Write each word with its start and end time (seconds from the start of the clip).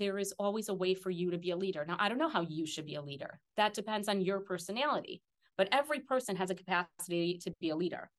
there 0.00 0.18
is 0.18 0.32
always 0.38 0.70
a 0.70 0.74
way 0.74 0.94
for 0.94 1.10
you 1.10 1.30
to 1.30 1.36
be 1.36 1.50
a 1.50 1.56
leader. 1.56 1.84
Now, 1.86 1.96
I 2.00 2.08
don't 2.08 2.18
know 2.18 2.30
how 2.30 2.40
you 2.40 2.64
should 2.66 2.86
be 2.86 2.94
a 2.94 3.02
leader. 3.02 3.38
That 3.58 3.74
depends 3.74 4.08
on 4.08 4.22
your 4.22 4.40
personality, 4.40 5.20
but 5.58 5.68
every 5.70 6.00
person 6.00 6.36
has 6.36 6.48
a 6.48 6.54
capacity 6.54 7.38
to 7.44 7.52
be 7.60 7.68
a 7.68 7.76
leader. 7.76 8.10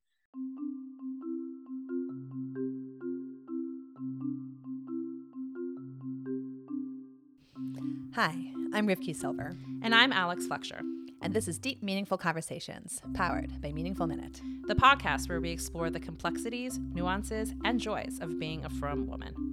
Hi, 8.14 8.36
I'm 8.72 8.86
Rivki 8.86 9.16
Silver. 9.16 9.56
And 9.82 9.92
I'm 9.92 10.12
Alex 10.12 10.46
Fletcher. 10.46 10.82
And 11.20 11.34
this 11.34 11.48
is 11.48 11.58
Deep 11.58 11.82
Meaningful 11.82 12.18
Conversations, 12.18 13.02
powered 13.14 13.60
by 13.60 13.72
Meaningful 13.72 14.06
Minute, 14.06 14.40
the 14.68 14.74
podcast 14.76 15.28
where 15.28 15.40
we 15.40 15.50
explore 15.50 15.90
the 15.90 15.98
complexities, 15.98 16.78
nuances, 16.78 17.54
and 17.64 17.80
joys 17.80 18.18
of 18.20 18.38
being 18.38 18.64
a 18.64 18.70
frum 18.70 19.08
woman. 19.08 19.51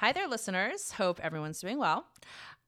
Hi 0.00 0.12
there, 0.12 0.26
listeners. 0.26 0.92
Hope 0.92 1.20
everyone's 1.22 1.60
doing 1.60 1.78
well. 1.78 2.06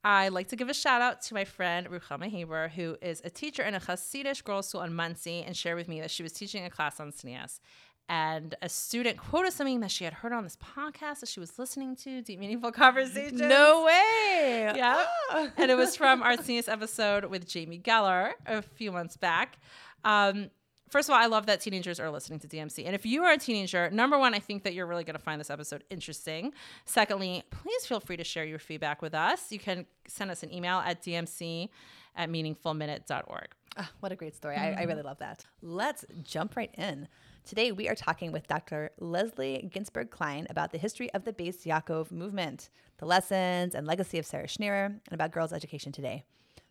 I'd 0.05 0.35
like 0.35 0.49
to 0.49 0.57
give 0.57 0.69
a 0.69 0.75
shout 0.75 1.01
out 1.01 1.23
to 1.23 1.35
my 1.35 1.47
friend 1.47 1.89
Ruchama 1.89 2.29
Haber, 2.29 2.69
who 2.69 2.99
is 3.01 3.23
a 3.25 3.31
teacher 3.31 3.63
in 3.63 3.75
a 3.75 3.81
Hasidic 3.81 4.45
girls' 4.45 4.69
school 4.69 4.83
in 4.83 4.93
Monsey, 4.93 5.43
and 5.43 5.57
shared 5.57 5.79
with 5.79 5.89
me 5.89 6.03
that 6.03 6.11
she 6.11 6.23
was 6.23 6.33
teaching 6.33 6.67
a 6.67 6.69
class 6.69 7.01
on 7.01 7.11
tznius 7.11 7.61
and 8.07 8.55
a 8.61 8.69
student 8.69 9.17
quoted 9.17 9.55
something 9.55 9.81
that 9.81 9.91
she 9.91 10.05
had 10.05 10.13
heard 10.13 10.35
on 10.35 10.45
this 10.45 10.57
podcast 10.57 11.21
that 11.21 11.29
she 11.31 11.41
was 11.41 11.59
listening 11.59 11.97
to, 11.97 12.21
Deep 12.21 12.39
Meaningful 12.39 12.71
Conversations. 12.71 13.41
No 13.41 13.85
way. 13.87 14.71
Yeah. 14.77 15.07
Ah. 15.31 15.49
and 15.57 15.71
it 15.71 15.77
was 15.77 15.97
from 15.97 16.23
our 16.23 16.37
senior 16.43 16.65
episode 16.69 17.25
with 17.25 17.49
Jamie 17.49 17.79
Geller 17.79 18.33
a 18.45 18.61
few 18.61 18.93
months 18.93 19.17
back. 19.17 19.57
Um, 20.05 20.51
first 20.93 21.09
of 21.09 21.15
all, 21.15 21.21
I 21.21 21.27
love 21.27 21.47
that 21.47 21.61
teenagers 21.61 21.99
are 21.99 22.11
listening 22.11 22.39
to 22.41 22.49
DMC. 22.49 22.85
And 22.85 22.95
if 22.95 23.07
you 23.07 23.25
are 23.25 23.33
a 23.33 23.39
teenager, 23.39 23.91
number 23.91 24.19
one, 24.19 24.35
I 24.35 24.39
think 24.39 24.63
that 24.65 24.75
you're 24.75 24.87
really 24.87 25.05
going 25.05 25.17
to 25.17 25.23
find 25.23 25.41
this 25.41 25.51
episode 25.51 25.85
interesting. 25.89 26.53
Secondly, 26.85 27.43
please 27.51 27.87
feel 27.87 27.99
free 27.99 28.19
to 28.19 28.25
share 28.25 28.45
your 28.45 28.59
feedback 28.59 29.01
with 29.01 29.15
us. 29.15 29.51
You 29.51 29.59
can 29.59 29.87
send 30.07 30.31
us 30.31 30.43
an 30.43 30.53
email 30.53 30.79
at 30.79 31.03
dmc 31.03 31.69
at 32.15 32.29
meaningfulminute.org. 32.29 33.49
Oh, 33.79 33.89
what 34.01 34.13
a 34.13 34.17
great 34.17 34.37
story. 34.37 34.57
Mm-hmm. 34.57 34.79
I, 34.79 34.83
I 34.83 34.85
really 34.85 35.03
love 35.03 35.19
that. 35.21 35.47
Let's 35.63 36.05
jump 36.23 36.57
right 36.57 36.73
in. 36.77 37.09
Today, 37.45 37.73
we 37.73 37.89
are 37.89 37.95
talking 37.95 38.31
with 38.31 38.47
Dr. 38.47 38.91
Leslie 39.01 39.69
Ginsburg 39.73 40.11
Klein 40.11 40.47
about 40.51 40.73
the 40.73 40.79
history 40.79 41.13
of 41.13 41.25
the 41.25 41.33
Beis 41.33 41.65
Yaakov 41.65 42.13
movement, 42.13 42.69
the 42.99 43.07
lessons 43.07 43.75
and 43.75 43.87
legacy 43.87 44.19
of 44.19 44.27
Sarah 44.27 44.47
Schenirer, 44.47 44.87
and 44.87 45.13
about 45.13 45.33
girls' 45.33 45.53
education 45.53 45.91
today. 45.91 46.25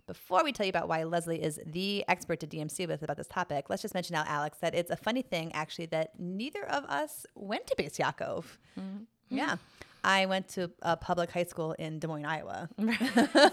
Before 0.08 0.44
we 0.44 0.52
tell 0.52 0.66
you 0.66 0.70
about 0.70 0.88
why 0.88 1.04
Leslie 1.04 1.42
is 1.42 1.60
the 1.66 2.04
expert 2.08 2.40
to 2.42 2.48
DMC 2.48 2.88
with 2.88 3.04
about 3.04 3.18
this 3.18 3.28
topic, 3.28 3.70
let's 3.70 3.82
just 3.82 3.94
mention 3.94 4.14
now, 4.14 4.24
Alex, 4.28 4.58
that 4.60 4.76
it's 4.76 4.92
a 4.92 4.96
funny 4.96 5.22
thing 5.22 5.52
actually 5.54 5.88
that 5.88 6.20
neither 6.20 6.66
of 6.66 6.84
us 6.86 7.26
went 7.36 7.68
to 7.68 7.76
Beis 7.76 7.98
Yaakov. 7.98 8.46
Mm-hmm. 8.80 9.04
Yeah. 9.30 9.58
I 10.04 10.26
went 10.26 10.48
to 10.50 10.72
a 10.82 10.98
public 10.98 11.30
high 11.32 11.44
school 11.44 11.74
in 11.74 12.00
Des 12.00 12.08
Moines, 12.08 12.26
Iowa. 12.26 12.70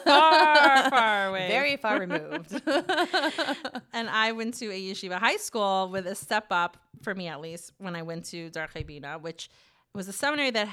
far, 0.04 0.90
far 0.90 1.28
away. 1.28 1.48
Very 1.48 1.76
far 1.76 2.00
removed. 2.00 2.52
and 3.92 4.08
I 4.08 4.32
went 4.32 4.54
to 4.54 4.66
a 4.66 4.80
yeshiva 4.80 5.18
high 5.18 5.36
school 5.36 5.90
with 5.92 6.06
a 6.06 6.14
step 6.14 6.46
up, 6.50 6.78
for 7.02 7.14
me 7.14 7.28
at 7.28 7.40
least, 7.40 7.72
when 7.78 7.94
I 7.94 8.02
went 8.02 8.24
to 8.26 8.50
Darchei 8.50 8.86
Bina, 8.86 9.18
which 9.18 9.50
was 9.94 10.08
a 10.08 10.12
seminary 10.12 10.50
that 10.52 10.68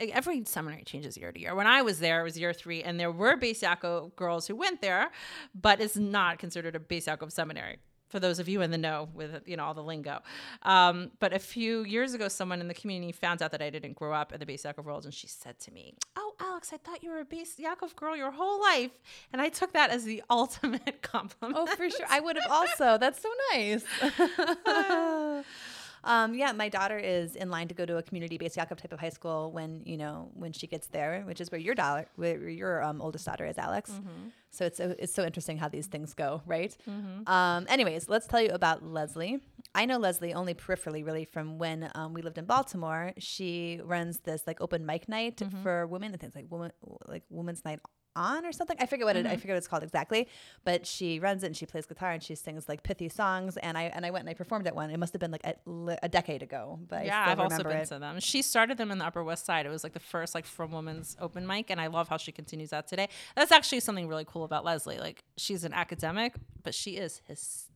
every 0.00 0.44
seminary 0.44 0.84
changes 0.84 1.16
year 1.16 1.32
to 1.32 1.40
year. 1.40 1.54
When 1.54 1.66
I 1.66 1.82
was 1.82 2.00
there, 2.00 2.20
it 2.20 2.24
was 2.24 2.38
year 2.38 2.52
three, 2.52 2.82
and 2.82 2.98
there 2.98 3.12
were 3.12 3.36
Beis 3.36 3.60
Yaakov 3.60 4.16
girls 4.16 4.46
who 4.46 4.56
went 4.56 4.80
there, 4.80 5.10
but 5.54 5.80
it's 5.80 5.96
not 5.96 6.38
considered 6.38 6.74
a 6.74 6.78
Beis 6.78 7.04
Yaakov 7.04 7.32
seminary 7.32 7.78
for 8.10 8.20
those 8.20 8.40
of 8.40 8.48
you 8.48 8.60
in 8.60 8.70
the 8.70 8.78
know 8.78 9.08
with 9.14 9.42
you 9.46 9.56
know 9.56 9.64
all 9.64 9.74
the 9.74 9.82
lingo. 9.82 10.20
Um, 10.62 11.12
but 11.20 11.32
a 11.32 11.38
few 11.38 11.84
years 11.84 12.12
ago, 12.12 12.28
someone 12.28 12.60
in 12.60 12.68
the 12.68 12.74
community 12.74 13.12
found 13.12 13.40
out 13.40 13.52
that 13.52 13.62
I 13.62 13.70
didn't 13.70 13.94
grow 13.94 14.12
up 14.12 14.32
in 14.32 14.40
the 14.40 14.46
Beis 14.46 14.64
Yaakov 14.64 14.84
world, 14.84 15.04
and 15.04 15.14
she 15.14 15.28
said 15.28 15.58
to 15.60 15.70
me, 15.70 15.94
"Oh, 16.16 16.34
Alex, 16.40 16.72
I 16.72 16.76
thought 16.76 17.02
you 17.02 17.10
were 17.10 17.20
a 17.20 17.24
Beis 17.24 17.58
Yaakov 17.58 17.96
girl 17.96 18.16
your 18.16 18.32
whole 18.32 18.60
life," 18.60 18.90
and 19.32 19.40
I 19.40 19.48
took 19.48 19.72
that 19.72 19.90
as 19.90 20.04
the 20.04 20.22
ultimate 20.30 21.00
compliment. 21.02 21.58
Oh, 21.58 21.66
for 21.66 21.88
sure, 21.88 22.06
I 22.10 22.20
would 22.20 22.36
have 22.36 22.50
also. 22.50 22.98
That's 22.98 23.22
so 23.22 23.30
nice. 23.52 23.84
Um, 26.04 26.34
yeah, 26.34 26.52
my 26.52 26.68
daughter 26.68 26.98
is 26.98 27.36
in 27.36 27.50
line 27.50 27.68
to 27.68 27.74
go 27.74 27.84
to 27.84 27.98
a 27.98 28.02
community-Beis 28.02 28.56
Yaakov 28.56 28.78
type 28.78 28.92
of 28.92 29.00
high 29.00 29.10
school 29.10 29.52
when 29.52 29.82
you 29.84 29.96
know 29.96 30.30
when 30.34 30.52
she 30.52 30.66
gets 30.66 30.86
there, 30.88 31.22
which 31.26 31.40
is 31.40 31.50
where 31.50 31.60
your 31.60 31.74
daughter, 31.74 32.06
where 32.16 32.48
your 32.48 32.82
um, 32.82 33.00
oldest 33.00 33.26
daughter 33.26 33.46
is, 33.46 33.58
Alex. 33.58 33.90
Mm-hmm. 33.90 34.28
So 34.52 34.66
it's 34.66 34.78
so, 34.78 34.94
it's 34.98 35.14
so 35.14 35.24
interesting 35.24 35.58
how 35.58 35.68
these 35.68 35.86
things 35.86 36.12
go, 36.14 36.42
right? 36.46 36.76
Mm-hmm. 36.88 37.28
Um, 37.28 37.66
anyways, 37.68 38.08
let's 38.08 38.26
tell 38.26 38.40
you 38.40 38.50
about 38.50 38.84
Leslie. 38.84 39.40
I 39.74 39.84
know 39.84 39.98
Leslie 39.98 40.34
only 40.34 40.54
peripherally, 40.54 41.04
really, 41.04 41.24
from 41.24 41.58
when 41.58 41.90
um, 41.94 42.14
we 42.14 42.22
lived 42.22 42.38
in 42.38 42.46
Baltimore. 42.46 43.12
She 43.18 43.80
runs 43.84 44.20
this 44.20 44.42
like 44.46 44.60
open 44.60 44.84
mic 44.84 45.08
night 45.08 45.36
mm-hmm. 45.36 45.62
for 45.62 45.86
women. 45.86 46.12
I 46.14 46.16
think 46.16 46.30
it's 46.30 46.36
like 46.36 46.50
woman, 46.50 46.72
like 47.06 47.22
Women's 47.30 47.64
Night 47.64 47.78
on 48.16 48.44
or 48.44 48.52
something. 48.52 48.76
I 48.80 48.86
forget 48.86 49.06
what 49.06 49.16
mm-hmm. 49.16 49.26
it 49.26 49.28
I 49.28 49.32
mm-hmm. 49.32 49.40
forget 49.40 49.54
what 49.54 49.58
it's 49.58 49.68
called 49.68 49.82
exactly. 49.82 50.28
But 50.64 50.86
she 50.86 51.18
runs 51.20 51.42
it 51.42 51.46
and 51.46 51.56
she 51.56 51.66
plays 51.66 51.86
guitar 51.86 52.12
and 52.12 52.22
she 52.22 52.34
sings 52.34 52.68
like 52.68 52.82
pithy 52.82 53.08
songs. 53.08 53.56
And 53.56 53.76
I 53.76 53.84
and 53.84 54.04
I 54.04 54.10
went 54.10 54.22
and 54.22 54.30
I 54.30 54.34
performed 54.34 54.66
at 54.66 54.74
one. 54.74 54.90
It 54.90 54.98
must 54.98 55.12
have 55.12 55.20
been 55.20 55.30
like 55.30 55.44
a, 55.44 55.54
a 56.02 56.08
decade 56.08 56.42
ago. 56.42 56.78
But 56.88 57.06
yeah, 57.06 57.24
I've 57.28 57.40
also 57.40 57.62
been 57.62 57.78
it. 57.78 57.88
to 57.88 57.98
them. 57.98 58.20
She 58.20 58.42
started 58.42 58.78
them 58.78 58.90
in 58.90 58.98
the 58.98 59.06
Upper 59.06 59.24
West 59.24 59.44
Side. 59.44 59.66
It 59.66 59.70
was 59.70 59.84
like 59.84 59.92
the 59.92 60.00
first 60.00 60.34
like 60.34 60.46
frum 60.46 60.72
woman's 60.72 61.16
open 61.20 61.46
mic, 61.46 61.70
and 61.70 61.80
I 61.80 61.88
love 61.88 62.08
how 62.08 62.16
she 62.16 62.32
continues 62.32 62.70
that 62.70 62.86
today. 62.86 63.08
That's 63.36 63.52
actually 63.52 63.80
something 63.80 64.08
really 64.08 64.24
cool 64.26 64.44
about 64.44 64.64
Leslie. 64.64 64.98
Like 64.98 65.24
she's 65.36 65.64
an 65.64 65.72
academic, 65.72 66.34
but 66.62 66.74
she 66.74 66.96
is 66.96 67.20
hysterical. 67.26 67.69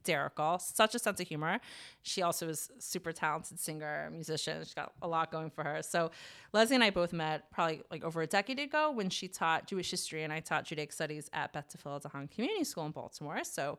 Such 0.59 0.95
a 0.95 0.99
sense 0.99 1.21
of 1.21 1.29
humor. 1.29 1.61
She 2.03 2.23
also 2.23 2.49
is 2.49 2.71
super 2.79 3.13
talented 3.13 3.59
singer, 3.59 4.09
musician. 4.13 4.63
She's 4.63 4.75
got 4.75 4.93
a 5.03 5.09
lot 5.09 5.31
going 5.33 5.51
for 5.51 5.65
her. 5.65 5.83
So 5.83 6.11
Leslie 6.53 6.77
and 6.77 6.85
I 6.85 6.91
both 6.91 7.13
met 7.13 7.51
probably 7.51 7.83
like 7.91 8.05
over 8.05 8.23
a 8.23 8.27
decade 8.27 8.59
ago 8.59 8.91
when 8.91 9.11
she 9.11 9.29
taught 9.29 9.67
Jewish 9.67 9.91
history 9.91 10.23
and 10.23 10.33
I 10.33 10.41
taught 10.41 10.65
Judaic 10.65 10.93
studies 10.93 11.29
at 11.33 11.53
Beth 11.53 11.75
Tfiloh 11.77 12.31
Community 12.31 12.65
School 12.65 12.87
in 12.87 12.93
Baltimore. 12.93 13.43
So 13.45 13.79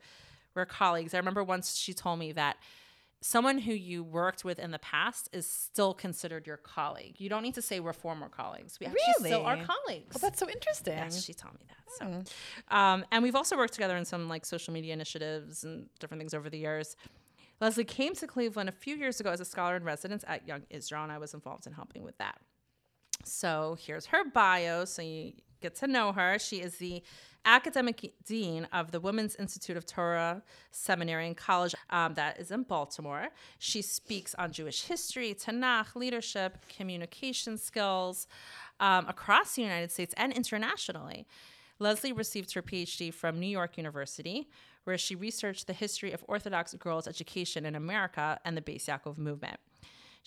we're 0.55 0.65
colleagues. 0.65 1.13
I 1.13 1.17
remember 1.17 1.43
once 1.43 1.75
she 1.75 1.93
told 1.93 2.19
me 2.19 2.31
that 2.33 2.57
someone 3.21 3.57
who 3.57 3.73
you 3.73 4.03
worked 4.03 4.45
with 4.45 4.59
in 4.59 4.71
the 4.71 4.79
past 4.79 5.29
is 5.33 5.47
still 5.47 5.93
considered 5.93 6.45
your 6.45 6.57
colleague. 6.57 7.15
You 7.17 7.29
don't 7.29 7.41
need 7.41 7.55
to 7.55 7.61
say 7.61 7.79
we're 7.79 7.93
former 7.93 8.29
colleagues. 8.29 8.79
We 8.79 8.85
actually 8.85 9.01
really? 9.19 9.29
still 9.29 9.45
are 9.45 9.57
colleagues. 9.57 10.13
Well, 10.13 10.19
that's 10.21 10.39
so 10.39 10.49
interesting. 10.49 10.97
Yes, 10.97 11.23
she 11.23 11.33
told 11.33 11.55
me 11.55 11.65
that. 11.67 11.75
So, 11.97 12.05
mm. 12.05 12.75
um, 12.75 13.05
and 13.11 13.23
we've 13.23 13.35
also 13.35 13.57
worked 13.57 13.73
together 13.73 13.97
in 13.97 14.05
some 14.05 14.29
like 14.29 14.45
social 14.45 14.73
media 14.73 14.93
initiatives 14.93 15.63
and 15.63 15.87
different 15.99 16.21
things 16.21 16.33
over 16.33 16.49
the 16.49 16.57
years. 16.57 16.95
Leslie 17.61 17.85
came 17.85 18.13
to 18.15 18.27
Cleveland 18.27 18.69
a 18.69 18.73
few 18.73 18.95
years 18.95 19.19
ago 19.19 19.31
as 19.31 19.39
a 19.39 19.45
scholar 19.45 19.75
in 19.75 19.83
residence 19.83 20.25
at 20.27 20.47
Young 20.47 20.63
Israel, 20.69 21.03
and 21.03 21.11
I 21.11 21.17
was 21.17 21.33
involved 21.33 21.67
in 21.67 21.73
helping 21.73 22.03
with 22.03 22.17
that. 22.17 22.37
So 23.23 23.77
here's 23.79 24.05
her 24.07 24.29
bio. 24.29 24.85
So 24.85 25.01
you 25.01 25.33
get 25.61 25.75
to 25.75 25.87
know 25.87 26.11
her. 26.11 26.37
She 26.37 26.57
is 26.57 26.77
the 26.77 27.01
academic 27.45 28.13
dean 28.25 28.67
of 28.73 28.91
the 28.91 28.99
Women's 28.99 29.35
Institute 29.35 29.77
of 29.77 29.85
Torah 29.85 30.41
Seminary 30.71 31.27
and 31.27 31.37
College 31.37 31.75
um, 31.89 32.15
that 32.15 32.39
is 32.39 32.51
in 32.51 32.63
Baltimore. 32.63 33.29
She 33.59 33.81
speaks 33.81 34.35
on 34.35 34.51
Jewish 34.51 34.83
history, 34.83 35.33
Tanakh, 35.33 35.95
leadership, 35.95 36.57
communication 36.75 37.57
skills 37.57 38.27
um, 38.79 39.07
across 39.07 39.55
the 39.55 39.61
United 39.61 39.91
States 39.91 40.13
and 40.17 40.33
internationally. 40.33 41.27
Leslie 41.79 42.13
received 42.13 42.53
her 42.53 42.61
PhD 42.61 43.13
from 43.13 43.39
New 43.39 43.47
York 43.47 43.77
University, 43.77 44.49
where 44.85 44.97
she 44.97 45.15
researched 45.15 45.67
the 45.67 45.73
history 45.73 46.11
of 46.11 46.23
Orthodox 46.27 46.73
girls' 46.75 47.07
education 47.07 47.65
in 47.65 47.75
America 47.75 48.39
and 48.45 48.55
the 48.55 48.61
Beis 48.61 48.85
Yaakov 48.85 49.17
movement. 49.17 49.59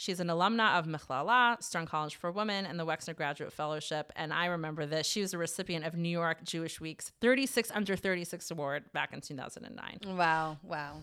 She's 0.00 0.20
an 0.20 0.28
alumna 0.28 0.78
of 0.78 0.86
Michlala, 0.86 1.60
Stern 1.60 1.84
College 1.84 2.14
for 2.14 2.31
Women, 2.31 2.66
and 2.66 2.78
the 2.78 2.86
Wexner 2.86 3.16
Graduate 3.16 3.53
Fellowship. 3.53 4.12
And 4.14 4.32
I 4.32 4.47
remember 4.47 4.86
that 4.86 5.04
she 5.04 5.20
was 5.20 5.34
a 5.34 5.38
recipient 5.38 5.84
of 5.84 5.97
New 5.97 6.09
York 6.09 6.44
Jewish 6.44 6.81
Week's 6.81 7.10
36 7.20 7.72
Under 7.75 7.97
36 7.97 8.48
Award 8.53 8.84
back 8.92 9.12
in 9.12 9.20
2009. 9.20 10.16
Wow, 10.16 10.58
wow. 10.62 11.03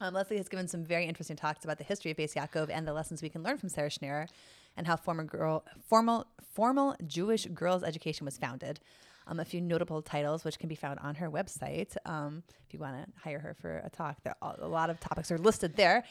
Um, 0.00 0.14
Leslie 0.14 0.36
has 0.36 0.48
given 0.48 0.68
some 0.68 0.84
very 0.84 1.06
interesting 1.06 1.36
talks 1.36 1.64
about 1.64 1.78
the 1.78 1.84
history 1.84 2.12
of 2.12 2.16
Beis 2.16 2.34
Yaakov 2.34 2.70
and 2.70 2.86
the 2.86 2.92
lessons 2.92 3.22
we 3.22 3.28
can 3.28 3.42
learn 3.42 3.58
from 3.58 3.70
Sarah 3.70 3.90
Schenirer 3.90 4.28
and 4.76 4.86
how 4.86 4.94
former 4.94 5.24
girl, 5.24 5.64
formal, 5.88 6.28
formal 6.54 6.94
Jewish 7.08 7.46
girls' 7.46 7.82
education 7.82 8.24
was 8.24 8.38
founded. 8.38 8.78
Um, 9.26 9.40
a 9.40 9.44
few 9.44 9.60
notable 9.60 10.00
titles, 10.00 10.44
which 10.44 10.60
can 10.60 10.68
be 10.68 10.76
found 10.76 11.00
on 11.00 11.16
her 11.16 11.28
website. 11.28 11.96
Um, 12.06 12.44
if 12.64 12.72
you 12.72 12.78
want 12.78 13.04
to 13.04 13.20
hire 13.20 13.40
her 13.40 13.54
for 13.60 13.78
a 13.78 13.90
talk, 13.90 14.18
a 14.40 14.68
lot 14.68 14.90
of 14.90 15.00
topics 15.00 15.32
are 15.32 15.38
listed 15.38 15.74
there. 15.74 16.04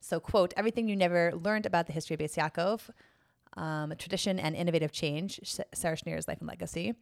So, 0.00 0.20
quote, 0.20 0.54
everything 0.56 0.88
you 0.88 0.96
never 0.96 1.32
learned 1.34 1.66
about 1.66 1.86
the 1.86 1.92
history 1.92 2.14
of 2.14 2.20
Beis 2.20 2.36
Yaakov, 2.36 2.90
um, 3.56 3.92
tradition 3.98 4.38
and 4.38 4.54
innovative 4.54 4.92
change, 4.92 5.40
Sarah 5.74 5.96
Schenirer's 5.96 6.28
life 6.28 6.38
and 6.38 6.48
legacy, 6.48 6.94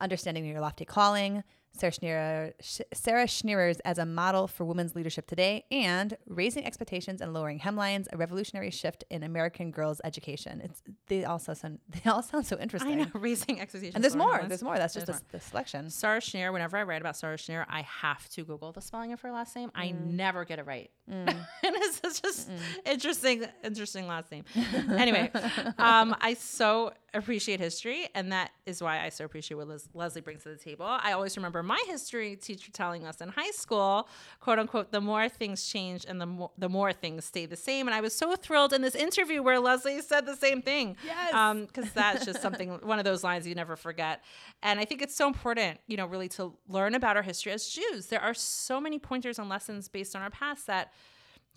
understanding 0.00 0.44
your 0.44 0.60
lofty 0.60 0.84
calling, 0.84 1.42
Sarah 1.74 1.92
Schneer, 1.92 2.52
Sarah 2.92 3.24
Schenirer's 3.24 3.80
as 3.80 3.98
a 3.98 4.06
model 4.06 4.46
for 4.46 4.64
women's 4.64 4.94
leadership 4.94 5.26
today, 5.26 5.64
and 5.70 6.16
raising 6.26 6.66
expectations 6.66 7.20
and 7.20 7.32
lowering 7.32 7.58
hemlines, 7.58 8.06
a 8.12 8.16
revolutionary 8.16 8.70
shift 8.70 9.04
in 9.10 9.22
American 9.22 9.70
girls' 9.70 10.00
education. 10.04 10.60
It's 10.62 10.82
they 11.08 11.24
all 11.24 11.38
sound 11.38 11.78
they 11.88 12.10
all 12.10 12.22
sound 12.22 12.46
so 12.46 12.58
interesting. 12.58 12.92
I 12.92 13.04
know 13.04 13.10
raising 13.14 13.60
expectations. 13.60 13.94
And 13.94 14.04
there's 14.04 14.16
more. 14.16 14.38
hemlines. 14.38 14.48
There's 14.48 14.62
more. 14.62 14.76
That's 14.76 14.94
just 14.94 15.06
the, 15.06 15.20
the 15.30 15.40
selection. 15.40 15.90
Sarah 15.90 16.20
Schneer, 16.20 16.52
whenever 16.52 16.76
I 16.76 16.82
write 16.82 17.00
about 17.00 17.16
Sarah 17.16 17.36
Schneer, 17.36 17.64
I 17.68 17.82
have 17.82 18.28
to 18.30 18.44
Google 18.44 18.72
the 18.72 18.82
spelling 18.82 19.12
of 19.12 19.20
her 19.22 19.32
last 19.32 19.56
name. 19.56 19.70
I 19.74 19.88
mm. 19.88 20.12
never 20.12 20.44
get 20.44 20.58
it 20.58 20.66
right. 20.66 20.90
Mm. 21.10 21.28
and 21.28 21.36
it's 21.62 22.00
it's 22.04 22.20
just 22.20 22.50
mm. 22.50 22.58
interesting, 22.84 23.44
interesting 23.64 24.06
last 24.06 24.30
name. 24.30 24.44
anyway, 24.90 25.30
um, 25.78 26.14
I 26.20 26.34
so 26.34 26.92
appreciate 27.14 27.60
history, 27.60 28.08
and 28.14 28.32
that 28.32 28.50
is 28.66 28.82
why 28.82 29.04
I 29.04 29.08
so 29.08 29.24
appreciate 29.24 29.56
what 29.56 29.68
Les- 29.68 29.88
Leslie 29.94 30.20
brings 30.20 30.42
to 30.44 30.50
the 30.50 30.56
table. 30.56 30.86
I 30.86 31.12
always 31.12 31.36
remember 31.36 31.61
my 31.62 31.82
history 31.86 32.36
teacher 32.36 32.70
telling 32.72 33.06
us 33.06 33.20
in 33.20 33.28
high 33.28 33.50
school, 33.50 34.08
quote 34.40 34.58
unquote, 34.58 34.92
the 34.92 35.00
more 35.00 35.28
things 35.28 35.66
change 35.66 36.04
and 36.08 36.20
the 36.20 36.26
more 36.26 36.50
the 36.58 36.68
more 36.68 36.92
things 36.92 37.24
stay 37.24 37.46
the 37.46 37.56
same. 37.56 37.86
And 37.88 37.94
I 37.94 38.00
was 38.00 38.14
so 38.14 38.34
thrilled 38.36 38.72
in 38.72 38.82
this 38.82 38.94
interview 38.94 39.42
where 39.42 39.58
Leslie 39.58 40.00
said 40.00 40.26
the 40.26 40.36
same 40.36 40.62
thing. 40.62 40.96
Yes. 41.04 41.34
Um, 41.34 41.66
because 41.66 41.92
that's 41.92 42.24
just 42.24 42.42
something 42.42 42.70
one 42.82 42.98
of 42.98 43.04
those 43.04 43.24
lines 43.24 43.46
you 43.46 43.54
never 43.54 43.76
forget. 43.76 44.22
And 44.62 44.80
I 44.80 44.84
think 44.84 45.02
it's 45.02 45.14
so 45.14 45.26
important, 45.26 45.80
you 45.86 45.96
know, 45.96 46.06
really 46.06 46.28
to 46.30 46.52
learn 46.68 46.94
about 46.94 47.16
our 47.16 47.22
history 47.22 47.52
as 47.52 47.68
Jews. 47.68 48.06
There 48.06 48.20
are 48.20 48.34
so 48.34 48.80
many 48.80 48.98
pointers 48.98 49.38
and 49.38 49.48
lessons 49.48 49.88
based 49.88 50.14
on 50.16 50.22
our 50.22 50.30
past 50.30 50.66
that 50.66 50.92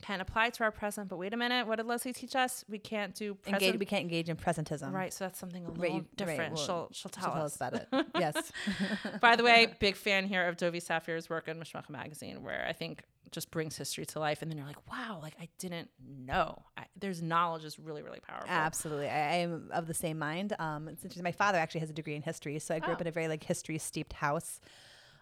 can 0.01 0.21
apply 0.21 0.49
to 0.51 0.63
our 0.63 0.71
present. 0.71 1.07
But 1.09 1.17
wait 1.17 1.33
a 1.33 1.37
minute, 1.37 1.65
what 1.67 1.77
did 1.77 1.85
Leslie 1.85 2.13
teach 2.13 2.35
us? 2.35 2.63
We 2.69 2.77
can't 2.79 3.15
do 3.15 3.33
present. 3.35 3.61
Engage, 3.63 3.79
we 3.79 3.85
can't 3.85 4.01
engage 4.01 4.29
in 4.29 4.35
presentism. 4.35 4.91
Right, 4.91 5.13
so 5.13 5.25
that's 5.25 5.39
something 5.39 5.65
a 5.65 5.69
little 5.69 5.81
Right, 5.81 5.91
you- 5.93 5.97
right, 5.99 6.15
different. 6.17 6.53
well, 6.55 6.63
she'll 6.65 6.89
she'll 6.91 7.09
tell, 7.09 7.23
She'll 7.33 7.41
us. 7.43 7.57
tell 7.57 7.67
us 7.67 7.87
about 7.89 8.03
it. 8.03 8.07
yes. 8.19 8.51
By 9.21 9.35
the 9.35 9.43
way, 9.43 9.73
big 9.79 9.95
fan 9.95 10.25
here 10.27 10.47
of 10.47 10.57
Dovi 10.57 10.77
Safier's 10.83 11.29
work 11.29 11.47
in 11.47 11.57
Mishpacha 11.59 11.89
magazine, 11.89 12.43
where 12.43 12.65
I 12.67 12.73
think 12.73 13.03
just 13.31 13.51
brings 13.51 13.75
history 13.75 14.05
to 14.05 14.19
life, 14.19 14.41
and 14.41 14.49
then 14.51 14.57
you're 14.57 14.67
like, 14.67 14.89
wow, 14.89 15.19
like 15.21 15.33
I 15.41 15.49
didn't 15.57 15.89
know. 16.07 16.61
I, 16.77 16.83
there's 16.99 17.21
knowledge 17.21 17.65
is 17.65 17.79
really 17.79 18.01
really 18.03 18.19
powerful. 18.19 18.47
Absolutely. 18.49 19.07
I, 19.09 19.17
I 19.31 19.35
am 19.37 19.69
of 19.73 19.87
the 19.87 19.93
same 19.93 20.19
mind. 20.19 20.53
Um, 20.59 20.87
it's 20.87 21.03
interesting. 21.03 21.23
My 21.23 21.31
father 21.31 21.57
actually 21.57 21.81
has 21.81 21.89
a 21.89 21.93
degree 21.93 22.15
in 22.15 22.21
history, 22.21 22.59
so 22.59 22.75
I 22.75 22.79
grew 22.79 22.93
up 22.93 22.99
Oh. 22.99 23.01
in 23.01 23.07
a 23.07 23.11
very 23.11 23.27
like 23.27 23.43
history 23.43 23.77
steeped 23.77 24.13
house. 24.13 24.59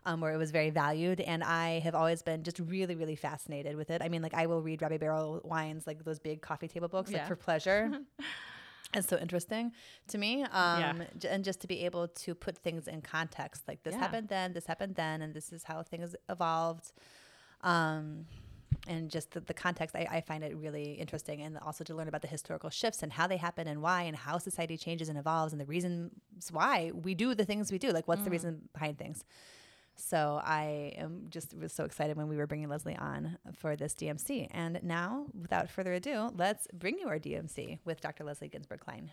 Um, 0.05 0.19
where 0.19 0.33
it 0.33 0.38
was 0.38 0.51
very 0.51 0.69
valued, 0.69 1.21
and 1.21 1.41
I 1.45 1.79
have 1.79 1.95
always 1.95 2.21
been 2.21 2.44
just 2.44 2.59
really, 2.59 2.94
really 2.94 3.15
fascinated 3.15 3.77
with 3.77 3.89
it. 3.89 4.01
I 4.01 4.09
mean, 4.09 4.21
like 4.21 4.33
I 4.33 4.47
will 4.47 4.61
read 4.61 4.81
Rabbi 4.81 4.97
Berel 4.97 5.41
Wein's, 5.45 5.88
like 5.88 6.03
those 6.03 6.19
big 6.19 6.41
coffee 6.41 6.67
table 6.67 6.89
books, 6.89 7.09
like 7.09 7.21
Yeah. 7.21 7.27
for 7.27 7.38
pleasure. 7.38 8.00
it's 8.94 9.07
so 9.07 9.17
interesting 9.17 9.71
to 10.09 10.17
me, 10.17 10.44
um, 10.44 10.50
Yeah. 11.00 11.05
j- 11.17 11.29
and 11.29 11.41
just 11.45 11.61
to 11.61 11.67
be 11.67 11.85
able 11.85 12.09
to 12.09 12.35
put 12.35 12.57
things 12.57 12.89
in 12.89 13.01
context, 13.01 13.63
like 13.65 13.81
this 13.83 13.94
Yeah. 13.94 14.01
happened 14.01 14.27
then, 14.27 14.51
this 14.51 14.65
happened 14.65 14.95
then, 14.95 15.21
and 15.21 15.33
this 15.33 15.53
is 15.53 15.63
how 15.63 15.83
things 15.83 16.17
evolved. 16.27 16.91
Um, 17.61 18.25
and 18.88 19.09
just 19.09 19.31
the, 19.31 19.39
the 19.39 19.53
context, 19.53 19.95
I, 19.95 20.05
I 20.11 20.19
find 20.19 20.44
it 20.44 20.53
really 20.57 20.94
interesting. 20.95 21.41
And 21.44 21.57
also 21.59 21.85
to 21.85 21.95
learn 21.95 22.09
about 22.09 22.21
the 22.23 22.27
historical 22.27 22.69
shifts 22.69 23.03
and 23.03 23.13
how 23.13 23.27
they 23.27 23.38
happen 23.38 23.67
and 23.67 23.81
why 23.81 24.01
and 24.03 24.17
how 24.17 24.38
society 24.38 24.75
changes 24.75 25.07
and 25.07 25.17
evolves 25.17 25.53
and 25.53 25.61
the 25.61 25.65
reasons 25.65 26.11
why 26.51 26.91
we 26.94 27.15
do 27.15 27.33
the 27.35 27.45
things 27.45 27.71
we 27.71 27.77
do. 27.77 27.91
Like, 27.91 28.07
what's 28.09 28.23
the 28.23 28.29
reason 28.31 28.67
behind 28.73 28.97
things? 28.97 29.23
So 29.95 30.42
I 30.44 30.94
am 30.98 31.28
just 31.30 31.56
was 31.57 31.74
so 31.74 31.86
excited 31.86 32.18
when 32.18 32.28
we 32.28 32.38
were 32.38 32.48
bringing 32.48 32.69
Leslie 32.69 32.98
on 32.98 33.38
for 33.56 33.75
this 33.75 33.94
DMC. 33.94 34.48
And 34.51 34.80
now, 34.84 35.28
without 35.40 35.69
further 35.69 35.94
ado, 35.94 36.31
let's 36.36 36.68
bring 36.74 36.98
you 36.98 37.07
our 37.07 37.19
DMC 37.19 37.80
with 37.86 38.01
Dr. 38.01 38.24
Leslie 38.24 38.50
Ginsburg 38.50 38.80
Klein. 38.80 39.12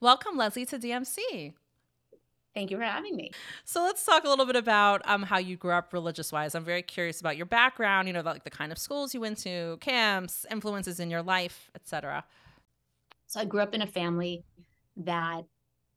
Welcome, 0.00 0.36
Leslie, 0.36 0.66
to 0.66 0.78
DMC. 0.78 1.54
Thank 2.54 2.70
you 2.70 2.76
for 2.76 2.84
having 2.84 3.16
me. 3.16 3.30
So 3.64 3.82
let's 3.82 4.04
talk 4.04 4.24
a 4.24 4.28
little 4.28 4.46
bit 4.46 4.54
about 4.54 5.02
um, 5.06 5.22
how 5.22 5.38
you 5.38 5.56
grew 5.56 5.72
up 5.72 5.92
religious 5.92 6.30
wise. 6.30 6.54
I'm 6.54 6.64
very 6.64 6.82
curious 6.82 7.20
about 7.20 7.36
your 7.36 7.46
background. 7.46 8.06
You 8.06 8.14
know, 8.14 8.20
like 8.20 8.44
the 8.44 8.50
kind 8.50 8.70
of 8.70 8.78
schools 8.78 9.12
you 9.12 9.20
went 9.20 9.38
to, 9.38 9.78
camps, 9.80 10.46
influences 10.50 11.00
in 11.00 11.10
your 11.10 11.22
life, 11.22 11.70
etc. 11.74 12.24
So 13.26 13.40
I 13.40 13.44
grew 13.44 13.60
up 13.60 13.74
in 13.74 13.82
a 13.82 13.86
family 13.86 14.44
that 14.98 15.42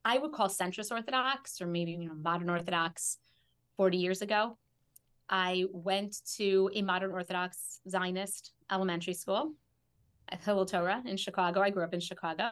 I 0.03 0.18
would 0.18 0.31
call 0.31 0.47
centrist 0.47 0.91
Orthodox 0.91 1.62
or 1.62 1.68
maybe 1.68 1.91
you 1.91 2.07
know 2.07 2.15
modern 2.15 2.50
Orthodox 2.50 3.18
40 3.77 3.97
years 3.97 4.21
ago. 4.21 4.57
I 5.29 5.65
went 5.71 6.15
to 6.38 6.69
a 6.74 6.81
modern 6.81 7.12
Orthodox 7.12 7.79
Zionist 7.89 8.53
elementary 8.71 9.13
school 9.13 9.53
at 10.29 10.41
Hillel 10.41 10.65
Torah 10.65 11.01
in 11.06 11.18
Chicago. 11.18 11.62
I 11.62 11.69
grew 11.69 11.83
up 11.83 11.94
in 11.94 12.00
Chicago. 12.00 12.50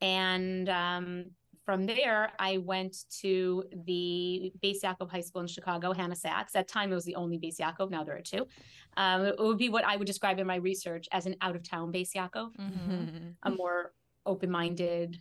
And 0.00 0.68
um, 0.68 1.26
from 1.70 1.86
there, 1.86 2.32
I 2.40 2.56
went 2.56 3.04
to 3.20 3.62
the 3.86 4.52
Beis 4.60 4.82
Yaakov 4.82 5.08
High 5.08 5.20
School 5.20 5.42
in 5.42 5.46
Chicago, 5.46 5.92
Hannah 5.92 6.16
Sacks. 6.16 6.56
At 6.56 6.66
that 6.66 6.68
time, 6.68 6.90
it 6.90 6.96
was 6.96 7.04
the 7.04 7.14
only 7.14 7.38
Beis 7.38 7.58
Yaakov. 7.60 7.92
Now 7.92 8.02
there 8.02 8.16
are 8.16 8.20
two. 8.20 8.48
Um, 8.96 9.26
it 9.26 9.36
would 9.38 9.56
be 9.56 9.68
what 9.68 9.84
I 9.84 9.94
would 9.96 10.08
describe 10.08 10.40
in 10.40 10.48
my 10.48 10.56
research 10.56 11.06
as 11.12 11.26
an 11.26 11.36
out 11.40 11.54
of 11.54 11.62
town 11.62 11.92
Beis 11.92 12.10
Yaakov 12.12 12.50
a 13.44 13.50
more 13.52 13.92
open-minded 14.26 15.20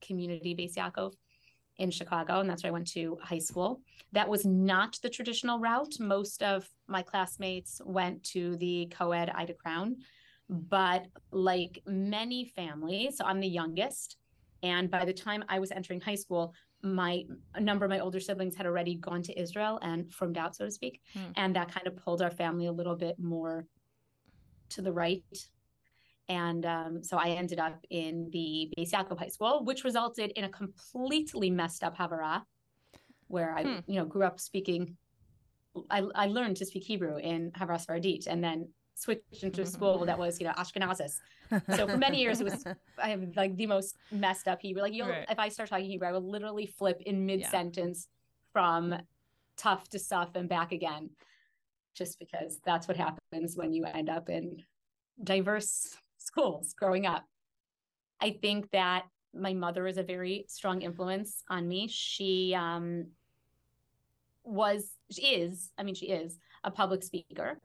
community 0.00 0.54
Beis 0.54 0.74
Yaakov 0.74 1.12
in 1.76 1.90
Chicago, 1.90 2.40
and 2.40 2.48
that's 2.48 2.62
where 2.62 2.70
I 2.70 2.72
went 2.72 2.90
to 2.92 3.18
high 3.22 3.38
school. 3.38 3.82
That 4.12 4.26
was 4.26 4.46
not 4.46 4.98
the 5.02 5.10
traditional 5.10 5.58
route. 5.58 6.00
Most 6.00 6.42
of 6.42 6.66
my 6.88 7.02
classmates 7.02 7.82
went 7.84 8.24
to 8.32 8.56
the 8.56 8.90
co-ed 8.90 9.28
Ida 9.34 9.52
Crown, 9.52 9.96
but 10.48 11.08
like 11.30 11.82
many 11.86 12.46
families, 12.46 13.18
so 13.18 13.26
I'm 13.26 13.40
the 13.40 13.46
youngest, 13.46 14.16
and 14.62 14.90
by 14.90 15.04
the 15.04 15.12
time 15.12 15.44
I 15.48 15.58
was 15.58 15.70
entering 15.70 16.00
high 16.00 16.14
school, 16.14 16.54
my 16.82 17.24
a 17.54 17.60
number 17.60 17.84
of 17.84 17.90
my 17.90 18.00
older 18.00 18.20
siblings 18.20 18.56
had 18.56 18.66
already 18.66 18.94
gone 18.94 19.22
to 19.22 19.38
Israel 19.38 19.78
and 19.82 20.12
from 20.12 20.34
out, 20.36 20.56
so 20.56 20.64
to 20.64 20.70
speak, 20.70 21.00
Hmm. 21.14 21.32
and 21.36 21.56
that 21.56 21.70
kind 21.70 21.86
of 21.86 21.96
pulled 21.96 22.22
our 22.22 22.30
family 22.30 22.66
a 22.66 22.72
little 22.72 22.96
bit 22.96 23.18
more 23.18 23.66
to 24.70 24.82
the 24.82 24.92
right 24.92 25.24
and 26.28 26.64
um, 26.64 27.02
so 27.02 27.16
I 27.16 27.30
ended 27.30 27.58
up 27.58 27.84
in 27.90 28.30
the 28.30 28.72
Beis 28.78 28.92
Yaakov 28.92 29.18
High 29.18 29.28
School, 29.28 29.64
which 29.64 29.82
resulted 29.82 30.30
in 30.36 30.44
a 30.44 30.48
completely 30.48 31.50
messed 31.50 31.82
up 31.82 31.96
Havara, 31.96 32.42
where 33.26 33.52
I, 33.58 33.62
Hmm. 33.64 33.78
you 33.88 33.96
know, 33.96 34.04
grew 34.04 34.22
up 34.22 34.38
speaking. 34.38 34.96
I, 35.90 36.02
I 36.14 36.26
learned 36.26 36.56
to 36.58 36.66
speak 36.66 36.84
Hebrew 36.84 37.16
in 37.16 37.50
Havara 37.52 37.78
Sfaradit, 37.84 38.28
and 38.28 38.44
then 38.44 38.68
switched 39.00 39.42
into 39.42 39.62
a 39.62 39.66
school 39.66 40.04
that 40.04 40.18
was, 40.18 40.40
you 40.40 40.46
know, 40.46 40.52
Ashkenazis. 40.52 41.20
So 41.74 41.88
for 41.88 41.96
many 41.96 42.20
years, 42.20 42.40
it 42.40 42.44
was 42.44 42.64
I 43.02 43.08
have 43.08 43.22
like 43.36 43.56
the 43.56 43.66
most 43.66 43.96
messed 44.12 44.46
up 44.46 44.60
Hebrew. 44.60 44.82
Like, 44.82 44.92
you'll, 44.92 45.08
Right. 45.08 45.26
if 45.28 45.38
I 45.38 45.48
start 45.48 45.70
talking 45.70 45.86
Hebrew, 45.86 46.06
I 46.06 46.12
will 46.12 46.28
literally 46.28 46.66
flip 46.66 47.00
in 47.06 47.24
mid 47.26 47.44
sentence 47.46 48.08
from 48.52 48.94
tough 49.56 49.88
to 49.90 49.98
stuff 49.98 50.30
and 50.34 50.48
back 50.48 50.72
again, 50.72 51.10
just 51.94 52.18
because 52.18 52.60
that's 52.64 52.86
what 52.88 52.96
happens 52.96 53.56
when 53.56 53.72
you 53.72 53.84
end 53.84 54.08
up 54.08 54.28
in 54.28 54.62
diverse 55.22 55.96
schools 56.18 56.74
growing 56.74 57.06
up. 57.06 57.24
I 58.20 58.38
think 58.42 58.70
that 58.72 59.04
my 59.34 59.54
mother 59.54 59.86
is 59.86 59.96
a 59.96 60.02
very 60.02 60.44
strong 60.48 60.82
influence 60.82 61.42
on 61.48 61.66
me. 61.68 61.88
She 61.88 62.54
um, 62.56 63.06
was, 64.44 64.90
she 65.10 65.22
is, 65.22 65.70
I 65.78 65.84
mean, 65.84 65.94
she 65.94 66.06
is 66.06 66.38
a 66.64 66.70
public 66.70 67.02
speaker. 67.02 67.58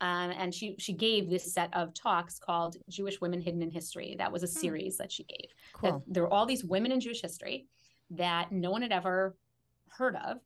Um, 0.00 0.30
and 0.30 0.54
she 0.54 0.76
she 0.78 0.92
gave 0.94 1.28
this 1.28 1.52
set 1.52 1.68
of 1.74 1.92
talks 1.92 2.38
called 2.38 2.76
Jewish 2.88 3.20
Women 3.20 3.40
Hidden 3.40 3.62
in 3.62 3.70
History. 3.70 4.14
That 4.18 4.32
was 4.32 4.42
a 4.42 4.46
series 4.46 4.96
that 4.96 5.12
she 5.12 5.24
gave. 5.24 5.48
That 5.82 5.90
Cool. 5.90 6.04
there 6.06 6.22
were 6.22 6.32
all 6.32 6.46
these 6.46 6.64
women 6.64 6.90
in 6.92 7.00
Jewish 7.00 7.20
history 7.20 7.66
that 8.10 8.50
no 8.50 8.70
one 8.70 8.82
had 8.82 8.92
ever 8.92 9.36
heard 9.88 10.16
of, 10.16 10.38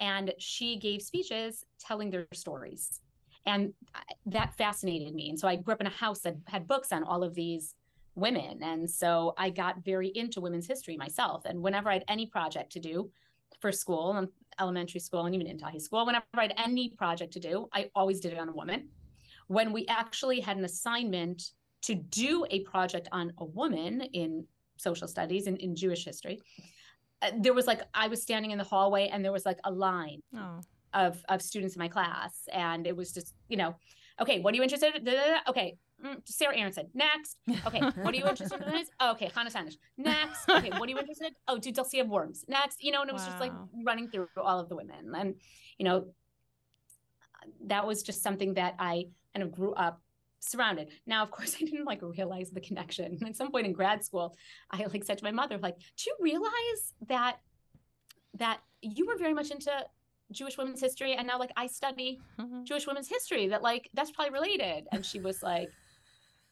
and 0.00 0.32
she 0.38 0.78
gave 0.78 1.02
speeches 1.02 1.64
telling 1.78 2.10
their 2.10 2.26
stories, 2.32 3.00
and 3.44 3.74
that 4.26 4.54
fascinated 4.54 5.14
me. 5.14 5.28
And 5.28 5.38
so 5.38 5.46
I 5.46 5.56
grew 5.56 5.74
up 5.74 5.80
in 5.80 5.86
a 5.86 5.90
house 5.90 6.20
that 6.20 6.36
had 6.46 6.66
books 6.66 6.90
on 6.90 7.04
all 7.04 7.22
of 7.22 7.34
these 7.34 7.74
women, 8.14 8.62
and 8.62 8.88
so 8.88 9.34
I 9.36 9.50
got 9.50 9.84
very 9.84 10.08
into 10.08 10.40
women's 10.40 10.66
history 10.66 10.96
myself. 10.96 11.44
And 11.44 11.60
whenever 11.62 11.90
I 11.90 11.94
had 11.94 12.04
any 12.08 12.26
project 12.26 12.72
to 12.72 12.80
do 12.80 13.10
for 13.60 13.72
school, 13.72 14.16
and 14.16 14.28
elementary 14.58 15.00
school, 15.00 15.26
and 15.26 15.34
even 15.34 15.46
into 15.46 15.64
high 15.64 15.78
school, 15.78 16.04
whenever 16.06 16.24
I 16.34 16.42
had 16.42 16.54
any 16.56 16.90
project 16.90 17.32
to 17.34 17.40
do, 17.40 17.68
I 17.72 17.90
always 17.94 18.20
did 18.20 18.32
it 18.32 18.38
on 18.38 18.48
a 18.48 18.52
woman. 18.52 18.88
When 19.52 19.72
we 19.76 19.84
actually 19.86 20.40
had 20.40 20.56
an 20.56 20.64
assignment 20.64 21.38
to 21.82 21.94
do 21.94 22.46
a 22.50 22.60
project 22.60 23.06
on 23.12 23.32
a 23.38 23.44
woman 23.44 24.00
in 24.22 24.46
social 24.78 25.06
studies 25.06 25.46
and 25.46 25.58
in 25.58 25.76
Jewish 25.76 26.04
history, 26.06 26.40
uh, 27.20 27.32
there 27.38 27.52
was 27.52 27.66
like 27.66 27.82
I 27.92 28.08
was 28.08 28.22
standing 28.22 28.50
in 28.52 28.58
the 28.58 28.64
hallway 28.64 29.08
and 29.12 29.22
there 29.22 29.32
was 29.38 29.44
like 29.44 29.58
a 29.64 29.70
line 29.70 30.20
Oh, 30.34 30.60
of 30.94 31.22
of 31.28 31.42
students 31.42 31.76
in 31.76 31.80
my 31.80 31.88
class, 31.88 32.32
and 32.52 32.86
it 32.86 32.96
was 32.96 33.12
just 33.12 33.34
you 33.48 33.58
know, 33.58 33.74
okay, 34.22 34.40
what 34.40 34.52
are 34.52 34.56
you 34.56 34.62
interested 34.62 34.94
in? 34.96 35.04
Da, 35.04 35.12
da, 35.12 35.26
da. 35.34 35.38
Okay, 35.50 35.76
mm, 36.02 36.16
Sarah 36.24 36.56
Aaronsohn. 36.56 36.88
Next, 36.94 37.36
okay, 37.66 37.80
what 38.02 38.14
are 38.14 38.20
you 38.22 38.26
interested 38.26 38.60
in? 38.62 38.72
This? 38.72 38.88
Okay, 39.12 39.30
Hannah 39.34 39.50
Senesh. 39.50 39.76
Next, 39.98 40.48
okay, 40.48 40.70
what 40.70 40.86
are 40.88 40.92
you 40.94 40.98
interested 40.98 41.26
in? 41.26 41.34
Oh, 41.46 41.58
do 41.58 41.70
have 41.98 42.08
worms? 42.08 42.44
Next, 42.48 42.82
you 42.82 42.90
know, 42.92 43.02
and 43.02 43.10
it 43.10 43.12
was 43.12 43.26
just 43.26 43.40
like 43.44 43.52
running 43.84 44.08
through 44.08 44.28
all 44.36 44.60
of 44.60 44.70
the 44.70 44.76
women, 44.76 45.12
and 45.14 45.34
you 45.78 45.84
know, 45.84 46.06
that 47.66 47.86
was 47.86 48.02
just 48.02 48.22
something 48.22 48.54
that 48.54 48.76
I 48.78 49.06
kind 49.34 49.42
of 49.42 49.52
grew 49.52 49.74
up 49.74 50.00
surrounded. 50.40 50.88
Now, 51.06 51.22
of 51.22 51.30
course, 51.30 51.56
I 51.60 51.64
didn't 51.64 51.84
like 51.84 52.00
realize 52.02 52.50
the 52.50 52.60
connection. 52.60 53.18
At 53.26 53.36
some 53.36 53.50
point 53.50 53.66
in 53.66 53.72
grad 53.72 54.04
school, 54.04 54.34
I 54.70 54.84
like 54.84 55.04
said 55.04 55.18
to 55.18 55.24
my 55.24 55.30
mother, 55.30 55.58
like, 55.58 55.78
do 55.78 56.04
you 56.06 56.16
realize 56.20 56.94
that 57.08 57.36
that 58.38 58.60
you 58.80 59.06
were 59.06 59.16
very 59.16 59.34
much 59.34 59.50
into 59.50 59.70
Jewish 60.32 60.56
women's 60.56 60.80
history 60.80 61.12
and 61.12 61.26
now 61.26 61.38
like 61.38 61.52
I 61.54 61.66
study 61.66 62.18
mm-hmm. 62.40 62.64
Jewish 62.64 62.86
women's 62.86 63.08
history 63.08 63.48
that 63.48 63.62
like 63.62 63.90
that's 63.92 64.10
probably 64.10 64.32
related. 64.32 64.88
And 64.90 65.04
she 65.04 65.20
was 65.20 65.42
like, 65.42 65.68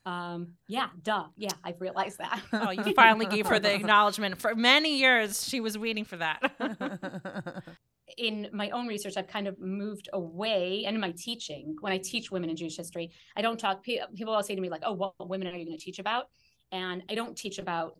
um, 0.06 0.54
yeah, 0.68 0.88
duh. 1.02 1.26
Yeah, 1.36 1.52
I've 1.64 1.80
realized 1.80 2.18
that. 2.18 2.40
oh, 2.52 2.70
you 2.70 2.92
finally 2.94 3.26
gave 3.26 3.46
her 3.46 3.58
the 3.58 3.74
acknowledgement. 3.74 4.38
For 4.38 4.54
many 4.54 4.98
years, 4.98 5.46
she 5.46 5.60
was 5.60 5.76
waiting 5.76 6.04
for 6.04 6.16
that. 6.18 7.62
In 8.20 8.48
my 8.52 8.68
own 8.70 8.86
research, 8.86 9.14
I've 9.16 9.26
kind 9.26 9.48
of 9.48 9.58
moved 9.58 10.10
away, 10.12 10.84
and 10.86 10.94
in 10.94 11.00
my 11.00 11.12
teaching, 11.12 11.74
when 11.80 11.92
I 11.92 11.98
teach 11.98 12.30
women 12.30 12.50
in 12.50 12.56
Jewish 12.56 12.76
history, 12.76 13.10
I 13.34 13.40
don't 13.40 13.58
talk. 13.58 13.82
People 13.82 14.28
always 14.28 14.46
say 14.46 14.54
to 14.54 14.60
me 14.60 14.68
like, 14.68 14.82
"Oh, 14.84 14.92
what 14.92 15.14
women 15.28 15.48
are 15.48 15.56
you 15.56 15.64
going 15.64 15.78
to 15.78 15.82
teach 15.82 15.98
about?" 15.98 16.26
And 16.70 17.02
I 17.08 17.14
don't 17.14 17.36
teach 17.36 17.58
about. 17.58 17.98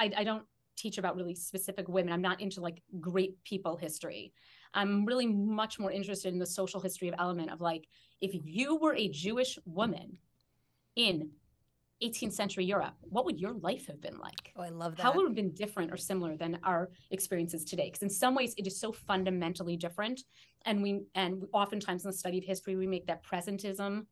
I, 0.00 0.10
I 0.16 0.24
don't 0.24 0.44
teach 0.76 0.96
about 0.96 1.16
really 1.16 1.34
specific 1.34 1.86
women. 1.86 2.14
I'm 2.14 2.22
not 2.22 2.40
into 2.40 2.62
like 2.62 2.82
great 2.98 3.42
people 3.44 3.76
history. 3.76 4.32
I'm 4.72 5.04
really 5.04 5.26
much 5.26 5.78
more 5.78 5.92
interested 5.92 6.32
in 6.32 6.38
the 6.38 6.46
social 6.46 6.80
history 6.80 7.08
of 7.08 7.14
element 7.18 7.50
of 7.50 7.60
like, 7.60 7.86
if 8.22 8.32
you 8.44 8.76
were 8.76 8.94
a 8.94 9.08
Jewish 9.08 9.58
woman 9.66 10.16
in 10.96 11.30
18th 12.02 12.32
century 12.32 12.64
Europe, 12.64 12.94
what 13.02 13.24
would 13.24 13.40
your 13.40 13.52
life 13.54 13.86
have 13.86 14.00
been 14.00 14.18
like? 14.18 14.52
Oh, 14.56 14.62
I 14.62 14.68
love 14.68 14.96
that. 14.96 15.02
How 15.02 15.12
would 15.12 15.24
it 15.24 15.28
have 15.28 15.34
been 15.34 15.52
different 15.52 15.92
or 15.92 15.96
similar 15.96 16.36
than 16.36 16.58
our 16.64 16.90
experiences 17.10 17.64
today? 17.64 17.86
Because 17.86 18.02
in 18.02 18.10
some 18.10 18.34
ways 18.34 18.54
it 18.56 18.66
is 18.66 18.78
so 18.78 18.92
fundamentally 18.92 19.76
different. 19.76 20.22
And 20.64 20.82
we 20.82 21.02
and 21.14 21.44
oftentimes 21.52 22.04
in 22.04 22.10
the 22.10 22.16
study 22.16 22.38
of 22.38 22.44
history, 22.44 22.76
we 22.76 22.86
make 22.86 23.06
that 23.06 23.24
presentism 23.24 24.06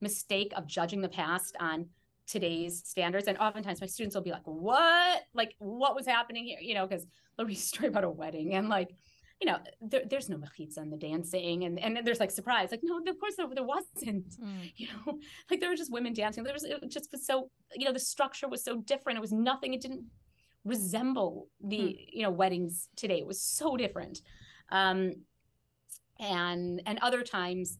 mistake 0.00 0.52
of 0.56 0.66
judging 0.66 1.00
the 1.00 1.08
past 1.08 1.56
on 1.58 1.86
today's 2.26 2.82
standards. 2.84 3.28
And 3.28 3.38
oftentimes 3.38 3.80
my 3.80 3.86
students 3.86 4.14
will 4.14 4.22
be 4.22 4.32
like, 4.32 4.44
What? 4.44 5.22
Like, 5.34 5.54
what 5.58 5.94
was 5.94 6.06
happening 6.06 6.44
here? 6.44 6.58
You 6.60 6.74
know, 6.74 6.86
because 6.86 7.06
they'll 7.36 7.48
a 7.48 7.54
story 7.54 7.88
about 7.88 8.04
a 8.04 8.10
wedding 8.10 8.54
and 8.54 8.68
like 8.68 8.90
you 9.40 9.46
know, 9.46 9.58
there, 9.82 10.02
there's 10.08 10.28
no 10.28 10.38
mechitza 10.38 10.78
in 10.78 10.90
the 10.90 10.96
dancing, 10.96 11.64
and 11.64 11.78
and 11.78 12.00
there's 12.04 12.20
like 12.20 12.30
surprise, 12.30 12.70
like 12.70 12.80
no, 12.82 12.98
of 12.98 13.20
course 13.20 13.34
there, 13.36 13.46
there 13.54 13.64
wasn't. 13.64 14.30
Mm. 14.40 14.72
You 14.76 14.88
know, 14.88 15.18
like 15.50 15.60
there 15.60 15.70
were 15.70 15.76
just 15.76 15.92
women 15.92 16.14
dancing. 16.14 16.44
There 16.44 16.54
was 16.54 16.64
it 16.64 16.90
just 16.90 17.10
was 17.12 17.26
so 17.26 17.50
you 17.74 17.84
know 17.84 17.92
the 17.92 17.98
structure 17.98 18.48
was 18.48 18.64
so 18.64 18.80
different. 18.80 19.18
It 19.18 19.20
was 19.20 19.32
nothing. 19.32 19.74
It 19.74 19.80
didn't 19.80 20.04
resemble 20.64 21.48
the 21.62 21.78
mm. 21.78 22.08
you 22.12 22.22
know 22.22 22.30
weddings 22.30 22.88
today. 22.96 23.18
It 23.18 23.26
was 23.26 23.40
so 23.40 23.76
different. 23.76 24.20
Um, 24.70 25.12
and 26.18 26.80
and 26.86 26.98
other 27.02 27.22
times, 27.22 27.78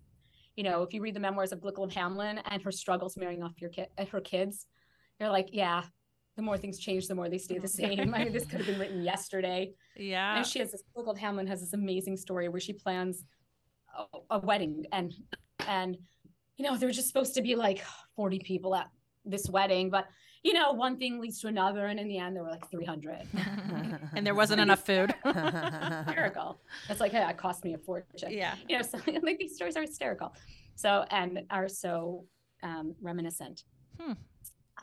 you 0.56 0.64
know, 0.64 0.82
if 0.82 0.92
you 0.92 1.00
read 1.00 1.14
the 1.14 1.20
memoirs 1.20 1.52
of 1.52 1.60
Glickle 1.60 1.84
of 1.84 1.90
Hameln 1.90 2.40
and 2.44 2.62
her 2.62 2.72
struggles 2.72 3.16
marrying 3.16 3.42
off 3.42 3.60
your 3.60 3.70
kid, 3.70 3.88
her 4.10 4.20
kids, 4.20 4.66
you're 5.18 5.30
like, 5.30 5.48
yeah, 5.52 5.84
the 6.36 6.42
more 6.42 6.58
things 6.58 6.78
change, 6.78 7.08
the 7.08 7.14
more 7.14 7.28
they 7.28 7.38
stay 7.38 7.58
the 7.58 7.68
same. 7.68 7.98
I 8.14 8.24
mean, 8.24 8.32
this 8.32 8.44
could 8.44 8.58
have 8.58 8.66
been 8.66 8.78
written 8.78 9.02
yesterday. 9.12 9.72
Yeah. 9.96 10.36
And 10.36 10.46
she 10.46 10.58
has 10.58 10.70
this 10.72 10.82
Glickle 10.96 11.18
Hameln 11.18 11.48
has 11.48 11.60
this 11.60 11.72
amazing 11.72 12.16
story 12.16 12.48
where 12.48 12.60
she 12.60 12.74
plans 12.74 13.24
a, 13.98 14.36
a, 14.36 14.38
wedding 14.38 14.84
and 14.92 15.14
and 15.66 15.96
you 16.58 16.64
know 16.66 16.76
there 16.76 16.86
were 16.86 16.92
just 16.92 17.08
supposed 17.08 17.34
to 17.34 17.42
be 17.42 17.54
like 17.54 17.82
40 18.14 18.40
people 18.40 18.74
at 18.74 18.88
this 19.24 19.48
wedding, 19.48 19.88
but 19.88 20.06
you 20.42 20.52
know 20.52 20.72
one 20.72 20.98
thing 20.98 21.18
leads 21.20 21.40
to 21.40 21.48
another, 21.48 21.86
and 21.86 21.98
in 21.98 22.08
the 22.08 22.18
end 22.18 22.36
there 22.36 22.44
were 22.44 22.50
like 22.50 22.70
300. 22.70 23.26
and 24.14 24.26
there 24.26 24.34
wasn't 24.34 24.60
enough 24.60 24.84
food. 24.84 25.14
hysterical. 25.24 26.60
It's 26.88 27.00
like 27.00 27.12
hey, 27.12 27.26
it 27.28 27.36
cost 27.38 27.64
me 27.64 27.74
a 27.74 27.78
fortune. 27.78 28.30
Yeah. 28.30 28.54
You 28.68 28.76
know, 28.76 28.82
so 28.82 28.98
like 29.22 29.38
these 29.38 29.56
stories 29.56 29.76
are 29.76 29.82
hysterical. 29.82 30.34
So 30.74 31.04
and 31.10 31.40
are 31.50 31.68
so 31.68 32.26
um, 32.62 32.94
reminiscent. 33.00 33.64
Hmm. 33.98 34.12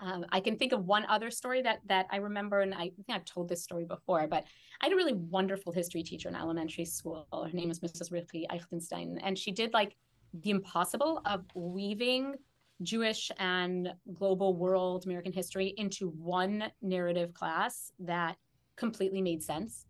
Um, 0.01 0.25
I 0.31 0.39
can 0.39 0.57
think 0.57 0.73
of 0.73 0.85
one 0.85 1.05
other 1.07 1.29
story 1.29 1.61
that 1.61 1.79
that 1.87 2.07
I 2.11 2.17
remember, 2.17 2.61
and 2.61 2.73
I 2.73 2.89
think 2.89 3.05
I've 3.09 3.25
told 3.25 3.47
this 3.47 3.63
story 3.63 3.85
before, 3.85 4.27
but 4.27 4.43
I 4.81 4.85
had 4.85 4.93
a 4.93 4.95
really 4.95 5.13
wonderful 5.13 5.71
history 5.71 6.03
teacher 6.03 6.29
in 6.29 6.35
elementary 6.35 6.85
school. 6.85 7.27
Her 7.31 7.55
name 7.55 7.69
is 7.69 7.79
Mrs. 7.79 8.11
Rivki 8.11 8.45
Eichenstein, 8.49 9.19
and 9.23 9.37
she 9.37 9.51
did 9.51 9.73
like 9.73 9.95
the 10.33 10.49
impossible 10.49 11.21
of 11.25 11.45
weaving 11.53 12.35
Jewish 12.81 13.31
and 13.37 13.93
global 14.13 14.55
world 14.55 15.05
American 15.05 15.31
history 15.31 15.73
into 15.77 16.09
one 16.09 16.71
narrative 16.81 17.33
class 17.33 17.91
that 17.99 18.37
completely 18.75 19.21
made 19.21 19.43
sense. 19.43 19.85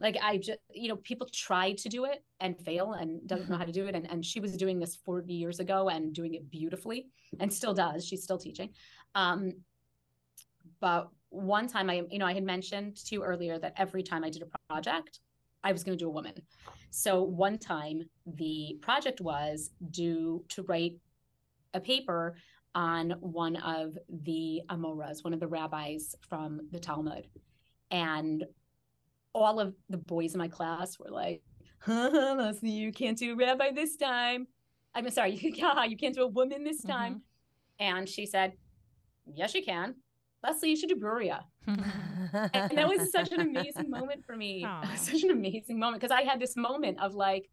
Like 0.00 0.16
I 0.20 0.38
just, 0.38 0.58
you 0.74 0.88
know, 0.88 0.96
people 0.96 1.28
try 1.32 1.72
to 1.72 1.88
do 1.88 2.04
it 2.06 2.24
and 2.40 2.58
fail 2.58 2.94
and 2.94 3.26
doesn't 3.26 3.48
know 3.48 3.56
how 3.56 3.64
to 3.64 3.72
do 3.72 3.86
it. 3.86 3.94
And, 3.94 4.10
and 4.10 4.24
she 4.24 4.40
was 4.40 4.56
doing 4.56 4.80
this 4.80 4.96
40 5.04 5.32
years 5.32 5.60
ago 5.60 5.88
and 5.88 6.12
doing 6.12 6.34
it 6.34 6.50
beautifully 6.50 7.06
and 7.38 7.52
still 7.52 7.72
does. 7.72 8.04
She's 8.04 8.22
still 8.22 8.38
teaching. 8.38 8.70
Um, 9.14 9.52
but 10.80 11.08
one 11.30 11.66
time 11.66 11.88
I, 11.88 12.02
you 12.10 12.18
know, 12.18 12.26
I 12.26 12.34
had 12.34 12.44
mentioned 12.44 12.96
to 13.06 13.14
you 13.14 13.24
earlier 13.24 13.58
that 13.58 13.74
every 13.76 14.02
time 14.02 14.24
I 14.24 14.30
did 14.30 14.42
a 14.42 14.58
project, 14.68 15.20
I 15.64 15.72
was 15.72 15.84
going 15.84 15.96
to 15.96 16.02
do 16.02 16.08
a 16.08 16.12
woman. 16.12 16.34
So 16.90 17.22
one 17.22 17.58
time 17.58 18.02
the 18.26 18.78
project 18.82 19.20
was 19.20 19.70
due 19.90 20.44
to 20.48 20.62
write 20.64 20.96
a 21.72 21.80
paper 21.80 22.36
on 22.74 23.14
one 23.20 23.56
of 23.56 23.96
the 24.08 24.62
Amoras, 24.68 25.24
one 25.24 25.32
of 25.32 25.40
the 25.40 25.46
rabbis 25.46 26.14
from 26.28 26.60
the 26.70 26.78
Talmud. 26.78 27.26
And 27.90 28.44
all 29.34 29.60
of 29.60 29.74
the 29.88 29.98
boys 29.98 30.34
in 30.34 30.38
my 30.38 30.48
class 30.48 30.98
were 30.98 31.10
like, 31.10 31.42
huh, 31.78 32.52
you 32.62 32.92
can't 32.92 33.18
do 33.18 33.32
a 33.32 33.36
rabbi 33.36 33.70
this 33.72 33.96
time. 33.96 34.46
I'm 34.94 35.08
sorry, 35.10 35.32
you, 35.36 35.52
you 35.88 35.96
can't 35.96 36.14
do 36.14 36.22
a 36.22 36.28
woman 36.28 36.64
this 36.64 36.82
time. 36.82 37.14
Mm-hmm. 37.14 37.96
And 37.98 38.08
she 38.08 38.26
said, 38.26 38.52
yes, 39.26 39.54
you 39.54 39.62
can. 39.62 39.94
Leslie, 40.42 40.70
you 40.70 40.76
should 40.76 40.88
do 40.88 40.96
Bruria. 40.96 41.42
and 41.66 42.76
that 42.76 42.88
was 42.88 43.12
such 43.12 43.30
an 43.32 43.40
amazing 43.40 43.88
moment 43.90 44.24
for 44.24 44.36
me. 44.36 44.66
Such 44.96 45.22
an 45.22 45.30
amazing 45.30 45.78
moment 45.78 46.00
because 46.00 46.14
I 46.14 46.22
had 46.22 46.40
this 46.40 46.56
moment 46.56 47.00
of 47.00 47.14
like, 47.14 47.48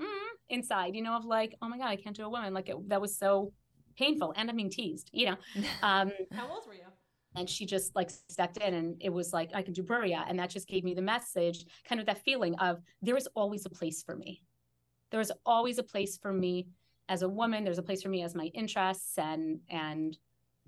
mm, 0.00 0.06
inside, 0.48 0.94
you 0.94 1.02
know, 1.02 1.16
of 1.16 1.24
like, 1.24 1.56
oh 1.60 1.68
my 1.68 1.78
God, 1.78 1.88
I 1.88 1.96
can't 1.96 2.14
do 2.14 2.24
a 2.24 2.28
woman. 2.28 2.54
Like 2.54 2.68
it, 2.68 2.88
that 2.88 3.00
was 3.00 3.18
so 3.18 3.52
painful. 3.96 4.32
And 4.36 4.48
I'm 4.48 4.56
being 4.56 4.70
teased, 4.70 5.10
you 5.12 5.26
know. 5.26 5.36
Um, 5.82 6.12
How 6.32 6.48
old 6.48 6.66
were 6.66 6.74
you? 6.74 6.86
And 7.34 7.48
she 7.48 7.66
just 7.66 7.94
like 7.94 8.10
stepped 8.10 8.56
in 8.58 8.74
and 8.74 8.96
it 9.00 9.12
was 9.12 9.32
like, 9.32 9.50
I 9.54 9.62
can 9.62 9.72
do 9.72 9.82
Bruria. 9.82 10.24
And 10.28 10.38
that 10.38 10.50
just 10.50 10.68
gave 10.68 10.84
me 10.84 10.94
the 10.94 11.02
message, 11.02 11.64
kind 11.88 12.00
of 12.00 12.06
that 12.06 12.22
feeling 12.24 12.54
of 12.56 12.78
there 13.02 13.16
is 13.16 13.28
always 13.34 13.66
a 13.66 13.70
place 13.70 14.02
for 14.02 14.16
me. 14.16 14.42
There 15.10 15.20
is 15.20 15.32
always 15.44 15.78
a 15.78 15.82
place 15.82 16.16
for 16.16 16.32
me 16.32 16.68
as 17.08 17.22
a 17.22 17.28
woman. 17.28 17.64
There's 17.64 17.78
a 17.78 17.82
place 17.82 18.02
for 18.02 18.08
me 18.08 18.22
as 18.22 18.34
my 18.34 18.46
interests 18.54 19.18
and, 19.18 19.60
and, 19.68 20.16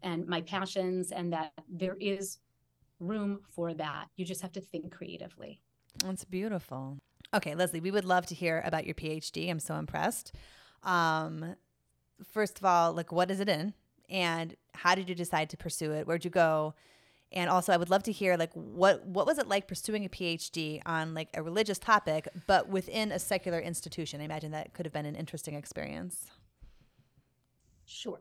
and 0.03 0.27
my 0.27 0.41
passions 0.43 1.13
and 1.13 1.33
that 1.33 1.53
there 1.69 1.97
is 2.01 2.39
room 2.99 3.41
for 3.49 3.75
that. 3.75 4.07
You 4.17 4.25
just 4.25 4.43
have 4.43 4.53
to 4.53 4.61
think 4.61 4.93
creatively. 4.93 5.61
That's 6.05 6.25
beautiful. 6.25 6.99
Okay, 7.35 7.55
Leslie, 7.55 7.81
we 7.81 7.91
would 7.91 8.05
love 8.05 8.27
to 8.27 8.35
hear 8.35 8.63
about 8.65 8.87
your 8.87 8.95
PhD. 8.95 9.51
I'm 9.51 9.61
so 9.61 9.77
impressed. 9.77 10.35
Um, 10.83 11.57
first 12.33 12.59
of 12.59 12.65
all, 12.65 12.93
like, 12.93 13.13
what 13.13 13.31
is 13.31 13.41
it 13.41 13.49
in? 13.49 13.75
And 14.09 14.57
how 14.75 14.95
did 14.95 15.09
you 15.09 15.15
decide 15.15 15.51
to 15.51 15.57
pursue 15.57 15.93
it? 15.93 16.07
Where'd 16.07 16.25
you 16.25 16.31
go? 16.31 16.75
And 17.33 17.49
also, 17.49 17.73
I 17.73 17.77
would 17.77 17.91
love 17.91 18.03
to 18.05 18.13
hear 18.13 18.37
like 18.37 18.53
what 18.55 19.07
what 19.07 19.25
was 19.25 19.39
it 19.39 19.47
like 19.47 19.69
pursuing 19.69 20.05
a 20.05 20.09
PhD 20.09 20.83
on 20.85 21.15
like 21.15 21.29
a 21.35 21.43
religious 21.45 21.79
topic, 21.79 22.27
but 22.49 22.69
within 22.69 23.13
a 23.13 23.21
secular 23.21 23.61
institution? 23.61 24.21
I 24.21 24.25
imagine 24.25 24.51
that 24.51 24.75
could 24.75 24.85
have 24.85 24.93
been 24.93 25.07
an 25.07 25.15
interesting 25.15 25.55
experience. 25.55 26.27
Sure. 27.85 28.21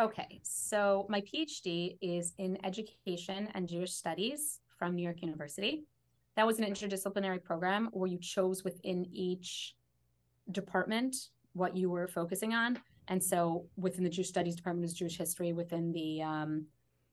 Okay, 0.00 0.40
so 0.42 1.06
my 1.10 1.20
PhD 1.20 1.98
is 2.00 2.32
in 2.38 2.56
education 2.64 3.48
and 3.54 3.68
Jewish 3.68 3.92
studies 3.92 4.60
from 4.78 4.94
New 4.94 5.02
York 5.02 5.20
University. 5.20 5.84
That 6.34 6.46
was 6.46 6.58
an 6.58 6.64
interdisciplinary 6.64 7.44
program 7.44 7.90
where 7.92 8.08
you 8.08 8.18
chose 8.18 8.64
within 8.64 9.06
each 9.12 9.74
department 10.50 11.14
what 11.52 11.76
you 11.76 11.90
were 11.90 12.08
focusing 12.08 12.54
on. 12.54 12.78
And 13.08 13.22
so 13.22 13.66
within 13.76 14.02
the 14.02 14.08
Jewish 14.08 14.28
studies 14.28 14.56
department 14.56 14.86
is 14.86 14.94
Jewish 14.94 15.18
history, 15.18 15.52
within 15.52 15.92
the 15.92 16.22
um, 16.22 16.66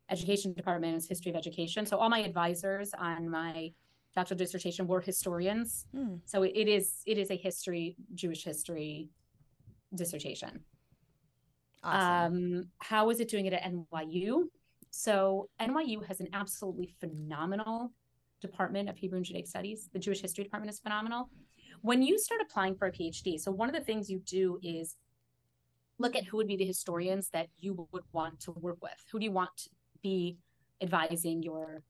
education 0.09 0.53
department 0.53 0.95
is 0.95 1.07
history 1.07 1.31
of 1.31 1.35
education. 1.35 1.85
So 1.85 1.97
all 1.97 2.09
my 2.09 2.19
advisors 2.19 2.93
on 2.97 3.29
my 3.29 3.73
doctoral 4.15 4.37
dissertation 4.37 4.87
were 4.87 5.01
historians. 5.01 5.85
Mm. 5.93 6.21
So 6.25 6.43
it 6.43 6.69
is 6.69 7.01
it 7.05 7.17
is 7.17 7.29
a 7.29 7.35
history, 7.35 7.97
Jewish 8.15 8.45
history 8.45 9.09
dissertation. 9.93 10.61
Awesome. 11.83 12.35
Um, 12.35 12.67
how 12.79 13.09
is 13.09 13.19
it 13.19 13.29
doing 13.29 13.45
it 13.45 13.53
at 13.53 13.63
NYU? 13.63 14.43
So 14.91 15.49
NYU 15.61 16.05
has 16.05 16.19
an 16.19 16.27
absolutely 16.33 16.93
phenomenal 16.99 17.91
department 18.41 18.89
of 18.89 18.97
Hebrew 18.97 19.17
and 19.17 19.25
Judaic 19.25 19.47
Studies. 19.47 19.89
The 19.93 19.99
Jewish 19.99 20.21
History 20.21 20.43
department 20.43 20.71
is 20.71 20.79
phenomenal. 20.79 21.29
When 21.81 22.01
you 22.01 22.17
start 22.17 22.41
applying 22.41 22.75
for 22.75 22.87
a 22.87 22.91
PhD, 22.91 23.39
so 23.39 23.51
one 23.51 23.69
of 23.69 23.75
the 23.75 23.81
things 23.81 24.09
you 24.09 24.19
do 24.19 24.59
is 24.61 24.95
look 25.97 26.15
at 26.15 26.25
who 26.25 26.37
would 26.37 26.47
be 26.47 26.57
the 26.57 26.65
historians 26.65 27.29
that 27.29 27.47
you 27.57 27.87
would 27.91 28.03
want 28.11 28.39
to 28.41 28.51
work 28.51 28.77
with. 28.81 28.93
Who 29.11 29.19
do 29.19 29.25
you 29.25 29.31
want 29.31 29.49
to 29.57 29.69
be 30.01 30.37
advising 30.81 31.43
your 31.43 31.83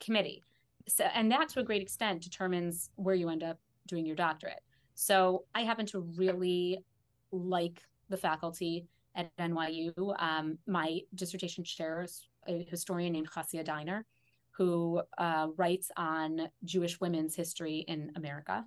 committee? 0.00 0.42
So, 0.88 1.04
and 1.14 1.30
that 1.32 1.48
to 1.50 1.60
a 1.60 1.64
great 1.64 1.82
extent 1.82 2.22
determines 2.22 2.90
where 2.96 3.14
you 3.14 3.28
end 3.28 3.42
up 3.42 3.58
doing 3.86 4.06
your 4.06 4.16
doctorate. 4.16 4.60
So 4.94 5.44
I 5.54 5.62
happen 5.62 5.86
to 5.86 6.00
really 6.00 6.84
like 7.32 7.82
the 8.08 8.16
faculty 8.16 8.86
at 9.16 9.36
NYU. 9.38 9.92
Um, 10.20 10.58
my 10.66 11.00
dissertation 11.14 11.64
chair 11.64 12.02
is 12.02 12.28
a 12.46 12.64
historian 12.70 13.12
named 13.12 13.30
Hasia 13.30 13.64
Diner, 13.64 14.04
who 14.50 15.02
uh, 15.18 15.48
writes 15.56 15.90
on 15.96 16.48
Jewish 16.64 17.00
women's 17.00 17.34
history 17.34 17.84
in 17.88 18.12
America. 18.16 18.64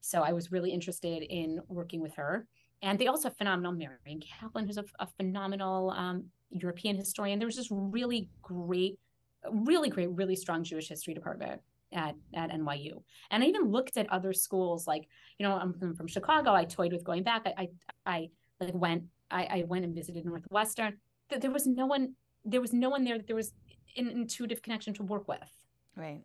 So 0.00 0.22
I 0.22 0.32
was 0.32 0.52
really 0.52 0.70
interested 0.70 1.22
in 1.22 1.60
working 1.68 2.00
with 2.00 2.14
her. 2.16 2.46
And 2.82 2.98
they 2.98 3.06
also 3.06 3.28
have 3.28 3.38
phenomenal 3.38 3.72
Marion 3.72 4.20
Kaplan, 4.20 4.66
who's 4.66 4.76
a, 4.76 4.84
a 4.98 5.06
phenomenal 5.16 5.90
um, 5.90 6.24
European 6.50 6.96
historian. 6.96 7.38
There 7.38 7.46
was 7.46 7.56
just 7.56 7.70
really 7.70 8.28
great, 8.42 8.98
really 9.50 9.88
great, 9.88 10.10
really 10.10 10.36
strong 10.36 10.62
Jewish 10.64 10.88
history 10.88 11.14
department 11.14 11.62
at, 11.94 12.14
at 12.34 12.50
NYU. 12.50 13.02
And 13.30 13.42
I 13.42 13.46
even 13.46 13.70
looked 13.70 13.96
at 13.96 14.10
other 14.10 14.34
schools, 14.34 14.86
like, 14.86 15.08
you 15.38 15.46
know, 15.46 15.54
I'm 15.54 15.72
from, 15.72 15.94
from 15.94 16.06
Chicago. 16.06 16.52
I 16.52 16.64
toyed 16.64 16.92
with 16.92 17.04
going 17.04 17.22
back. 17.22 17.42
I, 17.46 17.54
I, 17.56 17.68
I 18.04 18.30
like 18.60 18.74
went, 18.74 19.04
I, 19.30 19.44
I 19.44 19.64
went 19.66 19.84
and 19.84 19.94
visited 19.94 20.24
Northwestern. 20.24 20.98
There 21.30 21.50
was 21.50 21.66
no 21.66 21.86
one, 21.86 22.14
there 22.44 22.60
was 22.60 22.72
no 22.72 22.90
one 22.90 23.04
there 23.04 23.16
that 23.18 23.26
there 23.26 23.36
was 23.36 23.52
an 23.96 24.08
intuitive 24.08 24.62
connection 24.62 24.94
to 24.94 25.02
work 25.02 25.28
with. 25.28 25.38
Right. 25.96 26.22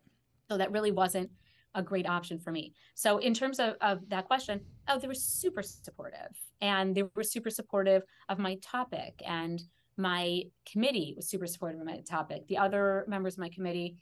So 0.50 0.58
that 0.58 0.72
really 0.72 0.90
wasn't 0.90 1.30
a 1.74 1.82
great 1.82 2.08
option 2.08 2.38
for 2.38 2.50
me. 2.50 2.74
So 2.94 3.18
in 3.18 3.32
terms 3.32 3.60
of, 3.60 3.74
of 3.80 4.00
that 4.08 4.26
question, 4.26 4.60
oh, 4.88 4.98
they 4.98 5.06
were 5.06 5.14
super 5.14 5.62
supportive 5.62 6.36
and 6.60 6.94
they 6.94 7.04
were 7.14 7.22
super 7.22 7.50
supportive 7.50 8.02
of 8.28 8.38
my 8.38 8.56
topic 8.56 9.22
and 9.24 9.62
my 9.96 10.44
committee 10.70 11.14
was 11.16 11.28
super 11.28 11.46
supportive 11.46 11.80
of 11.80 11.86
my 11.86 12.00
topic. 12.00 12.46
The 12.48 12.58
other 12.58 13.04
members 13.06 13.34
of 13.34 13.40
my 13.40 13.50
committee 13.50 13.96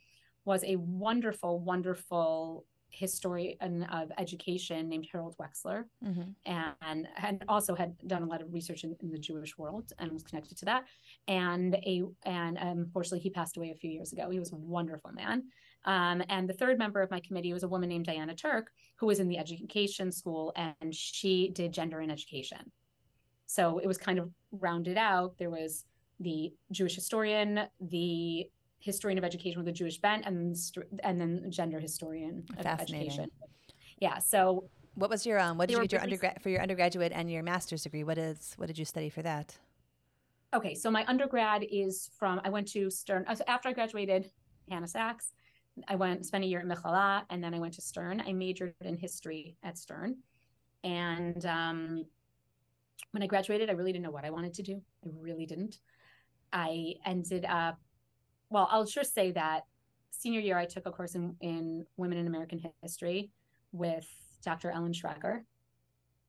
was 0.45 0.63
a 0.63 0.77
wonderful, 0.77 1.59
wonderful 1.59 2.65
historian 2.89 3.83
of 3.83 4.11
education 4.17 4.89
named 4.89 5.07
Harold 5.11 5.35
Wechsler, 5.37 5.85
mm-hmm. 6.05 6.31
and 6.45 7.07
and 7.21 7.43
also 7.47 7.75
had 7.75 7.95
done 8.07 8.23
a 8.23 8.25
lot 8.25 8.41
of 8.41 8.53
research 8.53 8.83
in, 8.83 8.95
in, 9.01 9.11
the 9.11 9.17
Jewish 9.17 9.57
world 9.57 9.93
and 9.99 10.11
was 10.11 10.23
connected 10.23 10.57
to 10.57 10.65
that. 10.65 10.85
And 11.27 11.75
a 11.75 12.03
and 12.25 12.57
unfortunately, 12.57 13.19
he 13.19 13.29
passed 13.29 13.57
away 13.57 13.71
a 13.71 13.75
few 13.75 13.91
years 13.91 14.11
ago. 14.11 14.29
He 14.29 14.39
was 14.39 14.51
a 14.51 14.57
wonderful 14.57 15.11
man. 15.11 15.43
Um, 15.85 16.21
and 16.29 16.47
the 16.47 16.53
third 16.53 16.77
member 16.77 17.01
of 17.01 17.09
my 17.09 17.19
committee 17.19 17.53
was 17.53 17.63
a 17.63 17.67
woman 17.67 17.89
named 17.89 18.05
Diana 18.05 18.35
Turk, 18.35 18.71
who 18.97 19.05
was 19.05 19.19
in 19.19 19.27
the 19.27 19.37
education 19.37 20.11
school, 20.11 20.53
and 20.55 20.93
she 20.93 21.49
did 21.49 21.71
gender 21.71 21.99
and 21.99 22.11
education. 22.11 22.71
So 23.45 23.79
it 23.79 23.87
was 23.87 23.97
kind 23.97 24.19
of 24.19 24.29
rounded 24.51 24.97
out. 24.97 25.37
There 25.37 25.49
was 25.49 25.85
the 26.19 26.53
Jewish 26.71 26.95
historian, 26.95 27.61
the 27.79 28.49
historian 28.79 29.17
of 29.17 29.23
education 29.23 29.59
with 29.59 29.67
a 29.67 29.71
Jewish 29.71 29.99
bent, 29.99 30.25
and 30.25 30.55
and 31.03 31.19
then 31.19 31.45
gender 31.49 31.79
historian 31.79 32.45
of 32.57 32.65
education. 32.65 33.29
Yeah. 33.99 34.17
So 34.19 34.69
what 34.95 35.09
was 35.09 35.25
your 35.25 35.39
um? 35.39 35.57
What 35.57 35.69
did 35.69 35.75
you 35.75 35.81
get 35.81 35.91
your 35.91 36.01
undergrad 36.01 36.41
for 36.41 36.49
your 36.49 36.61
undergraduate 36.61 37.11
and 37.13 37.31
your 37.31 37.43
master's 37.43 37.83
degree? 37.83 38.03
What 38.03 38.17
is 38.17 38.53
what 38.57 38.67
did 38.67 38.77
you 38.77 38.85
study 38.85 39.09
for 39.09 39.21
that? 39.21 39.57
Okay, 40.53 40.73
so 40.73 40.89
my 40.89 41.05
undergrad 41.07 41.63
is 41.69 42.09
from 42.17 42.41
I 42.43 42.49
went 42.49 42.67
to 42.69 42.89
Stern 42.89 43.25
after 43.47 43.69
I 43.69 43.73
graduated 43.73 44.31
Hannah 44.69 44.87
Sacks. 44.87 45.33
I 45.87 45.95
went 45.95 46.25
spent 46.25 46.43
a 46.43 46.47
year 46.47 46.59
at 46.59 46.65
Michlala, 46.65 47.23
and 47.29 47.43
then 47.43 47.53
I 47.53 47.59
went 47.59 47.73
to 47.75 47.81
Stern. 47.81 48.21
I 48.25 48.33
majored 48.33 48.73
in 48.81 48.97
history 48.97 49.55
at 49.63 49.77
Stern, 49.77 50.17
and 50.83 51.45
um, 51.45 52.05
when 53.11 53.23
I 53.23 53.27
graduated, 53.27 53.69
I 53.69 53.73
really 53.73 53.91
didn't 53.91 54.03
know 54.03 54.11
what 54.11 54.25
I 54.25 54.29
wanted 54.29 54.53
to 54.55 54.63
do. 54.63 54.81
I 55.05 55.09
really 55.19 55.45
didn't. 55.45 55.79
I 56.51 56.95
ended 57.05 57.45
up, 57.45 57.79
well, 58.49 58.67
I'll 58.71 58.85
just 58.85 59.13
say 59.13 59.31
that 59.31 59.63
senior 60.11 60.39
year, 60.39 60.57
I 60.57 60.65
took 60.65 60.85
a 60.85 60.91
course 60.91 61.15
in, 61.15 61.35
in 61.41 61.85
women 61.97 62.17
in 62.17 62.27
American 62.27 62.61
history 62.81 63.31
with 63.71 64.07
Dr. 64.43 64.71
Ellen 64.71 64.93
Schrecker, 64.93 65.43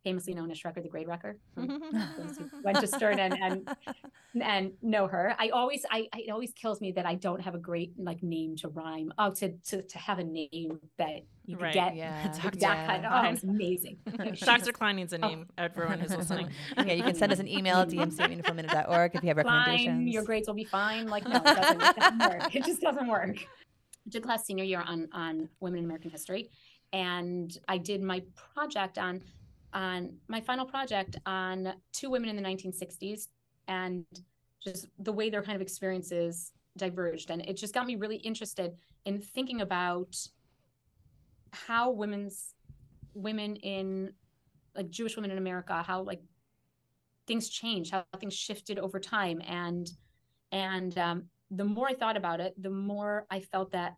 famously 0.05 0.35
known 0.35 0.51
as 0.51 0.59
Schrecker 0.59 0.83
the 0.83 0.89
Grade 0.89 1.09
Wrecker. 1.09 1.37
Hmm. 1.57 1.77
went 2.65 2.81
to 2.81 2.87
Stern 2.87 3.19
and, 3.19 3.37
and 3.41 3.77
and 4.43 4.73
know 4.83 5.07
her. 5.07 5.35
I 5.39 5.51
always 5.51 5.85
I 5.91 6.09
it 6.17 6.31
always 6.31 6.53
kills 6.53 6.81
me 6.81 6.93
that 6.93 7.07
I 7.07 7.15
don't 7.15 7.41
have 7.41 7.55
a 7.55 7.59
great 7.59 7.93
like 7.99 8.23
name 8.23 8.57
to 8.57 8.69
rhyme. 8.69 9.13
Oh, 9.19 9.31
to 9.35 9.51
to, 9.51 9.83
to 9.83 9.99
have 9.99 10.19
a 10.19 10.25
name 10.25 10.81
that 10.99 11.21
you 11.45 11.57
right. 11.57 11.75
get 11.75 11.97
yeah. 11.97 12.33
that 12.43 12.57
yeah. 12.61 12.87
kind 12.87 13.07
of 13.07 13.13
oh, 13.13 13.29
oh, 13.29 13.33
it's 13.33 13.45
amazing. 13.45 13.99
Dr. 14.41 14.73
Klein 14.73 14.97
needs 14.97 15.13
a 15.13 15.19
oh. 15.23 15.29
name. 15.29 15.47
Oh. 15.59 15.65
Everyone 15.65 16.01
who's 16.01 16.17
listening. 16.17 16.51
yeah, 16.77 16.93
you 16.93 17.03
can 17.03 17.15
send 17.15 17.33
us 17.33 17.39
an 17.39 17.49
email 17.49 17.79
at 17.79 17.89
dmc.org 17.89 19.15
if 19.15 19.23
you 19.23 19.29
have 19.29 19.37
recommendations. 19.37 19.87
Fine, 19.87 20.09
your 20.09 20.23
grades 20.23 20.49
will 20.49 20.55
be 20.55 20.65
fine. 20.65 21.09
Like 21.09 21.27
no, 21.29 21.37
it 21.37 21.45
doesn't, 21.45 21.83
it 21.83 21.97
doesn't 21.97 22.19
work. 22.19 22.55
It 22.55 22.65
just 22.65 22.81
doesn't 22.81 23.09
work. 23.09 23.37
I 24.07 24.11
took 24.11 24.25
class 24.25 24.47
senior 24.47 24.65
year 24.65 24.83
on 24.87 25.09
on 25.13 25.49
women 25.61 25.81
in 25.81 25.85
American 25.85 26.11
history, 26.11 26.51
and 26.93 27.57
I 27.69 27.79
did 27.79 28.03
my 28.03 28.23
project 28.55 28.99
on 28.99 29.23
on 29.73 30.17
my 30.29 30.41
final 30.41 30.67
project 30.67 31.17
on 31.27 31.75
two 31.93 32.11
women 32.11 32.29
in 32.29 32.37
the 32.37 32.43
1960s 32.43 33.29
and 33.69 34.05
just 34.63 34.87
the 34.99 35.13
way 35.13 35.31
their 35.31 35.43
kind 35.43 35.57
of 35.57 35.63
experiences 35.63 36.53
diverged. 36.77 37.31
And 37.31 37.43
it 37.43 37.57
just 37.57 37.75
got 37.75 37.87
me 37.87 37.97
really 37.97 38.17
interested 38.17 38.75
in 39.05 39.21
thinking 39.21 39.61
about 39.61 40.17
how 41.53 41.91
women's 41.91 42.55
women 43.15 43.57
in 43.57 44.13
like 44.77 44.91
Jewish 44.91 45.17
women 45.17 45.31
in 45.31 45.39
America, 45.39 45.83
how 45.87 46.03
like 46.03 46.21
things 47.27 47.49
changed, 47.49 47.93
how 47.93 48.05
things 48.19 48.35
shifted 48.35 48.79
over 48.79 49.01
time. 49.01 49.41
And 49.47 49.91
and 50.53 50.97
um, 50.99 51.25
the 51.51 51.65
more 51.65 51.89
I 51.89 51.95
thought 51.95 52.17
about 52.17 52.41
it, 52.41 52.55
the 52.61 52.71
more 52.71 53.27
I 53.31 53.41
felt 53.41 53.73
that 53.73 53.97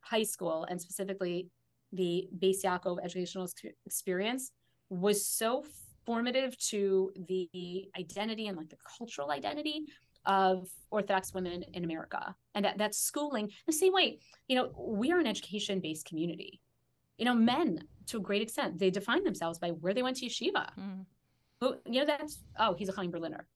high 0.00 0.22
school 0.22 0.64
and 0.68 0.80
specifically 0.80 1.48
the 1.92 2.28
Beis 2.38 2.64
Yaakov 2.64 2.98
educational 3.02 3.48
experience 3.86 4.52
was 4.92 5.26
so 5.26 5.64
formative 6.04 6.58
to 6.58 7.12
the 7.28 7.88
identity 7.98 8.48
and 8.48 8.56
like 8.56 8.68
the 8.68 8.76
cultural 8.98 9.30
identity 9.30 9.86
of 10.26 10.68
Orthodox 10.90 11.32
women 11.32 11.64
in 11.72 11.84
America. 11.84 12.34
And 12.54 12.64
that, 12.64 12.78
that 12.78 12.94
schooling, 12.94 13.50
the 13.66 13.72
same 13.72 13.92
way, 13.92 14.18
you 14.48 14.56
know, 14.56 14.70
we 14.76 15.10
are 15.12 15.18
an 15.18 15.26
education 15.26 15.80
based 15.80 16.04
community. 16.04 16.60
You 17.18 17.24
know, 17.24 17.34
men 17.34 17.80
to 18.08 18.18
a 18.18 18.20
great 18.20 18.42
extent, 18.42 18.78
they 18.78 18.90
define 18.90 19.24
themselves 19.24 19.58
by 19.58 19.70
where 19.70 19.94
they 19.94 20.02
went 20.02 20.16
to 20.18 20.26
yeshiva. 20.26 20.68
Mm. 20.78 21.06
Who, 21.60 21.76
you 21.86 22.00
know, 22.00 22.06
that's, 22.06 22.42
oh, 22.58 22.74
he's 22.74 22.88
a 22.88 22.92
Chaim 22.92 23.10
Berliner. 23.10 23.46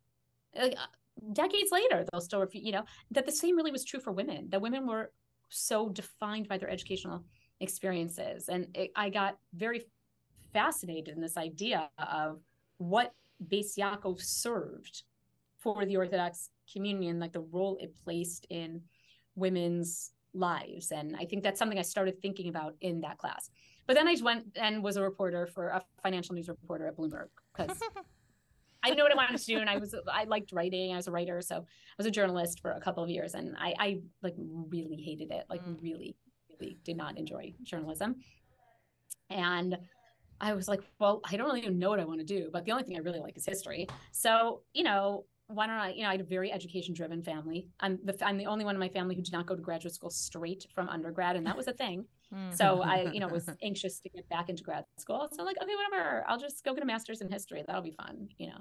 Like, 0.57 0.73
uh, 0.73 0.87
decades 1.33 1.71
later, 1.73 2.05
they'll 2.11 2.21
still 2.21 2.47
you 2.53 2.73
know, 2.73 2.85
that 3.11 3.27
the 3.27 3.33
same 3.33 3.57
really 3.57 3.73
was 3.73 3.85
true 3.85 4.01
for 4.01 4.13
women, 4.13 4.49
that 4.51 4.61
women 4.61 4.87
were 4.87 5.11
so 5.49 5.89
defined 5.89 6.49
by 6.49 6.59
their 6.59 6.71
educational 6.71 7.25
experiences. 7.61 8.49
And 8.49 8.69
it, 8.75 8.91
I 8.95 9.11
got 9.11 9.37
very 9.55 9.85
fascinated 10.53 11.15
in 11.15 11.21
this 11.21 11.37
idea 11.37 11.91
of 11.99 12.41
what 12.79 13.13
Beis 13.49 13.77
Yaakov 13.79 14.21
served 14.21 15.03
for 15.59 15.85
the 15.85 15.97
Orthodox 15.97 16.51
community 16.73 17.09
and 17.09 17.21
like 17.21 17.33
the 17.33 17.41
role 17.41 17.77
it 17.81 17.95
placed 18.05 18.47
in 18.51 18.83
women's 19.35 20.13
lives. 20.35 20.93
And 20.93 21.17
I 21.17 21.25
think 21.25 21.43
that's 21.43 21.59
something 21.59 21.79
I 21.79 21.83
started 21.83 22.21
thinking 22.21 22.49
about 22.49 22.75
in 22.81 23.01
that 23.01 23.19
class. 23.19 23.51
But 23.87 23.95
then 23.95 24.09
I 24.09 24.17
went 24.23 24.47
and 24.57 24.83
was 24.83 24.97
a 24.97 25.03
reporter 25.03 25.47
for 25.47 25.69
a 25.69 25.83
financial 26.03 26.35
news 26.35 26.49
reporter 26.49 26.87
at 26.87 26.97
Bloomberg 26.97 27.29
because 27.57 27.79
I 28.83 28.91
know 28.91 29.03
what 29.03 29.13
I 29.13 29.17
wanted 29.17 29.39
to 29.39 29.45
do, 29.45 29.59
and 29.59 29.69
I 29.69 29.79
was 29.79 29.95
I 30.13 30.25
liked 30.25 30.53
writing. 30.53 30.93
I 30.93 30.97
was 30.97 31.09
a 31.09 31.11
writer, 31.11 31.41
so 31.41 31.57
I 31.57 31.95
was 31.99 32.07
a 32.07 32.11
journalist 32.11 32.61
for 32.61 32.73
a 32.73 32.81
couple 32.81 33.03
of 33.03 33.11
years, 33.11 33.35
and 33.35 33.57
I, 33.59 33.75
I 33.79 33.99
like 34.23 34.35
really 34.39 34.97
hated 34.97 35.33
it. 35.33 35.45
Like 35.49 35.65
mm. 35.65 35.81
really, 35.83 36.17
really 36.51 36.79
did 36.85 36.97
not 36.97 37.19
enjoy 37.19 37.55
journalism. 37.63 38.17
And 39.29 39.77
I 40.41 40.55
was 40.55 40.69
like, 40.69 40.81
well, 40.99 41.21
I 41.31 41.37
don't 41.37 41.47
really 41.47 41.69
know 41.69 41.91
what 41.91 42.01
I 42.01 42.05
want 42.05 42.21
to 42.21 42.27
do, 42.27 42.51
but 42.53 42.65
the 42.65 42.73
only 42.73 42.85
thing 42.85 42.97
I 42.97 43.01
really 43.01 43.21
like 43.21 43.37
is 43.37 43.47
history. 43.47 43.87
So, 44.13 44.63
you 44.73 44.85
know, 44.85 45.25
why 45.49 45.67
don't 45.67 45.77
I, 45.77 45.91
you 45.91 46.03
know, 46.03 46.09
I 46.09 46.13
had 46.13 46.21
a 46.21 46.25
very 46.25 46.53
education 46.53 46.93
driven 46.93 47.23
family. 47.23 47.69
I'm 47.81 47.99
the, 48.05 48.17
I'm 48.27 48.37
the 48.37 48.47
only 48.47 48.65
one 48.65 48.75
in 48.75 48.81
my 48.81 48.89
family 48.89 49.15
who 49.15 49.23
did 49.23 49.33
not 49.33 49.47
go 49.47 49.55
to 49.55 49.63
graduate 49.63 49.95
school 49.95 50.11
straight 50.11 50.67
from 50.75 50.89
undergrad. 50.89 51.37
And 51.37 51.47
that 51.47 51.57
was 51.57 51.69
a 51.69 51.73
thing. 51.73 52.07
Hmm. 52.35 52.51
so 52.51 52.83
I, 52.83 53.13
you 53.13 53.21
know, 53.21 53.29
was 53.29 53.49
anxious 53.63 54.01
to 54.01 54.09
get 54.09 54.29
back 54.29 54.49
into 54.49 54.65
grad 54.65 54.85
school. 54.99 55.29
So 55.31 55.37
I'm 55.39 55.47
like, 55.47 55.59
okay, 55.63 55.73
whatever, 55.77 56.25
I'll 56.27 56.41
just 56.41 56.65
go 56.65 56.75
get 56.75 56.83
a 56.83 56.87
master's 56.87 57.21
in 57.21 57.31
history. 57.31 57.63
That'll 57.65 57.83
be 57.83 57.93
fun, 57.93 58.29
you 58.37 58.49
know? 58.49 58.59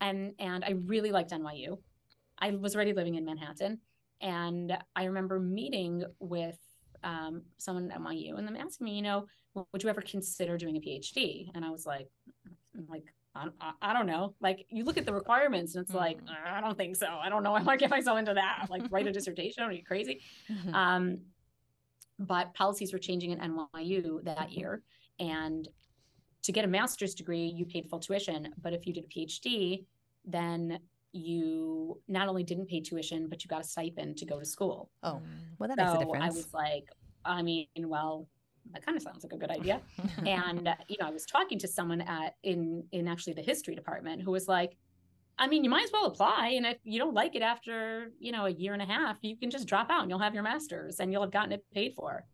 And, 0.00 0.34
and 0.38 0.64
I 0.64 0.74
really 0.86 1.10
liked 1.10 1.32
NYU. 1.32 1.78
I 2.38 2.52
was 2.52 2.76
already 2.76 2.92
living 2.92 3.16
in 3.16 3.24
Manhattan. 3.24 3.80
And 4.20 4.78
I 4.94 5.04
remember 5.04 5.40
meeting 5.40 6.04
with 6.20 6.58
um, 7.04 7.42
someone 7.58 7.90
at 7.90 8.00
NYU 8.00 8.38
and 8.38 8.46
them 8.46 8.56
asking 8.56 8.84
me, 8.84 8.96
you 8.96 9.02
know, 9.02 9.26
would 9.72 9.82
you 9.82 9.88
ever 9.88 10.00
consider 10.00 10.56
doing 10.56 10.76
a 10.76 10.80
PhD? 10.80 11.50
And 11.54 11.64
I 11.64 11.70
was 11.70 11.86
like, 11.86 12.08
like, 12.88 13.04
I, 13.34 13.48
I, 13.80 13.92
don't 13.92 14.06
know. 14.06 14.34
Like 14.40 14.66
you 14.68 14.84
look 14.84 14.98
at 14.98 15.06
the 15.06 15.14
requirements 15.14 15.74
and 15.74 15.82
it's 15.82 15.90
mm-hmm. 15.90 15.98
like, 15.98 16.18
I 16.46 16.60
don't 16.60 16.76
think 16.76 16.96
so. 16.96 17.06
I 17.06 17.28
don't 17.28 17.42
know. 17.42 17.54
I 17.56 17.62
might 17.62 17.78
get 17.78 17.90
myself 17.90 18.18
into 18.18 18.34
that. 18.34 18.66
Like 18.70 18.82
write 18.90 19.06
a 19.06 19.12
dissertation. 19.12 19.62
Are 19.62 19.72
you 19.72 19.84
crazy? 19.84 20.20
Mm-hmm. 20.50 20.74
Um, 20.74 21.18
but 22.18 22.54
policies 22.54 22.92
were 22.92 22.98
changing 22.98 23.32
at 23.32 23.40
NYU 23.40 24.22
that 24.24 24.52
year. 24.52 24.82
And 25.18 25.68
to 26.42 26.52
get 26.52 26.64
a 26.64 26.68
master's 26.68 27.14
degree, 27.14 27.46
you 27.46 27.64
paid 27.64 27.88
full 27.88 28.00
tuition. 28.00 28.52
But 28.60 28.72
if 28.72 28.86
you 28.86 28.92
did 28.92 29.04
a 29.04 29.08
PhD, 29.08 29.84
then 30.24 30.78
you 31.12 32.00
not 32.08 32.28
only 32.28 32.42
didn't 32.42 32.66
pay 32.66 32.80
tuition, 32.80 33.28
but 33.28 33.44
you 33.44 33.48
got 33.48 33.60
a 33.60 33.64
stipend 33.64 34.16
to 34.18 34.26
go 34.26 34.38
to 34.38 34.44
school. 34.44 34.90
Oh, 35.02 35.20
well, 35.58 35.68
that 35.68 35.78
so 35.78 35.84
makes 35.84 35.96
a 35.96 35.98
difference. 36.04 36.24
I 36.24 36.28
was 36.28 36.54
like, 36.54 36.88
I 37.24 37.42
mean, 37.42 37.66
well, 37.76 38.26
that 38.72 38.84
kind 38.84 38.96
of 38.96 39.02
sounds 39.02 39.24
like 39.24 39.32
a 39.32 39.36
good 39.36 39.50
idea. 39.50 39.80
and 40.26 40.68
uh, 40.68 40.74
you 40.88 40.96
know, 41.00 41.06
I 41.06 41.10
was 41.10 41.26
talking 41.26 41.58
to 41.58 41.68
someone 41.68 42.00
at 42.00 42.36
in 42.42 42.84
in 42.92 43.08
actually 43.08 43.34
the 43.34 43.42
history 43.42 43.74
department 43.74 44.22
who 44.22 44.30
was 44.30 44.48
like, 44.48 44.76
I 45.38 45.46
mean, 45.46 45.64
you 45.64 45.70
might 45.70 45.84
as 45.84 45.92
well 45.92 46.06
apply. 46.06 46.54
And 46.56 46.66
if 46.66 46.78
you 46.84 46.98
don't 46.98 47.14
like 47.14 47.34
it 47.34 47.42
after, 47.42 48.12
you 48.18 48.32
know, 48.32 48.46
a 48.46 48.50
year 48.50 48.72
and 48.74 48.82
a 48.82 48.86
half, 48.86 49.16
you 49.22 49.36
can 49.36 49.50
just 49.50 49.66
drop 49.66 49.90
out 49.90 50.02
and 50.02 50.10
you'll 50.10 50.18
have 50.18 50.34
your 50.34 50.42
master's 50.42 51.00
and 51.00 51.12
you'll 51.12 51.22
have 51.22 51.30
gotten 51.30 51.52
it 51.52 51.64
paid 51.72 51.94
for. 51.94 52.24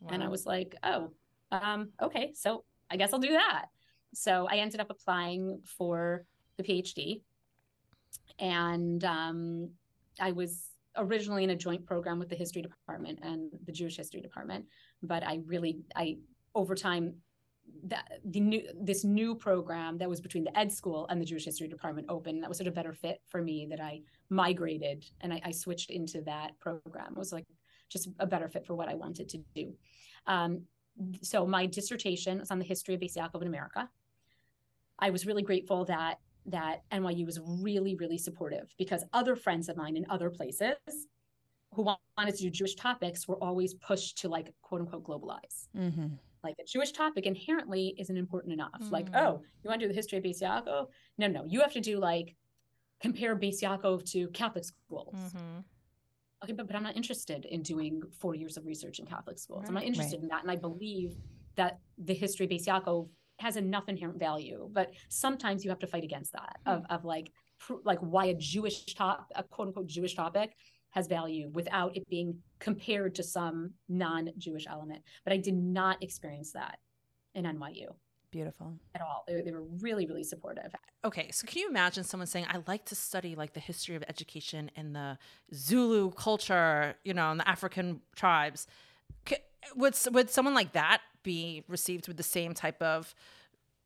Wow. 0.00 0.10
And 0.12 0.22
I 0.22 0.28
was 0.28 0.46
like, 0.46 0.74
oh, 0.82 1.10
um, 1.50 1.90
okay, 2.00 2.32
so 2.34 2.64
I 2.90 2.96
guess 2.96 3.12
I'll 3.12 3.18
do 3.18 3.32
that. 3.32 3.66
So 4.14 4.46
I 4.50 4.56
ended 4.56 4.80
up 4.80 4.90
applying 4.90 5.60
for 5.64 6.24
the 6.56 6.62
PhD. 6.62 7.22
And 8.38 9.04
um, 9.04 9.70
I 10.20 10.32
was 10.32 10.70
originally 10.96 11.44
in 11.44 11.50
a 11.50 11.56
joint 11.56 11.84
program 11.86 12.18
with 12.18 12.28
the 12.28 12.36
history 12.36 12.62
department 12.62 13.18
and 13.22 13.50
the 13.64 13.72
Jewish 13.72 13.96
history 13.96 14.20
department, 14.20 14.66
but 15.02 15.22
I 15.22 15.40
really, 15.46 15.78
I 15.94 16.16
over 16.54 16.74
time, 16.74 17.14
that 17.84 18.20
the 18.24 18.40
new 18.40 18.62
this 18.80 19.04
new 19.04 19.34
program 19.34 19.98
that 19.98 20.08
was 20.08 20.20
between 20.20 20.44
the 20.44 20.56
ed 20.56 20.72
school 20.72 21.06
and 21.10 21.20
the 21.20 21.24
Jewish 21.24 21.44
history 21.44 21.68
department 21.68 22.06
opened. 22.08 22.42
That 22.42 22.48
was 22.48 22.58
sort 22.58 22.68
of 22.68 22.72
a 22.72 22.74
better 22.76 22.92
fit 22.92 23.20
for 23.28 23.42
me 23.42 23.66
that 23.70 23.80
I 23.80 24.00
migrated 24.30 25.04
and 25.20 25.32
I, 25.32 25.40
I 25.44 25.50
switched 25.50 25.90
into 25.90 26.20
that 26.22 26.58
program. 26.60 27.12
It 27.12 27.18
was 27.18 27.32
like 27.32 27.44
just 27.88 28.08
a 28.18 28.26
better 28.26 28.48
fit 28.48 28.66
for 28.66 28.74
what 28.74 28.88
I 28.88 28.94
wanted 28.94 29.28
to 29.30 29.38
do. 29.54 29.74
Um, 30.26 30.62
so 31.22 31.46
my 31.46 31.66
dissertation 31.66 32.38
was 32.38 32.50
on 32.50 32.58
the 32.58 32.64
history 32.64 32.94
of 32.94 33.00
Beis 33.00 33.16
Yaakov 33.16 33.42
in 33.42 33.48
America. 33.48 33.88
I 34.98 35.10
was 35.10 35.26
really 35.26 35.42
grateful 35.42 35.84
that 35.86 36.18
that 36.46 36.82
NYU 36.92 37.26
was 37.26 37.40
really, 37.44 37.94
really 37.96 38.18
supportive 38.18 38.72
because 38.78 39.04
other 39.12 39.36
friends 39.36 39.68
of 39.68 39.76
mine 39.76 39.96
in 39.96 40.06
other 40.08 40.30
places 40.30 40.76
who 41.72 41.82
wanted 41.82 42.34
to 42.34 42.42
do 42.42 42.50
Jewish 42.50 42.74
topics 42.74 43.26
were 43.26 43.42
always 43.42 43.74
pushed 43.74 44.18
to 44.18 44.28
like 44.28 44.52
quote 44.62 44.80
unquote 44.80 45.04
globalize. 45.04 45.68
Mm-hmm. 45.76 46.06
Like 46.44 46.54
a 46.60 46.64
Jewish 46.64 46.92
topic 46.92 47.26
inherently 47.26 47.94
isn't 47.98 48.16
important 48.16 48.52
enough. 48.52 48.70
Mm-hmm. 48.80 48.92
Like, 48.92 49.08
oh, 49.14 49.42
you 49.62 49.68
want 49.68 49.80
to 49.80 49.86
do 49.86 49.88
the 49.88 49.96
history 49.96 50.18
of 50.18 50.24
Beis 50.24 50.40
Yaakov? 50.40 50.86
No, 51.18 51.26
no, 51.26 51.44
you 51.44 51.60
have 51.60 51.72
to 51.72 51.80
do 51.80 51.98
like 51.98 52.36
compare 53.00 53.36
Beis 53.36 53.62
Yaakov 53.62 54.10
to 54.12 54.28
Catholic 54.28 54.64
schools. 54.64 55.16
Mm-hmm 55.16 55.60
okay, 56.44 56.52
but, 56.52 56.66
but 56.66 56.76
I'm 56.76 56.82
not 56.82 56.96
interested 56.96 57.44
in 57.46 57.62
doing 57.62 58.02
four 58.18 58.34
years 58.34 58.56
of 58.56 58.66
research 58.66 58.98
in 58.98 59.06
Catholic 59.06 59.38
schools. 59.38 59.62
Right. 59.62 59.68
I'm 59.68 59.74
not 59.74 59.84
interested 59.84 60.16
right. 60.16 60.22
in 60.22 60.28
that. 60.28 60.42
And 60.42 60.50
I 60.50 60.56
believe 60.56 61.16
that 61.56 61.78
the 61.98 62.14
history 62.14 62.46
of 62.46 62.50
Beis 62.50 62.66
Yaakov 62.66 63.08
has 63.38 63.56
enough 63.56 63.88
inherent 63.88 64.18
value, 64.18 64.68
but 64.72 64.92
sometimes 65.08 65.64
you 65.64 65.70
have 65.70 65.78
to 65.80 65.86
fight 65.86 66.04
against 66.04 66.32
that 66.32 66.56
mm. 66.66 66.76
of, 66.76 66.84
of 66.90 67.04
like, 67.04 67.30
pr- 67.58 67.74
like 67.84 67.98
why 68.00 68.26
a 68.26 68.34
Jewish 68.34 68.94
top, 68.94 69.30
a 69.34 69.42
quote 69.42 69.68
unquote 69.68 69.86
Jewish 69.86 70.14
topic 70.14 70.56
has 70.90 71.06
value 71.06 71.50
without 71.52 71.94
it 71.96 72.08
being 72.08 72.38
compared 72.58 73.14
to 73.14 73.22
some 73.22 73.72
non-Jewish 73.88 74.66
element. 74.68 75.02
But 75.24 75.34
I 75.34 75.36
did 75.36 75.54
not 75.54 76.02
experience 76.02 76.52
that 76.52 76.78
in 77.34 77.44
NYU. 77.44 77.88
Beautiful. 78.30 78.74
At 78.94 79.02
all. 79.02 79.24
They, 79.28 79.40
they, 79.42 79.52
were 79.52 79.64
really, 79.80 80.06
really 80.06 80.24
supportive. 80.24 80.74
Okay. 81.04 81.30
So 81.30 81.46
can 81.46 81.60
you 81.60 81.68
imagine 81.68 82.04
someone 82.04 82.26
saying, 82.26 82.46
I 82.48 82.58
like 82.66 82.86
to 82.86 82.94
study 82.94 83.34
like 83.34 83.52
the 83.52 83.60
history 83.60 83.94
of 83.94 84.04
education 84.08 84.70
in 84.74 84.94
the 84.94 85.18
Zulu 85.54 86.10
culture, 86.12 86.96
you 87.04 87.14
know, 87.14 87.30
in 87.30 87.38
the 87.38 87.48
African 87.48 88.00
tribes. 88.14 88.66
Would, 89.74 89.96
would 90.12 90.30
someone 90.30 90.54
like 90.54 90.72
that 90.72 91.02
be 91.26 91.64
received 91.68 92.08
with 92.08 92.16
the 92.16 92.22
same 92.22 92.54
type 92.54 92.80
of, 92.80 93.14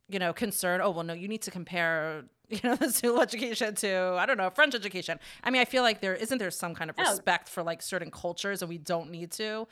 you 0.08 0.18
know, 0.18 0.32
concern? 0.32 0.80
Oh, 0.80 0.90
well, 0.90 1.02
no, 1.02 1.14
you 1.14 1.26
need 1.26 1.42
to 1.42 1.50
compare, 1.50 2.24
you 2.48 2.60
know, 2.62 2.76
the 2.76 2.90
Zulu 2.90 3.20
education 3.20 3.74
to, 3.76 4.16
I 4.18 4.26
don't 4.26 4.36
know, 4.36 4.50
French 4.50 4.74
education. 4.76 5.18
I 5.42 5.50
mean, 5.50 5.62
I 5.62 5.64
feel 5.64 5.82
like 5.82 6.00
there 6.00 6.14
isn't 6.14 6.38
there 6.38 6.50
some 6.50 6.74
kind 6.74 6.90
of 6.90 6.98
respect 6.98 7.48
for 7.48 7.62
like 7.64 7.82
certain 7.82 8.10
cultures 8.10 8.62
and 8.62 8.68
we 8.68 8.78
don't 8.78 9.10
need 9.10 9.32
to 9.32 9.66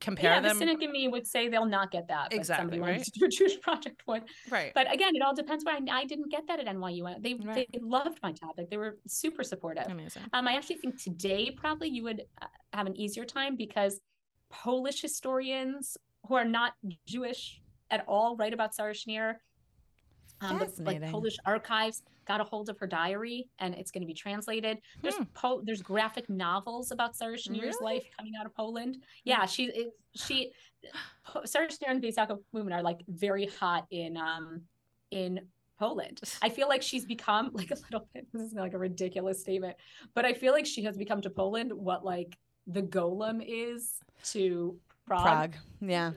compare 0.00 0.32
yeah, 0.32 0.40
them. 0.40 0.58
The 0.58 0.66
cynic 0.66 0.82
in 0.82 0.92
me 0.92 1.08
would 1.08 1.26
say 1.26 1.48
they'll 1.48 1.64
not 1.66 1.90
get 1.90 2.08
that. 2.08 2.32
exactly. 2.32 2.78
Somebody 2.78 2.98
right. 2.98 3.04
to 3.04 3.28
Jewish 3.36 3.60
project 3.60 4.02
would. 4.06 4.22
Right. 4.48 4.72
But 4.74 4.92
again, 4.92 5.14
it 5.14 5.22
all 5.22 5.34
depends 5.34 5.64
why 5.64 5.74
I, 5.74 6.00
I 6.00 6.04
didn't 6.04 6.30
get 6.30 6.46
that 6.48 6.60
at 6.60 6.66
NYU. 6.66 7.22
They 7.22 7.34
right. 7.34 7.68
they 7.72 7.78
loved 7.80 8.18
my 8.22 8.32
topic. 8.32 8.70
They 8.70 8.76
were 8.76 8.98
super 9.06 9.42
supportive. 9.42 9.86
Amazing. 9.88 10.22
Um, 10.32 10.48
I 10.48 10.54
actually 10.54 10.76
think 10.76 11.02
today 11.02 11.50
probably 11.50 11.88
you 11.88 12.02
would 12.04 12.22
uh, 12.40 12.46
have 12.72 12.86
an 12.86 12.96
easier 12.96 13.24
time 13.24 13.56
because 13.56 14.00
Polish 14.50 15.00
historians 15.02 15.96
who 16.30 16.36
are 16.36 16.44
not 16.44 16.74
Jewish 17.06 17.60
at 17.90 18.04
all 18.06 18.36
write 18.36 18.54
about 18.54 18.72
Sarah 18.72 18.94
Schenirer. 18.94 19.34
Um, 20.40 20.58
but 20.58 20.70
like 20.78 21.10
Polish 21.10 21.36
archives 21.44 22.02
got 22.26 22.40
a 22.40 22.44
hold 22.44 22.70
of 22.70 22.78
her 22.78 22.86
diary 22.86 23.48
and 23.58 23.74
it's 23.74 23.90
going 23.90 24.00
to 24.00 24.06
be 24.06 24.14
translated. 24.14 24.78
There's 25.02 25.16
hmm. 25.16 25.24
po- 25.34 25.60
there's 25.64 25.82
graphic 25.82 26.30
novels 26.30 26.92
about 26.92 27.14
Sarah 27.14 27.36
Schenirer's 27.36 27.76
really? 27.80 27.94
life 27.94 28.04
coming 28.16 28.32
out 28.40 28.46
of 28.46 28.54
Poland. 28.54 29.02
Yeah, 29.24 29.44
she 29.44 29.64
it, 29.64 29.88
she 30.14 30.52
Sarah 31.44 31.68
Schenirer 31.68 31.90
and 31.90 32.00
the 32.02 32.38
movement 32.54 32.74
are 32.74 32.82
like 32.82 33.00
very 33.08 33.46
hot 33.46 33.86
in 33.90 34.16
um 34.16 34.62
in 35.10 35.40
Poland. 35.78 36.20
I 36.40 36.48
feel 36.48 36.68
like 36.68 36.80
she's 36.80 37.04
become 37.04 37.50
like 37.54 37.72
a 37.72 37.76
little 37.90 38.08
bit. 38.14 38.26
This 38.32 38.42
is 38.42 38.54
like 38.54 38.72
a 38.72 38.78
ridiculous 38.78 39.40
statement, 39.40 39.76
but 40.14 40.24
I 40.24 40.32
feel 40.32 40.52
like 40.52 40.64
she 40.64 40.84
has 40.84 40.96
become 40.96 41.20
to 41.22 41.30
Poland 41.30 41.72
what 41.72 42.04
like 42.04 42.38
the 42.68 42.82
Golem 42.82 43.44
is 43.44 43.98
to 44.26 44.78
Prague. 45.10 45.24
Prague, 45.24 45.54
yeah, 45.80 46.12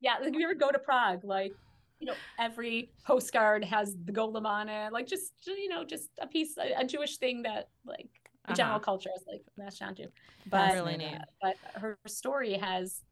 yeah. 0.00 0.14
Like 0.18 0.28
if 0.28 0.34
you 0.34 0.44
ever 0.44 0.54
go 0.54 0.70
to 0.70 0.78
Prague, 0.78 1.24
like 1.24 1.52
you 2.00 2.06
know, 2.06 2.14
every 2.38 2.90
postcard 3.04 3.62
has 3.64 3.96
the 4.06 4.12
golem 4.12 4.46
on 4.46 4.70
it, 4.70 4.92
like 4.94 5.06
just 5.06 5.32
you 5.46 5.68
know, 5.68 5.84
just 5.84 6.08
a 6.18 6.26
piece, 6.26 6.56
a, 6.56 6.80
a 6.80 6.84
Jewish 6.86 7.18
thing 7.18 7.42
that 7.42 7.68
like 7.84 8.08
uh-huh. 8.46 8.54
general 8.54 8.80
culture 8.80 9.10
is 9.14 9.24
like 9.30 9.42
latched 9.58 9.82
onto. 9.82 10.04
But 10.46 10.72
really 10.72 10.96
neat. 10.96 11.16
Uh, 11.16 11.24
but 11.42 11.56
her 11.74 11.98
story 12.06 12.54
has 12.54 13.02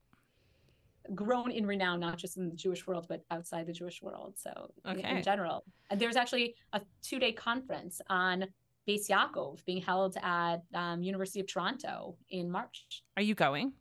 grown 1.15 1.51
in 1.53 1.67
renown 1.67 2.01
not 2.01 2.17
just 2.17 2.37
in 2.37 2.49
the 2.49 2.57
Jewish 2.57 2.85
world 2.85 3.07
but 3.09 3.23
outside 3.31 3.67
the 3.67 3.75
Jewish 3.75 4.03
world. 4.03 4.35
So 4.39 4.73
okay. 4.89 5.19
in 5.19 5.23
general, 5.23 5.65
and 5.91 6.01
there's 6.01 6.17
actually 6.17 6.55
a 6.73 6.81
two-day 7.03 7.33
conference 7.33 8.01
on 8.09 8.47
Beis 8.89 9.11
Yaakov 9.11 9.63
being 9.67 9.83
held 9.83 10.17
at 10.23 10.63
um, 10.75 11.03
University 11.03 11.41
of 11.41 11.47
Toronto 11.47 12.17
in 12.31 12.51
March. 12.51 13.03
Are 13.19 13.23
you 13.23 13.35
going? 13.35 13.75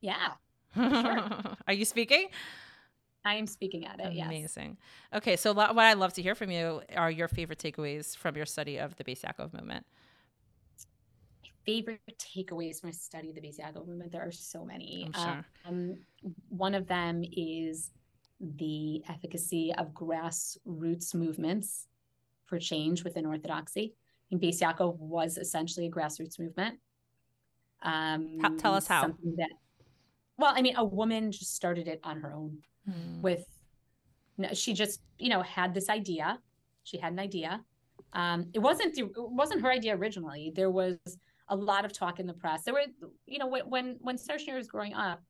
Yeah. 0.00 0.32
Sure. 0.74 1.56
Are 1.66 1.74
you 1.74 1.84
speaking? 1.84 2.28
I 3.24 3.34
am 3.34 3.46
speaking 3.46 3.86
at 3.86 4.00
it. 4.00 4.18
Amazing. 4.18 4.78
Yes. 5.12 5.18
Okay, 5.18 5.36
so 5.36 5.52
what 5.52 5.76
I'd 5.76 5.98
love 5.98 6.14
to 6.14 6.22
hear 6.22 6.34
from 6.34 6.50
you 6.50 6.80
are 6.96 7.10
your 7.10 7.28
favorite 7.28 7.58
takeaways 7.58 8.16
from 8.16 8.36
your 8.36 8.46
study 8.46 8.78
of 8.78 8.96
the 8.96 9.04
Beis 9.04 9.20
Yaakov 9.20 9.52
movement. 9.52 9.84
Favorite 11.66 12.00
takeaways 12.18 12.80
from 12.80 12.88
my 12.88 12.92
study 12.92 13.28
of 13.28 13.34
the 13.34 13.42
Beis 13.42 13.60
Yaakov 13.60 13.86
movement. 13.86 14.12
There 14.12 14.22
are 14.22 14.32
so 14.32 14.64
many. 14.64 15.04
I'm 15.06 15.12
sure. 15.12 15.44
Um, 15.66 15.98
one 16.48 16.74
of 16.74 16.86
them 16.86 17.22
is 17.30 17.90
the 18.40 19.02
efficacy 19.08 19.72
of 19.76 19.92
grassroots 19.92 21.14
movements 21.14 21.88
for 22.46 22.58
change 22.58 23.04
within 23.04 23.26
Orthodoxy. 23.26 23.94
And 24.30 24.40
Beis 24.40 24.60
Yaakov 24.60 24.96
was 24.98 25.36
essentially 25.36 25.86
a 25.86 25.90
grassroots 25.90 26.38
movement. 26.38 26.78
Um, 27.82 28.38
tell 28.58 28.74
us 28.74 28.86
how. 28.86 29.08
That, 29.36 29.50
well, 30.40 30.52
I 30.54 30.62
mean, 30.62 30.74
a 30.76 30.84
woman 30.84 31.30
just 31.30 31.54
started 31.54 31.86
it 31.86 32.00
on 32.02 32.20
her 32.20 32.32
own 32.32 32.58
mm. 32.88 33.20
with 33.20 33.44
she 34.54 34.72
just 34.72 35.02
you 35.18 35.28
know 35.28 35.42
had 35.42 35.74
this 35.74 35.88
idea. 35.88 36.38
She 36.84 36.98
had 36.98 37.12
an 37.12 37.18
idea. 37.18 37.60
Um, 38.14 38.46
it 38.54 38.58
wasn't 38.58 38.98
it 38.98 39.10
wasn't 39.16 39.62
her 39.62 39.70
idea 39.70 39.96
originally. 39.96 40.52
There 40.54 40.70
was 40.70 40.96
a 41.48 41.56
lot 41.56 41.84
of 41.84 41.92
talk 41.92 42.20
in 42.20 42.26
the 42.26 42.32
press. 42.32 42.62
There 42.62 42.74
were 42.74 42.84
you 43.26 43.38
know 43.38 43.46
when 43.46 43.62
when 43.68 43.96
when 44.00 44.16
was 44.54 44.66
growing 44.66 44.94
up 44.94 45.22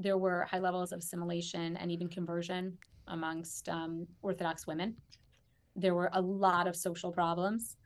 there 0.00 0.16
were 0.16 0.44
high 0.44 0.60
levels 0.60 0.92
of 0.92 1.00
assimilation 1.00 1.76
and 1.76 1.90
even 1.90 2.08
conversion 2.08 2.78
amongst 3.08 3.68
um, 3.68 4.06
orthodox 4.22 4.66
women. 4.66 4.94
There 5.74 5.94
were 5.94 6.10
a 6.12 6.20
lot 6.20 6.68
of 6.68 6.76
social 6.76 7.10
problems 7.10 7.76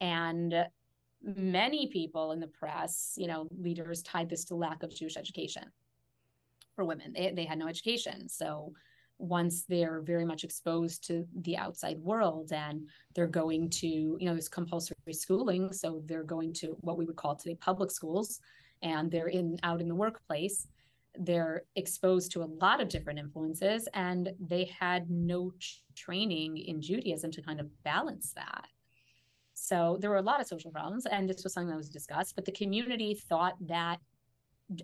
and 0.00 0.66
many 1.22 1.88
people 1.88 2.32
in 2.32 2.40
the 2.40 2.46
press 2.46 3.14
you 3.16 3.26
know 3.26 3.46
leaders 3.58 4.02
tied 4.02 4.28
this 4.30 4.42
to 4.42 4.54
lack 4.54 4.82
of 4.82 4.94
jewish 4.94 5.18
education 5.18 5.64
for 6.80 6.86
women. 6.86 7.12
They, 7.12 7.30
they 7.36 7.44
had 7.44 7.58
no 7.58 7.68
education. 7.68 8.26
So 8.26 8.72
once 9.18 9.64
they're 9.68 10.00
very 10.00 10.24
much 10.24 10.44
exposed 10.44 11.06
to 11.08 11.26
the 11.42 11.58
outside 11.58 11.98
world 11.98 12.52
and 12.54 12.88
they're 13.14 13.26
going 13.26 13.68
to, 13.68 13.86
you 13.86 14.18
know, 14.22 14.32
there's 14.32 14.48
compulsory 14.48 15.12
schooling. 15.12 15.74
So 15.74 16.02
they're 16.06 16.22
going 16.22 16.54
to 16.54 16.68
what 16.80 16.96
we 16.96 17.04
would 17.04 17.16
call 17.16 17.36
today 17.36 17.54
public 17.54 17.90
schools 17.90 18.40
and 18.80 19.10
they're 19.10 19.28
in 19.28 19.58
out 19.62 19.82
in 19.82 19.88
the 19.88 19.94
workplace. 19.94 20.68
They're 21.18 21.64
exposed 21.76 22.32
to 22.32 22.44
a 22.44 22.52
lot 22.62 22.80
of 22.80 22.88
different 22.88 23.18
influences 23.18 23.86
and 23.92 24.30
they 24.40 24.72
had 24.80 25.10
no 25.10 25.52
training 25.94 26.56
in 26.56 26.80
Judaism 26.80 27.30
to 27.32 27.42
kind 27.42 27.60
of 27.60 27.68
balance 27.82 28.32
that. 28.36 28.64
So 29.52 29.98
there 30.00 30.08
were 30.08 30.16
a 30.16 30.22
lot 30.22 30.40
of 30.40 30.46
social 30.46 30.70
problems, 30.70 31.04
and 31.04 31.28
this 31.28 31.44
was 31.44 31.52
something 31.52 31.68
that 31.68 31.76
was 31.76 31.90
discussed. 31.90 32.34
But 32.34 32.46
the 32.46 32.52
community 32.52 33.12
thought 33.28 33.56
that 33.68 33.98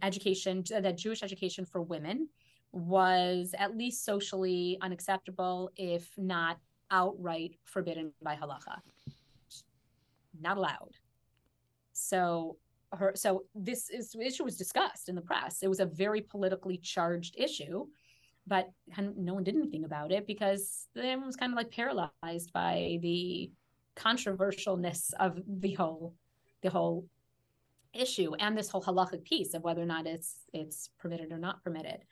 education, 0.02 0.64
uh, 0.74 0.80
that 0.80 0.96
Jewish 0.96 1.22
education 1.22 1.64
for 1.64 1.80
women 1.82 2.28
was 2.72 3.54
at 3.58 3.76
least 3.76 4.04
socially 4.04 4.78
unacceptable, 4.82 5.70
if 5.76 6.10
not 6.16 6.58
outright 6.90 7.56
forbidden 7.64 8.12
by 8.22 8.36
halacha. 8.36 8.78
Not 10.40 10.56
allowed. 10.56 10.92
So 11.92 12.58
her 12.92 13.12
so 13.14 13.44
this 13.54 13.90
is 13.90 14.14
issue 14.14 14.44
was 14.44 14.56
discussed 14.56 15.08
in 15.08 15.14
the 15.14 15.22
press. 15.22 15.62
It 15.62 15.68
was 15.68 15.80
a 15.80 15.86
very 15.86 16.20
politically 16.20 16.78
charged 16.78 17.34
issue, 17.38 17.86
but 18.46 18.70
no 19.16 19.34
one 19.34 19.44
did 19.44 19.56
anything 19.56 19.84
about 19.84 20.12
it 20.12 20.26
because 20.26 20.86
everyone 20.96 21.26
was 21.26 21.36
kind 21.36 21.52
of 21.52 21.56
like 21.56 21.70
paralyzed 21.70 22.52
by 22.52 22.98
the 23.02 23.50
controversialness 23.96 25.12
of 25.18 25.40
the 25.46 25.72
whole 25.74 26.14
the 26.62 26.70
whole 26.70 27.06
issue 28.00 28.32
and 28.38 28.56
this 28.56 28.68
whole 28.68 28.82
halachic 28.82 29.24
piece 29.24 29.54
of 29.54 29.62
whether 29.62 29.82
or 29.82 29.86
not 29.86 30.06
it's 30.06 30.44
it's 30.52 30.90
permitted 30.98 31.32
or 31.32 31.38
not 31.38 31.62
permitted. 31.62 32.04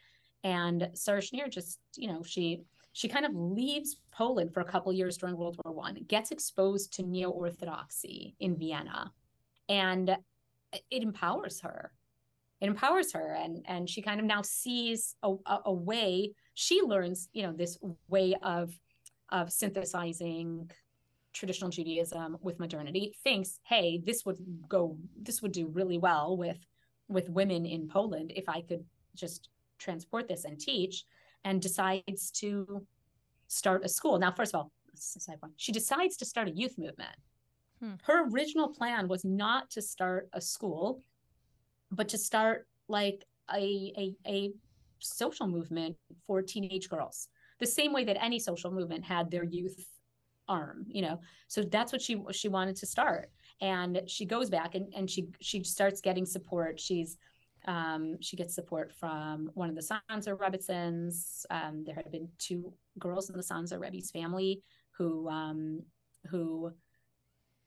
And 0.42 0.90
Sarah 0.92 1.22
Schenirer 1.22 1.50
just, 1.50 1.78
you 1.96 2.08
know, 2.08 2.22
she 2.22 2.62
she 2.92 3.08
kind 3.08 3.26
of 3.26 3.34
leaves 3.34 3.96
Poland 4.12 4.54
for 4.54 4.60
a 4.60 4.64
couple 4.64 4.92
years 4.92 5.16
during 5.16 5.36
World 5.36 5.58
War 5.64 5.74
One, 5.74 5.96
gets 6.06 6.30
exposed 6.30 6.92
to 6.94 7.02
neo 7.02 7.30
orthodoxy 7.30 8.36
in 8.38 8.56
Vienna, 8.56 9.12
and 9.68 10.16
it 10.90 11.02
empowers 11.02 11.60
her. 11.62 11.92
It 12.60 12.68
empowers 12.68 13.12
her, 13.12 13.34
and 13.34 13.64
and 13.66 13.88
she 13.88 14.00
kind 14.00 14.20
of 14.20 14.26
now 14.26 14.42
sees 14.42 15.16
a, 15.22 15.34
a, 15.46 15.58
a 15.66 15.72
way. 15.72 16.34
She 16.54 16.82
learns, 16.82 17.28
you 17.32 17.42
know, 17.42 17.52
this 17.52 17.78
way 18.08 18.34
of 18.42 18.78
of 19.30 19.50
synthesizing 19.50 20.70
traditional 21.34 21.70
Judaism 21.70 22.38
with 22.40 22.58
modernity. 22.58 23.14
Thinks, 23.22 23.58
hey, 23.64 24.00
this 24.04 24.24
would 24.24 24.38
go, 24.68 24.96
this 25.20 25.42
would 25.42 25.52
do 25.52 25.66
really 25.68 25.98
well 25.98 26.36
with 26.36 26.58
with 27.08 27.28
women 27.28 27.66
in 27.66 27.86
Poland 27.86 28.32
if 28.34 28.48
I 28.48 28.62
could 28.62 28.82
just 29.14 29.50
transport 29.78 30.26
this 30.26 30.44
and 30.44 30.58
teach 30.58 31.04
and 31.44 31.60
decides 31.60 32.30
to 32.30 32.86
start 33.48 33.84
a 33.84 33.88
school. 33.88 34.18
Now, 34.18 34.32
first 34.32 34.54
of 34.54 34.60
all, 34.60 34.72
she 35.56 35.72
decides 35.72 36.16
to 36.16 36.24
start 36.24 36.48
a 36.48 36.52
youth 36.52 36.78
movement. 36.78 37.16
Hmm. 37.80 37.94
Her 38.04 38.26
original 38.30 38.68
plan 38.68 39.08
was 39.08 39.24
not 39.24 39.70
to 39.72 39.82
start 39.82 40.28
a 40.32 40.40
school, 40.40 41.02
but 41.90 42.08
to 42.08 42.18
start 42.18 42.66
like 42.88 43.24
a, 43.52 43.92
a, 43.98 44.14
a 44.26 44.52
social 45.00 45.46
movement 45.46 45.96
for 46.26 46.40
teenage 46.40 46.88
girls, 46.88 47.28
the 47.58 47.66
same 47.66 47.92
way 47.92 48.04
that 48.04 48.22
any 48.22 48.38
social 48.38 48.70
movement 48.70 49.04
had 49.04 49.30
their 49.30 49.44
youth 49.44 49.84
arm, 50.48 50.86
you 50.88 51.02
know. 51.02 51.20
So 51.48 51.62
that's 51.62 51.92
what 51.92 52.02
she 52.02 52.20
she 52.32 52.48
wanted 52.48 52.76
to 52.76 52.86
start. 52.86 53.30
And 53.60 54.02
she 54.06 54.24
goes 54.24 54.50
back 54.50 54.74
and, 54.74 54.92
and 54.94 55.08
she 55.08 55.28
she 55.40 55.62
starts 55.64 56.00
getting 56.00 56.26
support. 56.26 56.80
She's 56.80 57.16
um, 57.66 58.20
she 58.20 58.36
gets 58.36 58.54
support 58.54 58.92
from 58.92 59.50
one 59.54 59.70
of 59.70 59.74
the 59.74 59.82
Sanzer 59.82 60.36
Rebbitzins. 60.36 61.46
Um, 61.50 61.82
there 61.84 61.94
had 61.94 62.10
been 62.10 62.28
two 62.38 62.72
girls 62.98 63.30
in 63.30 63.36
the 63.36 63.42
Sanzer 63.42 63.80
Rebbe's 63.80 64.10
family 64.10 64.62
who 64.96 65.28
um, 65.28 65.82
who 66.30 66.72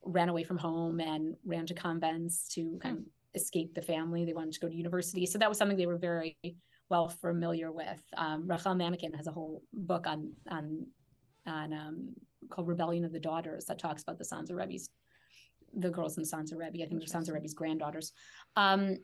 ran 0.03 0.29
away 0.29 0.43
from 0.43 0.57
home 0.57 0.99
and 0.99 1.35
ran 1.45 1.65
to 1.65 1.73
convents 1.73 2.47
to 2.49 2.79
kind 2.81 2.99
of 2.99 3.03
escape 3.33 3.73
the 3.73 3.81
family. 3.81 4.23
They 4.23 4.33
wanted 4.33 4.53
to 4.53 4.59
go 4.59 4.69
to 4.69 4.75
university, 4.75 5.25
so 5.25 5.39
that 5.39 5.49
was 5.49 5.57
something 5.57 5.77
they 5.77 5.87
were 5.87 5.97
very 5.97 6.37
well 6.89 7.09
familiar 7.09 7.71
with. 7.71 8.01
Um, 8.15 8.47
Rachel 8.47 8.75
Manekin 8.75 9.15
has 9.15 9.27
a 9.27 9.31
whole 9.31 9.63
book 9.73 10.05
on 10.07 10.33
on 10.49 10.85
on 11.45 11.73
um, 11.73 12.13
called 12.49 12.67
Rebellion 12.67 13.05
of 13.05 13.11
the 13.11 13.19
Daughters 13.19 13.65
that 13.65 13.79
talks 13.79 14.03
about 14.03 14.17
the 14.17 14.25
Sanzer 14.25 14.55
Rebbe's, 14.55 14.89
the 15.75 15.89
girls 15.89 16.17
in 16.17 16.23
the 16.23 16.29
Sanzer 16.29 16.57
Rebbe. 16.57 16.83
I 16.83 16.87
think 16.87 16.99
they're 16.99 17.21
Sanzer 17.21 17.33
Rebbe's 17.33 17.53
granddaughters. 17.53 18.11
Um, 18.55 18.97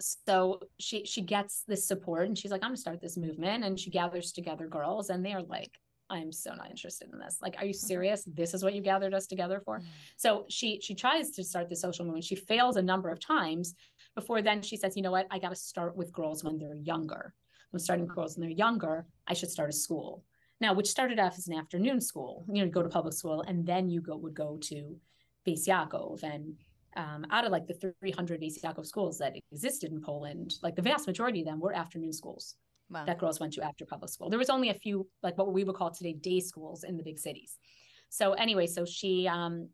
so 0.00 0.60
she 0.78 1.04
she 1.04 1.22
gets 1.22 1.62
this 1.66 1.86
support 1.86 2.26
and 2.26 2.36
she's 2.36 2.50
like 2.50 2.62
i'm 2.62 2.70
gonna 2.70 2.76
start 2.76 3.00
this 3.00 3.16
movement. 3.16 3.64
And 3.64 3.78
she 3.78 3.90
gathers 3.90 4.32
together 4.32 4.66
girls 4.66 5.10
and 5.10 5.24
they 5.24 5.32
are 5.32 5.42
like 5.42 5.70
i'm 6.10 6.32
so 6.32 6.54
not 6.54 6.70
interested 6.70 7.08
in 7.12 7.18
this. 7.18 7.38
Like 7.40 7.56
are 7.58 7.64
you 7.64 7.72
mm-hmm. 7.72 7.86
serious? 7.86 8.24
This 8.26 8.54
is 8.54 8.62
what 8.62 8.74
you 8.74 8.82
gathered 8.82 9.14
us 9.14 9.26
together 9.26 9.60
for? 9.64 9.78
Mm-hmm. 9.78 9.88
so 10.16 10.46
she 10.48 10.80
she 10.80 10.94
tries 10.94 11.30
to 11.32 11.44
start 11.44 11.68
the 11.68 11.76
social 11.76 12.04
movement. 12.04 12.24
She 12.24 12.36
fails 12.36 12.76
a 12.76 12.82
number 12.82 13.08
of 13.08 13.20
times 13.20 13.74
before 14.14 14.42
then 14.42 14.62
she 14.62 14.76
says 14.76 14.96
you 14.96 15.02
know 15.02 15.12
what? 15.12 15.26
I 15.30 15.38
got 15.38 15.50
to 15.50 15.56
start 15.56 15.96
with 15.96 16.12
girls 16.12 16.42
when 16.42 16.58
they're 16.58 16.74
younger. 16.74 17.34
I'm 17.72 17.78
starting 17.78 18.06
girls 18.06 18.36
when 18.36 18.42
they're 18.46 18.56
younger. 18.56 19.06
I 19.26 19.34
should 19.34 19.50
start 19.50 19.70
a 19.70 19.72
school 19.72 20.24
now 20.64 20.72
which 20.72 20.88
started 20.88 21.18
off 21.18 21.36
as 21.38 21.46
an 21.48 21.54
afternoon 21.62 22.00
school 22.00 22.44
you 22.50 22.60
know 22.62 22.70
go 22.70 22.82
to 22.82 22.88
public 22.88 23.14
school 23.14 23.42
and 23.48 23.66
then 23.66 23.88
you 23.88 24.00
go 24.00 24.16
would 24.16 24.34
go 24.34 24.58
to 24.60 24.96
Beis 25.46 25.68
Yaakov 25.68 26.22
and 26.22 26.54
um, 26.96 27.26
out 27.30 27.44
of 27.44 27.52
like 27.52 27.66
the 27.66 27.74
300 28.00 28.40
Beis 28.40 28.60
Yaakov 28.62 28.86
schools 28.86 29.18
that 29.18 29.34
existed 29.52 29.90
in 29.90 30.00
Poland, 30.00 30.54
like 30.62 30.76
the 30.76 30.82
vast 30.82 31.06
majority 31.06 31.40
of 31.40 31.46
them 31.46 31.60
were 31.60 31.72
afternoon 31.72 32.12
schools 32.12 32.54
wow. 32.88 33.04
that 33.04 33.18
girls 33.18 33.40
went 33.40 33.52
to 33.54 33.62
after 33.62 33.84
public 33.84 34.10
school. 34.10 34.30
There 34.30 34.38
was 34.38 34.50
only 34.50 34.70
a 34.70 34.74
few, 34.74 35.08
like 35.22 35.36
what 35.36 35.52
we 35.52 35.64
would 35.64 35.74
call 35.74 35.90
today 35.90 36.12
day 36.12 36.40
schools 36.40 36.84
in 36.84 36.96
the 36.96 37.02
big 37.02 37.18
cities. 37.18 37.58
So 38.10 38.32
anyway, 38.34 38.66
so 38.66 38.84
she 38.84 39.26
um, 39.26 39.68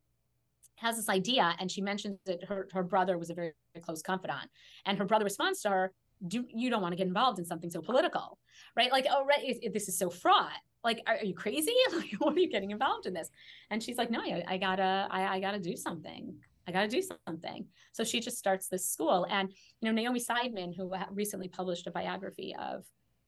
has 0.76 0.96
this 0.96 1.08
idea 1.08 1.54
and 1.58 1.70
she 1.70 1.82
mentions 1.82 2.18
that 2.26 2.44
her, 2.44 2.68
her 2.72 2.82
brother 2.82 3.18
was 3.18 3.30
a 3.30 3.34
very, 3.34 3.52
very 3.74 3.82
close 3.82 4.02
confidant. 4.02 4.48
And 4.86 4.98
her 4.98 5.04
brother 5.04 5.24
responds 5.24 5.60
to 5.62 5.70
her, 5.70 5.92
do 6.26 6.44
you 6.48 6.68
don't 6.68 6.82
want 6.82 6.92
to 6.92 6.96
get 6.96 7.06
involved 7.06 7.38
in 7.38 7.46
something 7.46 7.70
so 7.70 7.80
political, 7.80 8.38
right? 8.76 8.92
Like, 8.92 9.06
oh, 9.10 9.24
right, 9.24 9.42
it, 9.42 9.58
it, 9.62 9.72
this 9.72 9.88
is 9.88 9.98
so 9.98 10.10
fraught. 10.10 10.52
Like, 10.82 11.02
are, 11.06 11.16
you 11.22 11.34
crazy? 11.34 11.74
Like, 11.92 12.12
what 12.18 12.34
are 12.34 12.40
you 12.40 12.48
getting 12.48 12.70
involved 12.70 13.06
in 13.06 13.12
this? 13.12 13.30
And 13.70 13.82
she's 13.82 13.98
like, 13.98 14.10
no, 14.10 14.20
I, 14.20 14.42
I 14.46 14.56
gotta, 14.56 15.08
I, 15.10 15.36
I 15.36 15.40
gotta 15.40 15.58
do 15.58 15.76
something. 15.76 16.34
I 16.70 16.72
got 16.72 16.82
to 16.82 16.88
do 16.88 17.02
something. 17.26 17.66
So 17.92 18.04
she 18.04 18.20
just 18.20 18.38
starts 18.38 18.68
this 18.68 18.88
school. 18.88 19.26
And, 19.28 19.50
you 19.80 19.88
know, 19.88 19.92
Naomi 19.92 20.20
Seidman, 20.20 20.76
who 20.76 20.92
recently 21.10 21.48
published 21.48 21.86
a 21.86 21.90
biography 21.90 22.54
of, 22.60 22.84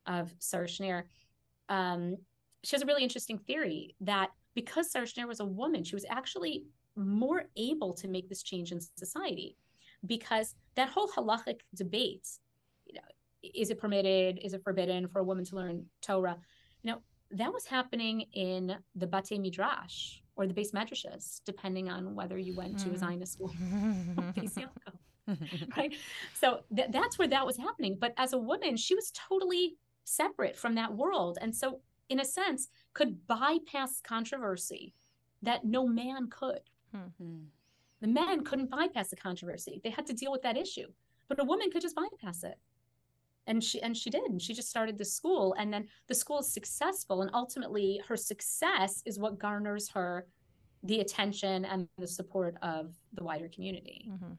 of 0.06 0.32
Sarah 0.38 0.68
Schenirer, 0.68 1.04
um, 1.68 2.16
she 2.62 2.76
has 2.76 2.82
a 2.82 2.86
really 2.86 3.02
interesting 3.02 3.38
theory 3.38 3.96
that 4.00 4.30
because 4.54 4.92
Sarah 4.92 5.06
Schenirer 5.06 5.26
was 5.26 5.40
a 5.40 5.44
woman, 5.44 5.82
she 5.82 5.96
was 5.96 6.04
actually 6.08 6.66
more 6.94 7.44
able 7.56 7.94
to 7.94 8.08
make 8.08 8.28
this 8.28 8.42
change 8.42 8.70
in 8.70 8.80
society 8.96 9.56
because 10.06 10.54
that 10.76 10.88
whole 10.88 11.08
halachic 11.08 11.60
debate, 11.74 12.28
you 12.86 12.94
know, 12.94 13.00
is 13.42 13.70
it 13.70 13.78
permitted, 13.78 14.38
is 14.42 14.52
it 14.52 14.62
forbidden 14.62 15.08
for 15.08 15.18
a 15.18 15.24
woman 15.24 15.44
to 15.46 15.56
learn 15.56 15.86
Torah? 16.00 16.36
You 16.82 16.92
know, 16.92 16.98
that 17.32 17.52
was 17.52 17.66
happening 17.66 18.22
in 18.32 18.76
the 18.94 19.06
Batei 19.06 19.40
Midrash, 19.40 20.18
or 20.36 20.46
the 20.46 20.54
beis 20.54 20.72
medrashas, 20.72 21.40
depending 21.44 21.90
on 21.90 22.14
whether 22.14 22.38
you 22.38 22.54
went 22.54 22.78
to 22.80 22.88
a 22.88 22.92
mm. 22.92 22.98
Zionist 22.98 23.32
school, 23.34 23.52
right? 25.76 25.94
So 26.34 26.60
th- 26.74 26.88
that's 26.90 27.18
where 27.18 27.28
that 27.28 27.46
was 27.46 27.56
happening. 27.56 27.96
But 28.00 28.14
as 28.16 28.32
a 28.32 28.38
woman, 28.38 28.76
she 28.76 28.94
was 28.94 29.12
totally 29.12 29.76
separate 30.04 30.56
from 30.56 30.74
that 30.76 30.94
world, 30.94 31.38
and 31.40 31.54
so 31.54 31.80
in 32.08 32.20
a 32.20 32.24
sense, 32.24 32.68
could 32.92 33.26
bypass 33.26 34.00
controversy 34.00 34.94
that 35.42 35.64
no 35.64 35.86
man 35.86 36.28
could. 36.28 36.60
Mm-hmm. 36.94 37.44
The 38.00 38.08
men 38.08 38.44
couldn't 38.44 38.70
bypass 38.70 39.08
the 39.08 39.16
controversy; 39.16 39.80
they 39.82 39.90
had 39.90 40.06
to 40.06 40.12
deal 40.12 40.32
with 40.32 40.42
that 40.42 40.56
issue. 40.56 40.88
But 41.28 41.40
a 41.40 41.44
woman 41.44 41.70
could 41.70 41.82
just 41.82 41.96
bypass 41.96 42.44
it 42.44 42.58
and 43.46 43.62
she 43.62 43.81
and 43.83 43.96
she 43.96 44.11
did 44.11 44.22
and 44.22 44.40
she 44.40 44.55
just 44.55 44.68
started 44.68 44.98
the 44.98 45.05
school 45.05 45.55
and 45.59 45.72
then 45.72 45.87
the 46.09 46.14
school 46.14 46.40
is 46.40 46.52
successful 46.52 47.22
and 47.22 47.31
ultimately 47.35 48.00
her 48.07 48.16
success 48.16 49.02
is 49.07 49.18
what 49.18 49.38
garners 49.38 49.88
her 49.90 50.26
the 50.85 51.00
attention 51.00 51.64
and 51.64 51.88
the 51.98 52.07
support 52.07 52.57
of 52.62 52.94
the 53.14 53.22
wider 53.22 53.48
community. 53.48 54.09
Mm-hmm. 54.11 54.33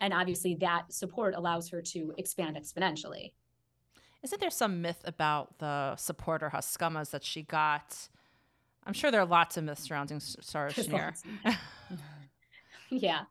and 0.00 0.14
obviously 0.14 0.54
that 0.56 0.92
support 0.92 1.34
allows 1.34 1.68
her 1.70 1.80
to 1.82 2.12
expand 2.18 2.56
exponentially. 2.56 3.32
Isn't 4.22 4.40
there 4.40 4.50
some 4.50 4.80
myth 4.80 5.02
about 5.04 5.58
the 5.58 5.96
supporter 5.96 6.50
haskamas 6.54 7.10
that 7.10 7.24
she 7.24 7.42
got? 7.42 8.08
I'm 8.86 8.94
sure 8.94 9.10
there 9.10 9.20
are 9.20 9.26
lots 9.26 9.56
of 9.56 9.64
myths 9.64 9.82
surrounding 9.82 10.20
sarah 10.20 10.70
schenirer 10.70 11.14
yeah 12.90 13.22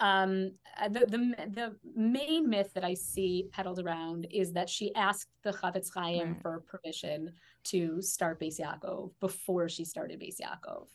um, 0.00 0.52
uh, 0.80 0.88
the, 0.88 1.00
the 1.00 1.34
the 1.52 1.76
main 1.94 2.48
myth 2.48 2.70
that 2.74 2.84
I 2.84 2.94
see 2.94 3.48
peddled 3.52 3.78
around 3.78 4.26
is 4.30 4.52
that 4.54 4.68
she 4.68 4.94
asked 4.94 5.28
the 5.44 5.52
Chafetz 5.52 5.92
Chaim 5.94 6.28
right. 6.28 6.42
for 6.42 6.64
permission 6.66 7.32
to 7.64 8.00
start 8.00 8.40
Beis 8.40 8.58
Yaakov 8.58 9.12
before 9.20 9.68
she 9.68 9.84
started 9.84 10.18
Beis 10.18 10.36
Yaakov. 10.40 10.86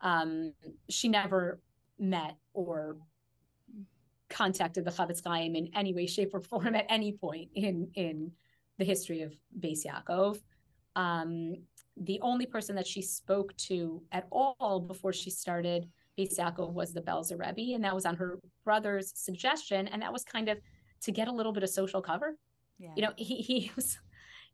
Um, 0.00 0.52
she 0.88 1.08
never 1.08 1.60
met 1.98 2.36
or 2.54 2.98
contacted 4.30 4.84
the 4.84 4.92
Chafetz 4.92 5.22
Chaim 5.26 5.56
in 5.56 5.70
any 5.74 5.92
way, 5.92 6.06
shape, 6.06 6.32
or 6.32 6.40
form 6.40 6.74
at 6.76 6.86
any 6.88 7.12
point 7.12 7.50
in 7.54 7.90
in 7.94 8.30
the 8.78 8.84
history 8.84 9.22
of 9.22 9.34
Beis 9.58 9.84
Yaakov. 9.84 10.40
Um, 10.94 11.56
the 11.96 12.20
only 12.20 12.46
person 12.46 12.76
that 12.76 12.86
she 12.86 13.02
spoke 13.02 13.56
to 13.56 14.02
at 14.12 14.26
all 14.30 14.80
before 14.80 15.12
she 15.12 15.30
started 15.30 15.88
Beis 16.18 16.38
Yaakov 16.38 16.72
was 16.72 16.92
the 16.92 17.02
Belzer 17.02 17.38
Rebbe, 17.38 17.74
and 17.74 17.84
that 17.84 17.94
was 17.94 18.06
on 18.06 18.16
her 18.16 18.38
brother's 18.64 19.12
suggestion, 19.14 19.88
and 19.88 20.02
that 20.02 20.12
was 20.12 20.24
kind 20.24 20.48
of 20.48 20.58
to 21.02 21.12
get 21.12 21.28
a 21.28 21.32
little 21.32 21.52
bit 21.52 21.62
of 21.62 21.70
social 21.70 22.00
cover. 22.00 22.36
Yeah. 22.78 22.92
You 22.96 23.02
know, 23.02 23.12
he 23.16 23.36
he 23.36 23.70
was 23.76 23.98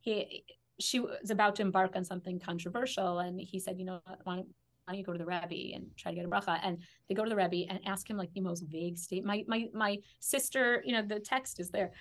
he 0.01 0.45
she 0.81 1.01
was 1.01 1.31
about 1.31 1.57
to 1.57 1.63
embark 1.63 1.97
on 1.97 2.05
something 2.05 2.41
controversial, 2.41 3.21
and 3.21 3.41
he 3.41 3.61
said, 3.61 3.79
you 3.79 3.85
know, 3.85 4.01
why 4.25 4.37
don't, 4.37 4.49
why 4.85 4.95
don't 4.95 4.99
you 4.99 5.05
go 5.05 5.13
to 5.13 5.19
the 5.19 5.25
Rebbe 5.25 5.75
and 5.75 5.87
try 5.97 6.11
to 6.11 6.17
get 6.17 6.25
a 6.25 6.29
bracha? 6.29 6.59
And 6.63 6.79
they 7.09 7.15
go 7.15 7.25
to 7.25 7.31
the 7.31 7.37
Rebbe 7.37 7.71
and 7.71 7.81
ask 7.87 8.09
him 8.09 8.17
like 8.17 8.33
the 8.33 8.41
most 8.41 8.65
vague 8.69 8.99
state. 8.99 9.25
My 9.25 9.45
my 9.47 9.69
my 9.73 9.99
sister, 10.21 10.83
you 10.85 10.93
know, 10.93 11.03
the 11.03 11.21
text 11.21 11.61
is 11.61 11.71
there. 11.71 11.93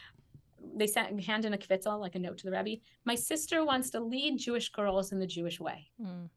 They 0.75 0.87
sent 0.87 1.19
hand 1.23 1.45
in 1.45 1.53
a 1.53 1.57
kvittel, 1.57 1.99
like 1.99 2.15
a 2.15 2.19
note 2.19 2.37
to 2.39 2.49
the 2.49 2.51
Rebbe. 2.51 2.81
My 3.05 3.15
sister 3.15 3.63
wants 3.65 3.89
to 3.91 3.99
lead 3.99 4.37
Jewish 4.37 4.69
girls 4.69 5.11
in 5.11 5.19
the 5.19 5.25
Jewish 5.25 5.59
way. 5.59 5.89
Mm. 5.99 6.29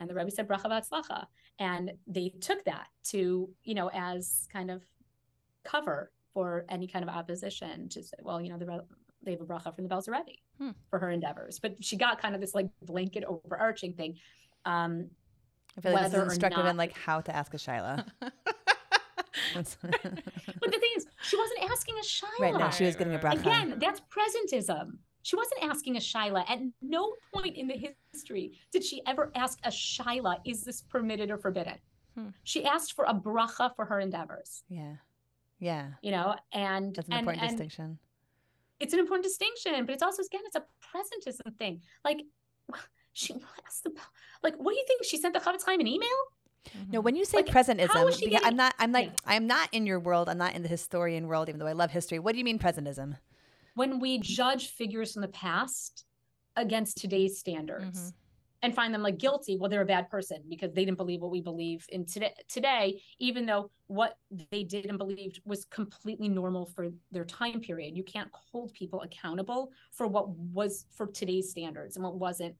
And 0.00 0.10
the 0.10 0.14
Rebbe 0.14 0.30
said, 0.30 0.48
bracha 0.48 0.66
v'atzlacha 0.66 1.26
and 1.58 1.92
they 2.06 2.30
took 2.40 2.64
that 2.64 2.86
to 3.04 3.48
you 3.62 3.74
know 3.74 3.90
as 3.92 4.48
kind 4.52 4.70
of 4.70 4.82
cover 5.64 6.10
for 6.32 6.64
any 6.68 6.86
kind 6.86 7.02
of 7.02 7.08
opposition 7.08 7.88
to 7.88 8.02
say 8.02 8.16
well 8.22 8.40
you 8.40 8.48
know 8.50 8.58
the, 8.58 8.84
they 9.22 9.32
have 9.32 9.40
a 9.40 9.44
bracha 9.44 9.74
from 9.74 9.86
the 9.86 9.94
Belzer 9.94 10.12
Rebbe 10.12 10.38
hmm. 10.58 10.70
for 10.90 10.98
her 10.98 11.10
endeavors 11.10 11.58
but 11.58 11.82
she 11.82 11.96
got 11.96 12.20
kind 12.20 12.34
of 12.34 12.40
this 12.40 12.54
like 12.54 12.68
blanket 12.82 13.24
overarching 13.24 13.92
thing 13.92 14.16
um, 14.64 15.08
I 15.76 15.80
feel 15.80 15.92
like 15.92 16.10
this 16.10 16.14
is 16.14 16.22
instructive 16.24 16.64
not- 16.64 16.70
in 16.70 16.76
like 16.76 16.96
how 16.96 17.20
to 17.20 17.34
ask 17.34 17.54
a. 17.54 17.58
That's- 19.54 19.76
But 19.82 20.72
the 20.72 20.78
thing 20.78 20.90
is, 20.96 21.06
she 21.22 21.36
wasn't 21.36 21.70
asking 21.70 21.94
a 21.98 22.04
Shyla. 22.04 22.40
right 22.40 22.54
now, 22.54 22.70
she 22.70 22.84
was 22.84 22.96
getting 22.96 23.14
a 23.14 23.18
bracha. 23.18 23.40
Again, 23.40 23.78
that's 23.78 24.00
presentism. 24.00 24.98
She 25.28 25.36
wasn't 25.36 25.62
asking 25.62 25.96
a 25.98 26.00
Shyla. 26.00 26.48
At 26.48 26.60
no 26.80 27.12
point 27.34 27.54
in 27.54 27.68
the 27.68 27.74
history 28.14 28.52
did 28.72 28.82
she 28.82 29.02
ever 29.06 29.30
ask 29.34 29.58
a 29.62 29.68
Shyla, 29.68 30.38
is 30.46 30.64
this 30.64 30.80
permitted 30.80 31.30
or 31.30 31.36
forbidden? 31.36 31.74
Hmm. 32.14 32.28
She 32.44 32.64
asked 32.64 32.94
for 32.94 33.04
a 33.04 33.12
bracha 33.12 33.76
for 33.76 33.84
her 33.84 34.00
endeavors, 34.00 34.62
Yeah, 34.70 34.94
yeah, 35.58 35.88
you 36.00 36.12
know, 36.12 36.34
and 36.54 36.94
that's 36.96 37.08
an 37.08 37.12
and, 37.12 37.20
important 37.20 37.42
and 37.42 37.50
distinction. 37.50 37.98
it's 38.80 38.94
an 38.94 39.00
important 39.00 39.24
distinction, 39.24 39.84
but 39.84 39.92
it's 39.92 40.02
also 40.02 40.22
again, 40.22 40.40
it's 40.46 40.56
a 40.56 40.64
presentism 40.80 41.54
thing. 41.58 41.82
Like 42.06 42.22
she 43.12 43.34
asked 43.66 43.84
the 43.84 43.92
like, 44.42 44.56
what 44.56 44.72
do 44.72 44.78
you 44.78 44.84
think? 44.86 45.04
She 45.04 45.18
sent 45.18 45.34
the 45.34 45.40
Chafetz 45.40 45.66
Chaim 45.66 45.80
an 45.80 45.86
email? 45.86 46.08
No, 46.90 47.02
when 47.02 47.16
you 47.16 47.26
say 47.26 47.38
Like, 47.38 47.50
how 47.50 47.60
is 47.60 47.66
presentism, 47.68 48.18
she 48.18 48.30
because 48.30 48.42
I'm 48.46 48.56
not. 48.56 48.74
I'm 48.78 48.92
like 48.92 49.08
Yeah. 49.08 49.34
I'm 49.34 49.46
not 49.46 49.68
in 49.72 49.84
your 49.84 50.00
world. 50.00 50.30
I'm 50.30 50.38
not 50.38 50.54
in 50.54 50.62
the 50.62 50.68
historian 50.68 51.26
world, 51.26 51.50
even 51.50 51.58
though 51.58 51.66
I 51.66 51.72
love 51.72 51.90
history. 51.90 52.18
What 52.18 52.32
do 52.32 52.38
you 52.38 52.44
mean 52.46 52.58
presentism? 52.58 53.18
When 53.78 54.00
we 54.00 54.18
judge 54.18 54.70
figures 54.70 55.12
from 55.12 55.22
the 55.22 55.28
past 55.28 56.04
against 56.56 56.96
today's 56.98 57.38
standards. 57.38 58.00
Mhm. 58.10 58.12
and 58.62 58.74
find 58.74 58.92
them 58.92 59.02
like 59.04 59.18
guilty 59.18 59.56
well 59.56 59.70
they're 59.70 59.82
a 59.82 59.92
bad 59.96 60.10
person 60.10 60.42
because 60.48 60.72
they 60.72 60.84
didn't 60.84 60.96
believe 60.96 61.20
what 61.22 61.30
we 61.30 61.40
believe 61.40 61.86
in 61.90 62.04
today 62.04 62.34
today 62.48 63.00
even 63.20 63.46
though 63.46 63.70
what 63.86 64.18
they 64.50 64.64
did 64.64 64.84
and 64.86 64.98
believed 64.98 65.40
was 65.44 65.64
completely 65.66 66.28
normal 66.28 66.66
for 66.66 66.88
their 67.12 67.24
time 67.24 67.60
period 67.60 67.96
you 67.96 68.02
can't 68.02 68.28
hold 68.32 68.72
people 68.72 69.00
accountable 69.02 69.70
for 69.92 70.08
what 70.08 70.28
was 70.30 70.86
for 70.90 71.06
today's 71.06 71.48
standards 71.48 71.94
and 71.94 72.02
what 72.04 72.16
wasn't 72.16 72.56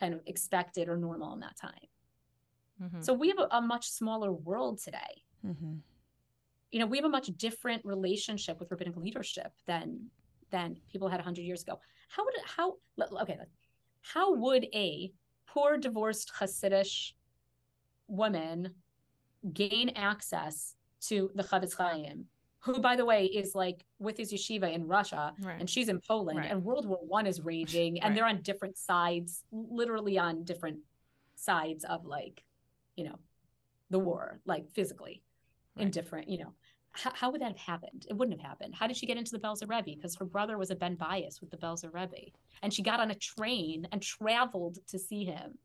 kind 0.00 0.12
of 0.14 0.20
expected 0.26 0.88
or 0.88 0.96
normal 0.96 1.32
in 1.32 1.38
that 1.38 1.56
time 1.56 1.86
Mhm. 2.82 3.04
so 3.04 3.14
we 3.14 3.28
have 3.28 3.38
a, 3.38 3.46
a 3.52 3.60
much 3.62 3.88
smaller 3.88 4.32
world 4.32 4.78
today 4.80 5.22
Mm-hmm. 5.46 5.74
you 6.72 6.78
know 6.80 6.86
we 6.86 6.96
have 6.98 7.04
a 7.06 7.08
much 7.18 7.28
different 7.36 7.84
relationship 7.84 8.58
with 8.58 8.68
rabbinic 8.72 8.96
leadership 8.96 9.52
than 9.66 10.10
than 10.50 10.76
people 10.90 11.08
had 11.08 11.18
100 11.18 11.42
years 11.42 11.62
ago 11.62 11.78
how 12.08 12.24
would 12.24 12.34
it 12.34 12.42
how 12.46 12.74
okay 13.22 13.38
how 14.02 14.34
would 14.34 14.64
a 14.74 15.12
poor 15.46 15.76
divorced 15.76 16.32
hasidic 16.38 17.12
woman 18.08 18.70
gain 19.52 19.90
access 19.90 20.74
to 21.00 21.30
the 21.34 21.42
Chafetz 21.42 21.74
Chaim 21.76 22.26
who 22.60 22.80
by 22.80 22.96
the 22.96 23.04
way 23.04 23.26
is 23.26 23.54
like 23.54 23.84
with 23.98 24.16
his 24.16 24.32
yeshiva 24.32 24.72
in 24.72 24.86
russia 24.86 25.32
Right. 25.40 25.60
and 25.60 25.68
she's 25.70 25.88
in 25.88 26.00
poland 26.00 26.38
Right. 26.38 26.50
and 26.50 26.64
world 26.64 26.86
war 26.86 26.98
one 27.06 27.26
is 27.26 27.40
raging 27.40 28.00
and 28.00 28.10
Right. 28.10 28.14
they're 28.14 28.26
on 28.26 28.42
different 28.42 28.76
sides 28.76 29.44
literally 29.52 30.18
on 30.18 30.44
different 30.44 30.78
sides 31.36 31.84
of 31.84 32.04
like 32.04 32.42
you 32.96 33.04
know 33.04 33.18
the 33.90 33.98
war 33.98 34.40
like 34.46 34.68
physically 34.70 35.22
in 35.76 35.90
different 35.90 36.28
you 36.28 36.38
know 36.38 36.54
how, 36.96 37.12
how 37.14 37.30
would 37.30 37.40
that 37.40 37.48
have 37.48 37.58
happened? 37.58 38.06
It 38.08 38.14
wouldn't 38.14 38.40
have 38.40 38.48
happened. 38.48 38.74
How 38.74 38.86
did 38.86 38.96
she 38.96 39.06
get 39.06 39.16
into 39.16 39.32
the 39.32 39.38
Belzer 39.38 39.68
Rebbe? 39.68 39.96
Because 39.96 40.16
her 40.16 40.24
brother 40.24 40.58
was 40.58 40.70
a 40.70 40.74
Ben 40.74 40.94
Bias 40.94 41.40
with 41.40 41.50
the 41.50 41.56
Belzer 41.56 41.92
Rebbe, 41.92 42.30
and 42.62 42.72
she 42.72 42.82
got 42.82 43.00
on 43.00 43.10
a 43.10 43.14
train 43.14 43.86
and 43.92 44.02
traveled 44.02 44.78
to 44.88 44.98
see 44.98 45.24
him. 45.24 45.58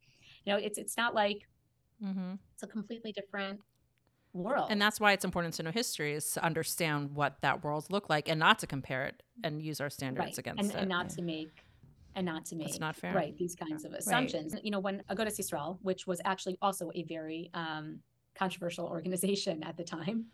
You 0.46 0.54
know, 0.54 0.60
it's 0.60 0.78
it's 0.78 0.98
not 0.98 1.14
like 1.16 1.48
Mhm. 2.04 2.40
it's 2.54 2.64
a 2.64 2.68
completely 2.68 3.12
different 3.12 3.60
world. 4.34 4.68
And 4.70 4.82
that's 4.82 5.00
why 5.00 5.12
it's 5.12 5.26
important 5.26 5.54
to 5.56 5.64
know 5.64 5.72
history 5.72 6.14
is 6.14 6.32
to 6.32 6.44
understand 6.44 7.14
what 7.16 7.42
that 7.42 7.64
world 7.64 7.88
looked 7.90 8.10
like 8.10 8.30
and 8.30 8.40
not 8.40 8.60
to 8.60 8.68
compare 8.68 9.06
it 9.06 9.22
and 9.44 9.62
use 9.62 9.82
our 9.82 9.90
standards 9.90 10.26
right, 10.26 10.38
against 10.38 10.62
and, 10.62 10.72
it. 10.72 10.78
and 10.78 10.90
not 10.90 11.10
to 11.10 11.22
make 11.22 11.66
and 12.16 12.26
not 12.26 12.46
to 12.46 12.56
make 12.56 12.68
That's 12.68 12.80
not 12.80 12.96
fair. 12.96 13.14
right 13.14 13.38
these 13.38 13.56
kinds 13.56 13.86
of 13.86 13.94
assumptions. 13.94 14.56
You 14.64 14.72
know, 14.72 14.80
when 14.80 15.02
Agudas 15.10 15.40
Yisrael, 15.40 15.78
which 15.82 16.08
was 16.08 16.20
actually 16.26 16.58
also 16.62 16.92
a 16.96 17.04
very 17.04 17.50
um, 17.54 18.00
controversial 18.36 18.86
organization 18.86 19.64
at 19.64 19.78
the 19.78 19.84
time, 19.84 20.26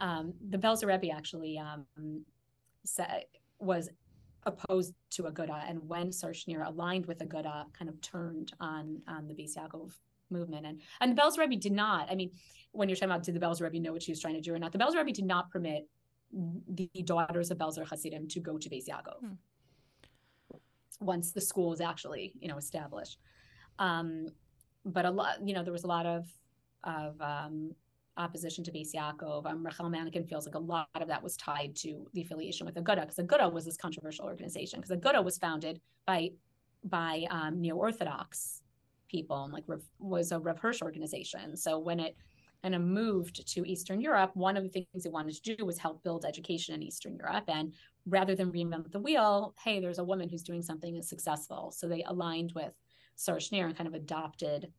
um, 0.00 0.34
the 0.50 0.58
Belzer 0.58 0.86
Rebbe 0.86 1.14
actually 1.14 1.58
um, 1.58 2.24
said, 2.84 3.24
was 3.58 3.90
opposed 4.44 4.94
to 5.10 5.24
Aguda, 5.24 5.68
and 5.68 5.86
when 5.88 6.12
Sarah 6.12 6.32
Schenirer 6.32 6.66
aligned 6.66 7.06
with 7.06 7.18
Aguda, 7.18 7.66
kind 7.72 7.88
of 7.88 8.00
turned 8.00 8.52
on 8.60 9.02
on 9.08 9.26
the 9.28 9.34
Beis 9.34 9.56
Yaakov 9.56 9.92
movement, 10.30 10.66
and 10.66 10.80
and 11.00 11.16
the 11.16 11.20
Belzer 11.20 11.38
Rebbe 11.38 11.56
did 11.56 11.72
not. 11.72 12.10
I 12.10 12.14
mean, 12.14 12.30
when 12.72 12.88
you're 12.88 12.96
talking 12.96 13.10
about 13.10 13.24
did 13.24 13.34
the 13.34 13.40
Belzer 13.40 13.62
Rebbe 13.62 13.80
know 13.80 13.92
what 13.92 14.02
she 14.02 14.12
was 14.12 14.20
trying 14.20 14.34
to 14.34 14.40
do 14.40 14.54
or 14.54 14.58
not, 14.58 14.72
the 14.72 14.78
Belzer 14.78 14.96
Rebbe 14.96 15.12
did 15.12 15.26
not 15.26 15.50
permit 15.50 15.88
the 16.32 16.90
daughters 17.04 17.50
of 17.50 17.58
Belzer 17.58 17.86
Hasidim 17.86 18.28
to 18.28 18.40
go 18.40 18.58
to 18.58 18.68
Beis 18.68 18.86
Yaakov 18.88 19.20
Hmm. 19.20 20.56
once 21.00 21.32
the 21.32 21.40
school 21.40 21.70
was 21.70 21.80
actually 21.80 22.32
you 22.40 22.48
know 22.48 22.56
established. 22.56 23.18
Um, 23.78 24.28
but 24.84 25.04
a 25.04 25.10
lot, 25.10 25.46
you 25.46 25.54
know, 25.54 25.62
there 25.62 25.72
was 25.72 25.84
a 25.84 25.88
lot 25.88 26.06
of 26.06 26.26
of 26.84 27.20
um, 27.20 27.74
opposition 28.18 28.62
to 28.64 28.72
Beis 28.72 28.94
Yaakov. 28.94 29.46
Um, 29.46 29.64
Rachel 29.64 29.90
Manekin 29.90 30.28
feels 30.28 30.44
like 30.46 30.54
a 30.54 30.58
lot 30.58 30.88
of 30.94 31.08
that 31.08 31.22
was 31.22 31.36
tied 31.36 31.74
to 31.76 32.06
the 32.14 32.22
affiliation 32.22 32.66
with 32.66 32.74
Aguda, 32.74 33.02
because 33.02 33.16
Aguda 33.18 33.52
was 33.52 33.64
this 33.64 33.76
controversial 33.76 34.26
organization, 34.26 34.80
because 34.80 34.96
Aguda 34.96 35.24
was 35.24 35.38
founded 35.38 35.80
by 36.06 36.30
by 36.84 37.26
um, 37.30 37.60
neo 37.60 37.76
Orthodox 37.76 38.62
people, 39.08 39.44
and 39.44 39.52
like 39.52 39.64
was 39.98 40.32
a 40.32 40.38
Rav 40.38 40.58
Hirsch 40.58 40.82
organization. 40.82 41.56
So 41.56 41.78
when 41.78 41.98
it 42.00 42.16
kind 42.62 42.74
of 42.74 42.82
moved 42.82 43.46
to 43.54 43.68
Eastern 43.68 44.00
Europe, 44.00 44.32
one 44.34 44.56
of 44.56 44.64
the 44.64 44.68
things 44.68 45.06
it 45.06 45.12
wanted 45.12 45.34
to 45.42 45.56
do 45.56 45.64
was 45.64 45.78
help 45.78 46.02
build 46.02 46.24
education 46.24 46.74
in 46.74 46.82
Eastern 46.82 47.14
Europe. 47.16 47.44
And 47.48 47.72
rather 48.06 48.34
than 48.34 48.50
reinvent 48.50 48.90
the 48.90 48.98
wheel, 48.98 49.54
hey, 49.62 49.78
there's 49.78 50.00
a 50.00 50.04
woman 50.04 50.28
who's 50.28 50.42
doing 50.42 50.62
something 50.62 50.92
that's 50.92 51.08
successful. 51.08 51.72
So 51.76 51.86
they 51.86 52.02
aligned 52.02 52.52
with 52.56 52.72
Sarah 53.14 53.38
Schenirer 53.38 53.66
and 53.66 53.76
kind 53.76 53.86
of 53.86 53.94
adopted 53.94 54.72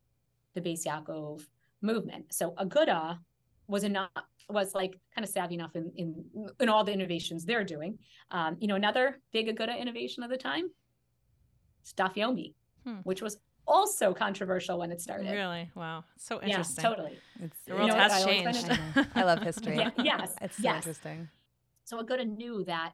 the 0.55 0.61
Beis 0.61 0.85
Yaakov 0.85 1.45
movement. 1.81 2.33
So 2.33 2.51
Aguda 2.57 3.19
was 3.69 3.83
enough 3.83 4.09
was 4.49 4.73
like 4.73 4.99
kind 5.13 5.23
of 5.23 5.29
savvy 5.31 5.53
enough 5.55 5.75
in 5.75 5.91
in, 5.95 6.25
in 6.59 6.67
all 6.69 6.83
the 6.83 6.91
innovations 6.91 7.45
they're 7.45 7.63
doing. 7.63 7.97
Um, 8.31 8.57
you 8.59 8.67
know, 8.67 8.75
another 8.75 9.21
big 9.31 9.47
Aguda 9.47 9.79
innovation 9.79 10.23
of 10.23 10.29
the 10.31 10.37
time, 10.37 10.65
is 11.85 11.93
Daf 11.93 12.15
Yomi, 12.15 12.53
Hmm. 12.85 12.99
which 13.03 13.21
was 13.21 13.37
also 13.67 14.13
controversial 14.13 14.79
when 14.79 14.91
it 14.91 14.99
started. 14.99 15.31
Really? 15.31 15.69
Wow. 15.75 16.03
So 16.17 16.39
Yeah, 16.41 16.47
interesting. 16.47 16.83
totally. 16.83 17.19
It's, 17.39 17.59
The 17.65 17.71
You 17.73 17.77
world 17.77 17.89
know 17.89 17.95
has 17.95 18.11
I 18.11 18.25
changed. 18.25 18.67
I. 18.71 19.05
I 19.15 19.23
love 19.23 19.39
history. 19.43 19.75
Yeah, 19.81 19.91
yes, 20.11 20.33
It's 20.41 20.57
so 20.57 20.63
yes. 20.63 20.75
interesting. 20.77 21.29
So 21.83 22.01
Aguda 22.01 22.25
knew 22.25 22.63
that 22.65 22.93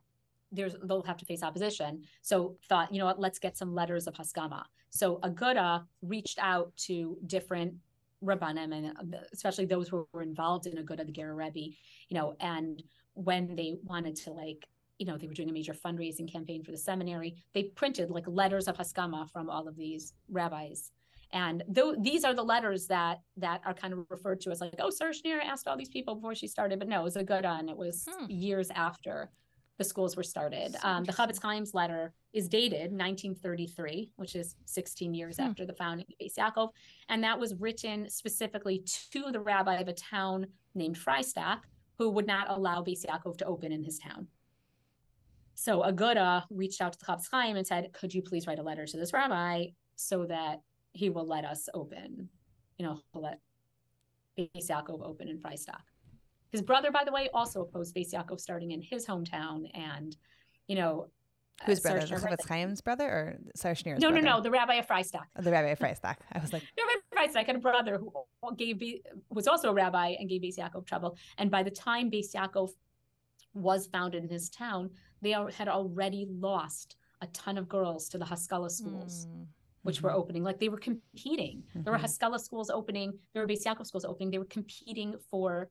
there's 0.51 0.75
they'll 0.83 1.03
have 1.03 1.17
to 1.17 1.25
face 1.25 1.43
opposition. 1.43 2.03
So 2.21 2.57
thought, 2.69 2.91
you 2.93 2.99
know 2.99 3.05
what, 3.05 3.19
let's 3.19 3.39
get 3.39 3.55
some 3.57 3.73
letters 3.73 4.07
of 4.07 4.13
Haskama. 4.15 4.63
So 4.89 5.19
Aguda 5.23 5.85
reached 6.01 6.39
out 6.53 6.67
to 6.87 7.17
different 7.25 7.75
Rabbanim 8.23 8.73
and 8.73 9.13
uh, 9.15 9.17
especially 9.33 9.65
those 9.65 9.87
who 9.87 10.07
were 10.13 10.21
involved 10.21 10.67
in 10.67 10.77
Aguda, 10.77 11.05
the 11.05 11.11
Gerrer 11.11 11.35
Rebbe, 11.35 11.75
you 12.09 12.17
know, 12.17 12.35
and 12.39 12.81
when 13.13 13.55
they 13.55 13.75
wanted 13.83 14.15
to 14.17 14.31
like, 14.31 14.65
you 14.97 15.05
know, 15.05 15.17
they 15.17 15.27
were 15.27 15.33
doing 15.33 15.49
a 15.49 15.53
major 15.53 15.73
fundraising 15.73 16.31
campaign 16.31 16.63
for 16.63 16.71
the 16.71 16.77
seminary, 16.77 17.35
they 17.53 17.63
printed 17.63 18.09
like 18.09 18.25
letters 18.27 18.67
of 18.67 18.77
Haskama 18.77 19.29
from 19.31 19.49
all 19.49 19.67
of 19.67 19.75
these 19.75 20.13
rabbis. 20.29 20.91
And 21.31 21.63
though 21.67 21.95
these 21.99 22.23
are 22.23 22.33
the 22.33 22.43
letters 22.43 22.87
that 22.87 23.19
that 23.37 23.61
are 23.65 23.73
kind 23.73 23.93
of 23.93 24.05
referred 24.09 24.39
to 24.41 24.51
as 24.51 24.61
like, 24.61 24.75
oh, 24.79 24.89
Sarah 24.89 25.13
Schenirer 25.13 25.43
asked 25.43 25.67
all 25.67 25.75
these 25.75 25.89
people 25.89 26.15
before 26.15 26.35
she 26.35 26.47
started, 26.47 26.79
but 26.79 26.87
no, 26.87 27.01
it 27.01 27.03
was 27.03 27.15
a 27.17 27.23
good 27.23 27.45
and 27.45 27.69
it 27.69 27.75
was 27.77 28.07
Hmm. 28.09 28.25
years 28.29 28.69
after 28.71 29.31
the 29.77 29.83
schools 29.83 30.15
were 30.15 30.23
started. 30.23 30.75
Um, 30.83 31.03
the. 31.03 31.11
Chafetz 31.11 31.41
Chaim's 31.41 31.73
letter 31.73 32.13
is 32.35 32.49
dated 32.49 32.91
1933, 32.91 34.11
which 34.17 34.35
is 34.35 34.57
16 34.65 35.13
years 35.13 35.37
Hmm. 35.37 35.43
after 35.43 35.65
the 35.65 35.73
founding 35.73 36.05
of 36.09 36.17
Beis 36.19 36.35
Yaakov, 36.35 36.69
and 37.07 37.23
that 37.23 37.39
was 37.39 37.55
written 37.55 38.09
specifically 38.09 38.79
to 39.11 39.31
the 39.31 39.39
rabbi 39.39 39.75
of 39.75 39.87
a 39.87 39.93
town 39.93 40.47
named 40.73 40.97
Freistack, 40.97 41.61
who 41.97 42.09
would 42.09 42.27
not 42.27 42.49
allow 42.49 42.83
Beis 42.83 43.05
Yaakov 43.05 43.37
to 43.37 43.45
open 43.45 43.71
in 43.71 43.83
his 43.83 43.97
town. 43.99 44.27
So 45.53 45.81
Aguda 45.83 46.45
reached 46.49 46.81
out 46.81 46.91
to 46.91 46.99
the 46.99 47.05
Chafetz 47.05 47.29
Chaim 47.31 47.55
and 47.55 47.65
said, 47.65 47.93
"Could 47.93 48.13
you 48.13 48.21
please 48.21 48.45
write 48.47 48.59
a 48.59 48.63
letter 48.63 48.85
to 48.85 48.97
this 48.97 49.13
rabbi 49.13 49.67
so 49.95 50.25
that 50.25 50.61
he 50.91 51.09
will 51.09 51.25
let 51.25 51.45
us 51.45 51.69
open, 51.73 52.29
you 52.77 52.85
know, 52.85 52.99
let 53.13 53.39
Beis 54.37 54.69
Yaakov 54.69 55.01
open 55.01 55.29
in 55.29 55.39
Freistack." 55.39 55.83
His 56.49 56.61
brother, 56.61 56.91
by 56.91 57.05
the 57.05 57.13
way, 57.13 57.29
also 57.33 57.61
opposed 57.61 57.95
Beis 57.95 58.11
Yaakov 58.11 58.41
starting 58.41 58.71
in 58.71 58.81
his 58.81 59.05
hometown, 59.05 59.71
and 59.73 60.17
you 60.67 60.75
know, 60.75 61.09
Whose 61.65 61.79
uh, 61.79 61.89
brother? 61.93 62.05
Schenirer- 62.07 62.21
Chafetz 62.37 62.47
Chaim's 62.47 62.81
brother 62.81 63.05
or 63.07 63.37
Sarah 63.55 63.75
Schenirer's 63.75 64.01
no, 64.01 64.09
no, 64.09 64.21
brother? 64.21 64.37
no, 64.37 64.41
the 64.41 64.51
rabbi 64.51 64.75
of 64.75 64.87
Freistack. 64.87 65.23
Oh, 65.37 65.41
the 65.41 65.51
Rabbi 65.51 65.69
of 65.69 65.79
Freistack. 65.79 66.17
I 66.33 66.39
was 66.39 66.51
like, 66.51 66.63
The 66.75 66.83
rabbi 66.83 67.27
of 67.27 67.33
Freistack 67.33 67.45
had 67.47 67.55
a 67.55 67.59
brother 67.59 67.97
who 67.97 68.11
gave 68.57 68.81
was 69.29 69.47
also 69.47 69.69
a 69.69 69.73
rabbi 69.73 70.15
and 70.19 70.27
gave 70.27 70.41
Beis 70.41 70.57
Yaakov 70.57 70.85
trouble. 70.85 71.17
And 71.37 71.49
by 71.49 71.63
the 71.63 71.71
time 71.71 72.11
Beis 72.11 72.33
Yaakov 72.35 72.71
was 73.53 73.87
founded 73.87 74.23
in 74.23 74.29
his 74.29 74.49
town, 74.49 74.89
they 75.21 75.31
had 75.31 75.67
already 75.69 76.27
lost 76.29 76.97
a 77.21 77.27
ton 77.27 77.57
of 77.57 77.69
girls 77.69 78.09
to 78.09 78.17
the 78.17 78.25
Haskalah 78.25 78.69
schools. 78.69 79.27
Mm. 79.27 79.45
which 79.83 80.01
were 80.01 80.09
Mhm. 80.09 80.15
opening. 80.15 80.43
Like 80.43 80.59
they 80.59 80.67
were 80.69 80.79
competing. 80.79 81.63
There 81.75 81.93
were 81.93 81.99
Mhm. 81.99 82.01
Haskalah 82.01 82.39
schools 82.39 82.71
opening. 82.71 83.19
There 83.33 83.43
were 83.43 83.47
Beis 83.47 83.63
Yaakov 83.65 83.85
schools 83.85 84.03
opening. 84.03 84.31
They 84.31 84.39
were 84.39 84.45
competing 84.45 85.15
for 85.29 85.69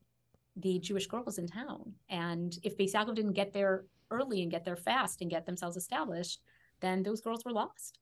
the 0.55 0.79
Jewish 0.79 1.09
girls 1.09 1.39
in 1.39 1.49
town. 1.49 1.93
And 2.09 2.57
if 2.63 2.77
Beis 2.79 2.93
Yaakov 2.93 3.17
didn't 3.17 3.33
get 3.33 3.53
there 3.53 3.87
early 4.15 4.43
and 4.43 4.51
get 4.51 4.65
there 4.65 4.77
fast 4.77 5.21
and 5.21 5.31
get 5.31 5.47
themselves 5.47 5.77
established, 5.77 6.41
then 6.81 7.03
those 7.03 7.21
girls 7.21 7.45
were 7.45 7.53
lost. 7.53 7.99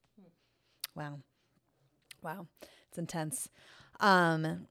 Wow. 0.95 1.21
Wow. 2.23 2.47
It's 2.89 2.99
intense. 2.99 3.49
Um, 4.01 4.67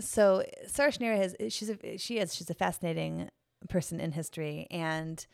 so 0.00 0.44
Sarah 0.66 0.92
Schenirer 0.92 1.16
has 1.16 1.36
she's 1.52 1.70
a 1.70 1.96
she 1.96 2.18
is 2.18 2.34
she's 2.34 2.50
a 2.50 2.54
fascinating 2.54 3.28
person 3.68 4.00
in 4.00 4.12
history, 4.12 4.66
and 4.70 5.26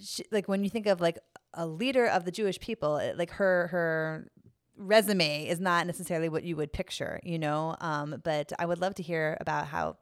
she, 0.00 0.24
like 0.32 0.48
when 0.48 0.64
you 0.64 0.70
think 0.70 0.86
of 0.86 1.00
like 1.00 1.18
a 1.54 1.66
leader 1.66 2.06
of 2.06 2.24
the 2.24 2.30
Jewish 2.30 2.58
people, 2.58 2.96
it, 2.96 3.18
like 3.18 3.30
her 3.32 3.68
her 3.68 4.30
resume 4.78 5.46
is 5.46 5.60
not 5.60 5.86
necessarily 5.86 6.28
what 6.28 6.44
you 6.44 6.56
would 6.56 6.72
picture, 6.72 7.20
you 7.22 7.38
know. 7.38 7.76
Um, 7.80 8.20
but 8.22 8.52
I 8.58 8.66
would 8.66 8.80
love 8.80 8.94
to 8.96 9.02
hear 9.02 9.36
about 9.40 9.66
how, 9.66 9.96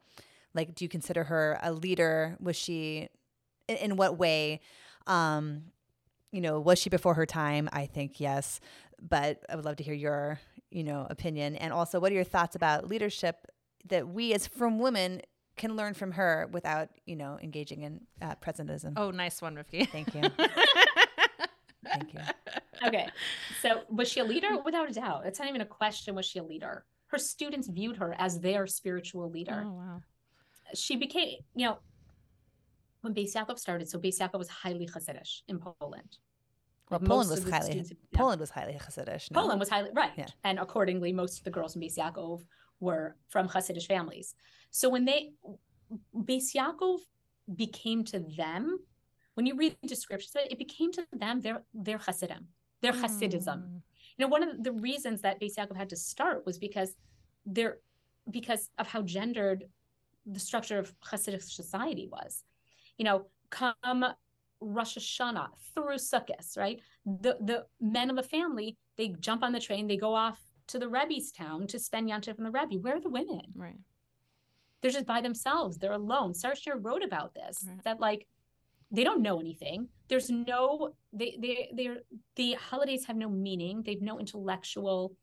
like, 0.55 0.75
do 0.75 0.85
you 0.85 0.89
consider 0.89 1.25
her 1.25 1.59
a 1.63 1.73
leader? 1.73 2.37
Was 2.41 2.57
she, 2.57 3.09
in, 3.69 3.77
in 3.77 3.97
what 3.97 4.19
way? 4.19 4.61
Um, 5.07 5.65
you 6.33 6.41
know, 6.41 6.61
was 6.61 6.79
she 6.79 6.91
before 6.91 7.15
her 7.15 7.27
time? 7.27 7.69
I 7.73 7.87
think 7.87 8.21
yes, 8.21 8.61
but 9.01 9.45
I 9.49 9.57
would 9.57 9.65
love 9.65 9.77
to 9.77 9.85
hear 9.85 9.95
your, 9.95 10.41
you 10.71 10.85
know, 10.85 11.07
opinion. 11.09 11.57
And 11.57 11.73
also, 11.73 12.01
what 12.01 12.13
are 12.13 12.15
your 12.15 12.25
thoughts 12.25 12.57
about 12.57 12.89
leadership 12.89 13.47
that 13.87 14.09
we, 14.09 14.35
as 14.35 14.47
frum 14.47 14.79
women, 14.79 15.23
can 15.57 15.77
learn 15.77 15.95
from 15.95 16.13
her 16.13 16.49
without, 16.53 16.91
you 17.07 17.17
know, 17.17 17.39
engaging 17.43 17.83
in 17.83 18.01
uh, 18.21 18.35
presentism? 18.37 18.93
Oh, 18.97 19.11
nice 19.11 19.41
one, 19.41 19.55
Rivki. 19.57 19.89
Thank 19.89 20.15
you. 20.15 20.23
Thank 21.85 22.15
you. 22.15 22.21
Okay. 22.85 23.09
So 23.63 23.83
was 23.89 24.07
she 24.07 24.21
a 24.21 24.25
leader? 24.25 24.49
Without 24.63 24.91
a 24.91 24.93
doubt. 24.93 25.23
It's 25.25 25.39
not 25.39 25.49
even 25.49 25.63
a 25.63 25.67
question. 25.67 26.15
Was 26.15 26.27
she 26.27 26.39
a 26.39 26.43
leader? 26.43 26.85
Her 27.07 27.17
students 27.17 27.69
viewed 27.69 27.97
her 27.97 28.15
as 28.19 28.39
their 28.41 28.67
spiritual 28.67 29.31
leader. 29.31 29.65
Oh, 29.67 29.73
wow. 29.73 30.01
She 30.75 30.97
became, 30.97 31.39
you 31.55 31.67
know, 31.67 31.79
when 33.03 33.15
Beis 33.15 33.35
Yaakov 33.35 33.59
started, 33.59 33.89
so 33.89 33.99
Beis 33.99 34.19
Yaakov 34.21 34.39
was 34.39 34.49
highly 34.49 34.87
Hasidic 34.87 35.43
in 35.49 35.59
Poland. 35.59 36.19
Well, 36.91 37.01
Like, 37.01 37.09
Poland 37.09 37.31
was 37.31 37.43
highly 37.51 37.67
students- 37.67 37.93
yeah. 38.13 38.19
Poland 38.19 38.41
was 38.41 38.51
highly 38.51 38.75
Hasidic. 38.75 39.31
no? 39.31 39.41
Poland 39.41 39.61
was 39.61 39.69
highly 39.69 39.91
right, 39.93 40.13
Yeah. 40.17 40.29
and 40.45 40.59
accordingly, 40.59 41.13
most 41.13 41.39
of 41.39 41.45
the 41.45 41.51
girls 41.51 41.75
in 41.77 41.83
Beis 41.83 41.97
Yaakov 41.97 42.45
were 42.81 43.17
from 43.29 43.49
Hasidic 43.49 43.87
families. 43.87 44.35
So 44.71 44.89
when 44.89 45.05
they 45.05 45.33
Beis 46.15 46.53
Yaakov 46.55 46.99
became 47.55 48.03
to 48.05 48.19
them, 48.37 48.79
when 49.35 49.47
you 49.47 49.55
read 49.57 49.77
the 49.83 49.89
descriptions, 49.89 50.35
of 50.37 50.43
it 50.47 50.53
it 50.53 50.59
became 50.59 50.91
to 50.93 51.07
them 51.13 51.41
their 51.41 51.63
their 51.75 51.99
Hasidim, 51.99 52.49
their 52.83 52.93
Hasidism. 52.93 53.59
Mm. 53.63 53.83
You 54.17 54.25
know, 54.25 54.29
one 54.29 54.43
of 54.43 54.65
the 54.65 54.73
reasons 54.73 55.21
that 55.23 55.41
Beis 55.41 55.55
Yaakov 55.57 55.77
had 55.77 55.91
to 55.91 55.97
start 55.97 56.45
was 56.47 56.59
because 56.59 56.95
they're 57.45 57.79
because 58.31 58.71
of 58.79 58.87
how 58.89 59.03
gendered 59.03 59.65
the 60.25 60.41
structure 60.41 60.79
of 60.79 60.93
Hasidic 61.01 61.43
society 61.43 62.09
was. 62.11 62.43
You 62.99 63.05
know, 63.05 63.27
come 63.51 64.05
Rosh 64.61 64.97
Hashanah 64.97 65.49
through 65.75 65.97
Sukkot, 65.97 66.57
right? 66.57 66.81
The 67.05 67.37
the 67.41 67.67
men 67.81 68.11
of 68.11 68.19
a 68.19 68.23
family 68.23 68.77
they 68.97 69.09
jump 69.21 69.43
on 69.43 69.53
the 69.53 69.61
train, 69.61 69.87
they 69.87 69.97
go 69.97 70.15
off 70.15 70.41
to 70.69 70.79
the 70.79 70.89
Rebbe's 70.89 71.31
town 71.31 71.67
to 71.69 71.79
spend 71.79 72.09
Yantif 72.09 72.39
in 72.39 72.45
the 72.45 72.51
Rebbe. 72.51 72.81
Where 72.81 72.97
are 72.97 73.01
the 73.01 73.11
women? 73.11 73.43
Right. 73.55 73.79
They're 74.81 74.91
just 74.91 75.07
by 75.07 75.21
themselves. 75.21 75.79
They're 75.79 75.93
alone. 75.93 76.35
Sarah 76.35 76.57
Schenirer 76.57 76.83
wrote 76.83 77.05
about 77.05 77.35
this 77.35 77.65
Right. 77.67 77.83
that 77.85 78.01
like 78.01 78.27
they 78.91 79.05
don't 79.05 79.23
know 79.23 79.39
anything. 79.41 79.89
There's 80.09 80.31
no 80.31 80.95
they 81.13 81.37
they 81.41 81.71
they're 81.75 81.99
the 82.37 82.55
holidays 82.55 83.05
have 83.07 83.17
no 83.17 83.29
meaning. 83.29 83.83
They've 83.83 84.03
no 84.03 84.19
intellectual 84.19 85.15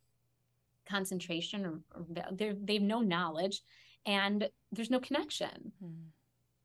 concentration 0.87 1.65
or, 1.65 1.81
or 1.95 2.05
they 2.31 2.53
they've 2.61 2.81
no 2.81 3.01
knowledge 3.01 3.61
and 4.05 4.47
there's 4.71 4.89
no 4.91 4.99
connection. 4.99 5.71
Hmm. 5.81 6.09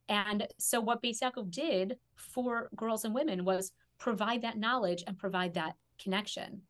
And 0.09 0.47
so 0.59 0.81
what 0.81 1.03
Beis 1.03 1.21
Yaakov 1.21 1.51
did 1.51 1.97
for 2.17 2.71
girls 2.75 3.05
and 3.05 3.15
women 3.15 3.45
was 3.45 3.73
provide 3.99 4.43
that 4.43 4.59
knowledge 4.59 5.05
and 5.07 5.19
provide 5.19 5.55
that 5.55 5.75
connection. 6.03 6.63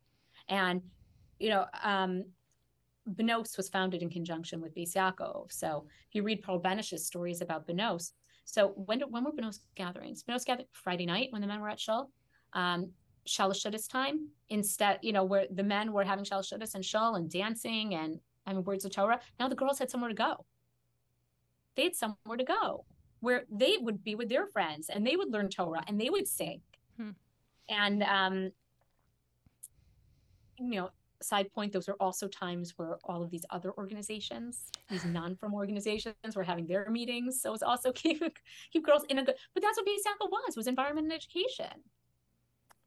And 0.49 0.81
you 1.39 1.49
know, 1.49 1.65
um, 1.83 2.25
Benos 3.09 3.55
was 3.55 3.69
founded 3.69 4.01
in 4.01 4.09
conjunction 4.09 4.61
with 4.61 4.75
Beis 4.75 4.95
Yaakov. 4.95 5.51
So 5.51 5.85
if 6.09 6.15
you 6.15 6.23
read 6.23 6.41
Pearl 6.41 6.61
Benisch's 6.61 7.05
stories 7.05 7.41
about 7.41 7.67
Benos, 7.67 8.11
so 8.43 8.69
when 8.75 9.01
when 9.01 9.23
were 9.23 9.31
Benos 9.31 9.59
gatherings? 9.75 10.23
Benos 10.23 10.45
gathered 10.45 10.65
Friday 10.71 11.05
night 11.05 11.29
when 11.31 11.41
the 11.41 11.47
men 11.47 11.61
were 11.61 11.69
at 11.69 11.79
Shul. 11.79 12.11
Um, 12.53 12.91
Shalashuddis 13.27 13.87
time 13.87 14.29
instead, 14.49 14.99
you 15.01 15.13
know, 15.13 15.23
where 15.23 15.45
the 15.51 15.63
men 15.63 15.93
were 15.93 16.03
having 16.03 16.25
Shalashuddis 16.25 16.73
and 16.73 16.83
Shul 16.83 17.15
and 17.15 17.29
dancing 17.29 17.93
and 17.95 18.19
I 18.45 18.53
mean, 18.53 18.63
words 18.63 18.85
of 18.85 18.91
Torah. 18.91 19.19
Now 19.39 19.47
the 19.47 19.55
girls 19.55 19.77
had 19.77 19.91
somewhere 19.91 20.09
to 20.09 20.15
go. 20.15 20.45
They 21.75 21.83
had 21.83 21.95
somewhere 21.95 22.37
to 22.37 22.43
go 22.43 22.85
where 23.19 23.43
they 23.51 23.75
would 23.79 24.03
be 24.03 24.15
with 24.15 24.29
their 24.29 24.47
friends 24.47 24.89
and 24.89 25.05
they 25.05 25.15
would 25.15 25.31
learn 25.31 25.49
Torah 25.49 25.83
and 25.87 25.99
they 25.99 26.09
would 26.09 26.27
sing. 26.27 26.61
Hmm. 26.97 27.11
And 27.69 28.03
um, 28.03 28.51
you 30.57 30.75
know, 30.75 30.89
side 31.21 31.51
point, 31.53 31.73
those 31.73 31.89
are 31.89 31.95
also 31.99 32.27
times 32.27 32.73
where 32.77 32.97
all 33.03 33.21
of 33.21 33.29
these 33.29 33.45
other 33.49 33.71
organizations, 33.77 34.71
these 34.89 35.05
non-frum 35.05 35.53
organizations, 35.53 36.35
were 36.35 36.43
having 36.43 36.67
their 36.67 36.89
meetings. 36.89 37.41
So 37.41 37.53
it's 37.53 37.63
also 37.63 37.91
keep 37.93 38.21
keep 38.71 38.85
girls 38.85 39.03
in 39.09 39.19
a 39.19 39.23
good. 39.23 39.35
But 39.53 39.63
that's 39.63 39.77
what 39.77 39.87
Beis 39.87 40.05
Yaakov 40.07 40.29
was 40.29 40.55
was 40.55 40.67
environment 40.67 41.05
and 41.05 41.13
education. 41.13 41.83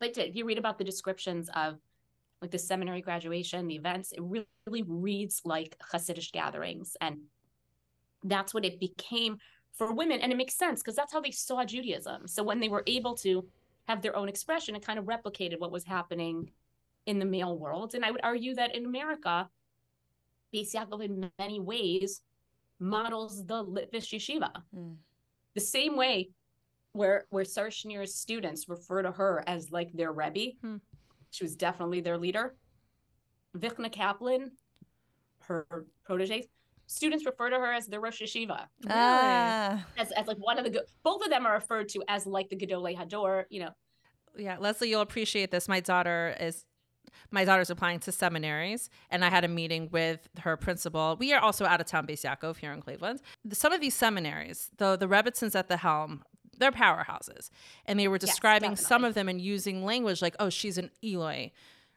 But 0.01 0.19
if 0.19 0.35
you 0.35 0.45
read 0.45 0.59
about 0.59 0.79
the 0.79 0.85
descriptions 0.85 1.49
of 1.55 1.79
like 2.41 2.51
the 2.51 2.59
seminary 2.59 3.01
graduation, 3.01 3.69
the 3.69 3.77
events, 3.77 4.11
it 4.11 4.21
really, 4.21 4.47
really 4.67 4.83
reads 4.83 5.43
like 5.45 5.77
Hasidic 5.93 6.33
gatherings, 6.33 6.97
and 7.01 7.19
that's 8.25 8.53
what 8.53 8.65
it 8.65 8.81
became 8.81 9.39
for 9.73 9.93
women. 9.93 10.21
And 10.21 10.33
it 10.33 10.37
makes 10.37 10.55
sense 10.55 10.81
because 10.81 10.97
that's 10.97 11.13
how 11.13 11.21
they 11.21 11.31
saw 11.31 11.65
Judaism. 11.65 12.27
So 12.27 12.43
when 12.43 12.61
they 12.61 12.69
were 12.69 12.83
able 12.87 13.15
to 13.17 13.47
have 13.89 14.03
their 14.03 14.17
own 14.17 14.29
expression, 14.29 14.77
it 14.77 14.85
kind 14.85 14.99
of 14.99 15.07
replicated 15.07 15.59
what 15.59 15.73
was 15.73 15.85
happening 15.85 16.51
in 17.07 17.19
the 17.19 17.25
male 17.25 17.57
world. 17.57 17.95
And 17.95 18.05
I 18.05 18.11
would 18.11 18.21
argue 18.23 18.55
that 18.55 18.75
in 18.75 18.85
America, 18.85 19.49
Beis 20.55 20.75
Yaakov 20.75 21.03
in 21.05 21.31
many 21.39 21.61
ways 21.61 22.21
models 22.79 23.45
the 23.47 23.65
Litvish 23.65 24.13
yeshiva. 24.13 24.51
Mm. 24.77 24.97
The 25.55 25.61
same 25.61 25.97
way 25.97 26.31
where 26.93 27.27
where 27.31 27.45
Sarah 27.45 27.71
Schenirer's 27.71 28.15
students 28.15 28.69
refer 28.69 29.03
to 29.03 29.11
her 29.13 29.43
as 29.47 29.71
like 29.71 29.93
their 29.93 30.13
Rebbe. 30.13 30.53
Hmm. 30.61 30.77
She 31.31 31.45
was 31.45 31.57
definitely 31.57 32.01
their 32.01 32.19
leader. 32.19 32.55
Vichna 33.57 33.91
Kaplan, 33.91 34.53
her 35.41 35.87
protege, 36.05 36.49
students 36.93 37.25
refer 37.27 37.51
to 37.51 37.57
her 37.57 37.73
as 37.73 37.87
the 37.87 37.99
Rosh 37.99 38.21
Yeshiva, 38.23 38.67
Ah, 38.89 39.85
as, 39.99 40.11
as 40.13 40.27
like 40.27 40.39
one 40.39 40.59
of 40.59 40.65
the 40.65 40.85
both 41.03 41.25
of 41.25 41.31
them 41.31 41.47
are 41.47 41.55
referred 41.55 41.89
to 41.91 42.03
as 42.09 42.27
like 42.27 42.49
the 42.51 42.57
Gedolei 42.57 42.97
Hador, 42.97 43.45
you 43.51 43.61
know. 43.61 43.71
Yeah, 44.37 44.57
Leslie, 44.59 44.89
you'll 44.91 45.01
appreciate 45.03 45.51
this. 45.51 45.69
My 45.69 45.81
daughter 45.81 46.37
is 46.39 46.65
my 47.31 47.45
daughter's 47.45 47.71
applying 47.71 48.01
to 48.01 48.13
seminaries, 48.13 48.89
and 49.11 49.25
I 49.25 49.31
had 49.31 49.45
a 49.45 49.49
meeting 49.49 49.89
with 49.91 50.29
her 50.41 50.57
principal. 50.57 51.17
We 51.19 51.33
are 51.33 51.41
also 51.41 51.65
out 51.65 51.81
of 51.81 51.87
town, 51.87 52.07
Beis 52.07 52.23
Yaakov, 52.25 52.57
here 52.59 52.73
in 52.73 52.81
Cleveland. 52.81 53.21
Some 53.53 53.73
of 53.73 53.81
these 53.81 53.95
seminaries, 53.95 54.71
though 54.79 54.97
the 54.97 55.07
Rebbitzins 55.09 55.55
at 55.55 55.69
the 55.69 55.79
helm, 55.79 56.23
they're 56.59 56.73
powerhouses, 56.73 57.51
and 57.87 57.99
they 57.99 58.09
were 58.09 58.19
describing 58.19 58.77
some 58.77 59.05
of 59.05 59.15
them 59.15 59.29
and 59.29 59.41
using 59.41 59.85
language 59.85 60.23
like, 60.23 60.37
"Oh, 60.39 60.51
she's 60.51 60.79
an 60.79 60.91
iluy," 61.03 61.53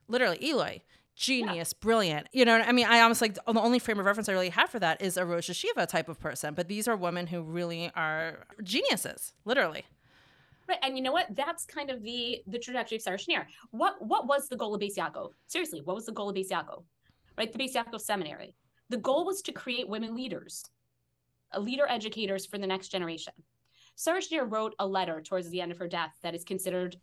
literally 0.07 0.37
iluy. 0.39 0.81
Genius, 1.15 1.71
brilliant. 1.71 2.27
You 2.33 2.43
know, 2.43 2.59
what 2.59 2.67
I 2.67 2.73
mean, 2.73 2.87
I 2.87 2.99
almost 2.99 3.21
like 3.21 3.35
the 3.35 3.41
only 3.47 3.79
frame 3.79 3.99
of 3.99 4.05
reference 4.05 4.27
I 4.27 4.33
really 4.33 4.49
have 4.49 4.69
for 4.69 4.79
that 4.79 5.01
is 5.01 5.15
a 5.15 5.25
Rosh 5.25 5.49
Yeshiva 5.49 5.87
type 5.87 6.09
of 6.09 6.19
person. 6.19 6.53
But 6.53 6.67
these 6.67 6.89
are 6.89 6.97
women 6.97 7.27
who 7.27 7.41
really 7.41 7.89
are 7.95 8.45
geniuses, 8.61 9.33
literally. 9.45 9.85
Right, 10.67 10.79
and 10.81 10.97
you 10.97 11.03
know 11.03 11.13
what? 11.13 11.27
That's 11.33 11.65
kind 11.65 11.89
of 11.89 12.03
the 12.03 12.41
the 12.47 12.59
trajectory 12.59 12.97
of 12.97 13.01
Sarah 13.01 13.17
Schenirer. 13.17 13.45
What 13.71 14.05
what 14.05 14.27
was 14.27 14.49
the 14.49 14.57
goal 14.57 14.75
of 14.75 14.81
Beis 14.81 14.97
Yaakov? 14.97 15.29
Seriously, 15.47 15.81
what 15.81 15.95
was 15.95 16.05
the 16.05 16.11
goal 16.11 16.29
of 16.29 16.35
Beis 16.35 16.49
Yaakov? 16.49 16.83
Right, 17.37 17.51
the 17.51 17.59
Beis 17.59 17.73
Yaakov 17.73 18.01
Seminary. 18.01 18.55
The 18.89 18.97
goal 18.97 19.25
was 19.25 19.41
to 19.43 19.51
create 19.53 19.87
women 19.87 20.15
leaders, 20.15 20.65
uh, 21.55 21.59
leader 21.59 21.85
educators 21.87 22.45
for 22.45 22.57
the 22.57 22.67
next 22.67 22.89
generation. 22.89 23.33
Sarah 23.95 24.19
Schenirer 24.19 24.51
wrote 24.51 24.75
a 24.79 24.87
letter 24.87 25.21
towards 25.21 25.49
the 25.49 25.61
end 25.61 25.71
of 25.71 25.77
her 25.77 25.87
death 25.87 26.15
that 26.23 26.35
is 26.35 26.43
considered 26.43 26.97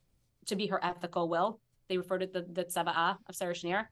to 0.46 0.56
be 0.56 0.66
her 0.66 0.84
ethical 0.84 1.28
will. 1.28 1.60
They 1.88 1.96
refer 1.96 2.18
to 2.18 2.26
the 2.26 2.42
the 2.52 2.64
Tzava'ah 2.64 3.16
of 3.26 3.34
Sarah 3.34 3.54
Schenirer. 3.54 3.86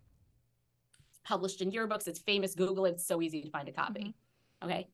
Published 1.24 1.60
in 1.60 1.70
yearbooks, 1.70 2.08
it's 2.08 2.20
famous. 2.20 2.54
Google 2.54 2.86
it; 2.86 2.92
it's 2.92 3.06
so 3.06 3.20
easy 3.20 3.42
to 3.42 3.50
find 3.50 3.68
a 3.68 3.72
copy. 3.72 4.14
Okay, 4.64 4.88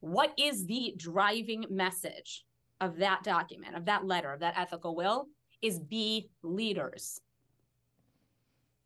what 0.00 0.32
is 0.38 0.66
the 0.66 0.94
driving 0.96 1.64
message 1.70 2.44
of 2.80 2.98
that 2.98 3.22
document, 3.22 3.74
of 3.74 3.86
that 3.86 4.04
letter, 4.04 4.32
of 4.32 4.40
that 4.40 4.56
ethical 4.56 4.94
will, 4.94 5.26
is 5.62 5.78
be 5.80 6.28
leaders. 6.42 7.20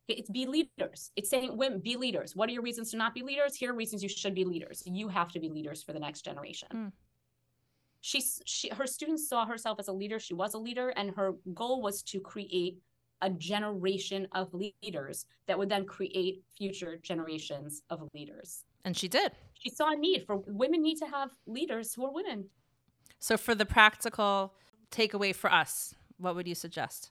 It's 0.09 0.31
be 0.31 0.47
leaders. 0.47 1.13
It's 1.15 1.31
saying, 1.31 1.57
women, 1.57 1.81
be 1.81 1.97
leaders. 1.97 2.35
What 2.35 2.49
are 2.49 2.53
your 2.53 2.63
reasons 2.63 2.91
to 2.91 2.97
not 2.97 3.15
be 3.15 3.23
leaders? 3.23 3.55
Here 3.55 3.71
are 3.71 3.77
reasons 3.77 4.03
you 4.03 4.09
should 4.09 4.35
be 4.35 4.45
leaders. 4.45 4.83
You 4.85 5.09
have 5.09 5.31
to 5.33 5.41
be 5.41 5.49
leaders 5.49 5.83
for 5.83 5.93
the 5.93 6.01
next 6.01 6.23
generation. 6.23 6.69
Mm. 6.75 6.93
She's 8.01 8.41
she 8.47 8.71
her 8.71 8.87
students 8.87 9.29
saw 9.29 9.45
herself 9.45 9.79
as 9.79 9.89
a 9.89 9.93
leader. 9.93 10.19
She 10.19 10.35
was 10.35 10.55
a 10.55 10.59
leader, 10.59 10.89
and 10.91 11.11
her 11.17 11.35
goal 11.53 11.83
was 11.83 12.03
to 12.05 12.19
create 12.19 12.79
a 13.23 13.31
generation 13.31 14.27
of 14.33 14.53
leaders 14.55 15.27
that 15.47 15.59
would 15.59 15.69
then 15.69 15.85
create 15.85 16.43
future 16.57 16.99
generations 17.03 17.83
of 17.91 18.09
leaders. 18.15 18.65
And 18.85 18.97
she 18.97 19.09
did. 19.09 19.33
She 19.55 19.71
saw 19.71 19.93
a 19.93 19.97
need 19.97 20.25
for 20.27 20.37
women 20.47 20.83
need 20.83 20.97
to 20.99 21.07
have 21.07 21.31
leaders 21.47 21.95
who 21.95 22.07
are 22.07 22.13
women. 22.13 22.47
So, 23.19 23.37
for 23.37 23.55
the 23.55 23.67
practical 23.67 24.55
takeaway 24.91 25.35
for 25.35 25.53
us, 25.53 25.95
what 26.19 26.35
would 26.35 26.49
you 26.49 26.55
suggest? 26.55 27.11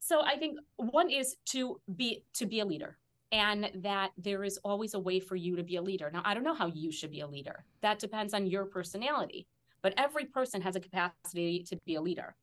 So 0.00 0.20
I 0.22 0.36
think 0.36 0.58
one 0.76 1.08
is 1.08 1.36
to 1.46 1.80
be 1.96 2.24
to 2.34 2.44
be 2.46 2.60
a 2.60 2.64
leader. 2.64 2.98
and 3.32 3.70
that 3.74 4.12
there 4.16 4.44
is 4.44 4.58
always 4.62 4.94
a 4.94 4.98
way 4.98 5.18
for 5.18 5.34
you 5.34 5.56
to 5.56 5.64
be 5.64 5.76
a 5.76 5.82
leader. 5.82 6.08
Now, 6.12 6.22
I 6.24 6.34
don't 6.34 6.44
know 6.44 6.54
how 6.54 6.66
you 6.66 6.92
should 6.92 7.10
be 7.10 7.20
a 7.20 7.26
leader. 7.26 7.64
That 7.80 7.98
depends 7.98 8.32
on 8.32 8.46
your 8.46 8.64
personality, 8.64 9.48
but 9.82 9.92
every 9.96 10.26
person 10.26 10.60
has 10.60 10.76
a 10.76 10.80
capacity 10.80 11.64
to 11.64 11.76
be 11.84 11.96
a 11.96 12.00
leader. 12.00 12.36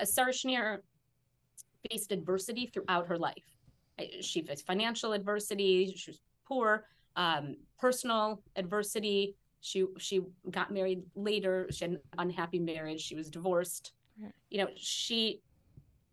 Uh, 0.00 0.04
Sarah 0.06 0.32
Schenirer 0.32 0.78
faced 1.90 2.12
adversity 2.12 2.66
throughout 2.66 3.06
her 3.06 3.18
life. 3.18 3.56
She 4.20 4.42
faced 4.42 4.66
financial 4.66 5.12
adversity, 5.12 5.94
she 5.96 6.10
was 6.10 6.20
poor, 6.46 6.86
um, 7.16 7.56
personal 7.78 8.42
adversity. 8.56 9.36
She 9.60 9.86
she 9.98 10.20
got 10.50 10.72
married 10.72 11.04
later. 11.14 11.68
She 11.70 11.84
had 11.84 11.92
an 11.92 12.00
unhappy 12.18 12.58
marriage. 12.58 13.00
She 13.00 13.14
was 13.14 13.30
divorced. 13.30 13.92
You 14.50 14.58
know, 14.58 14.68
she 14.76 15.40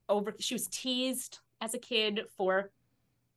over 0.09 0.33
she 0.39 0.55
was 0.55 0.67
teased 0.67 1.39
as 1.59 1.73
a 1.73 1.79
kid 1.79 2.21
for 2.37 2.71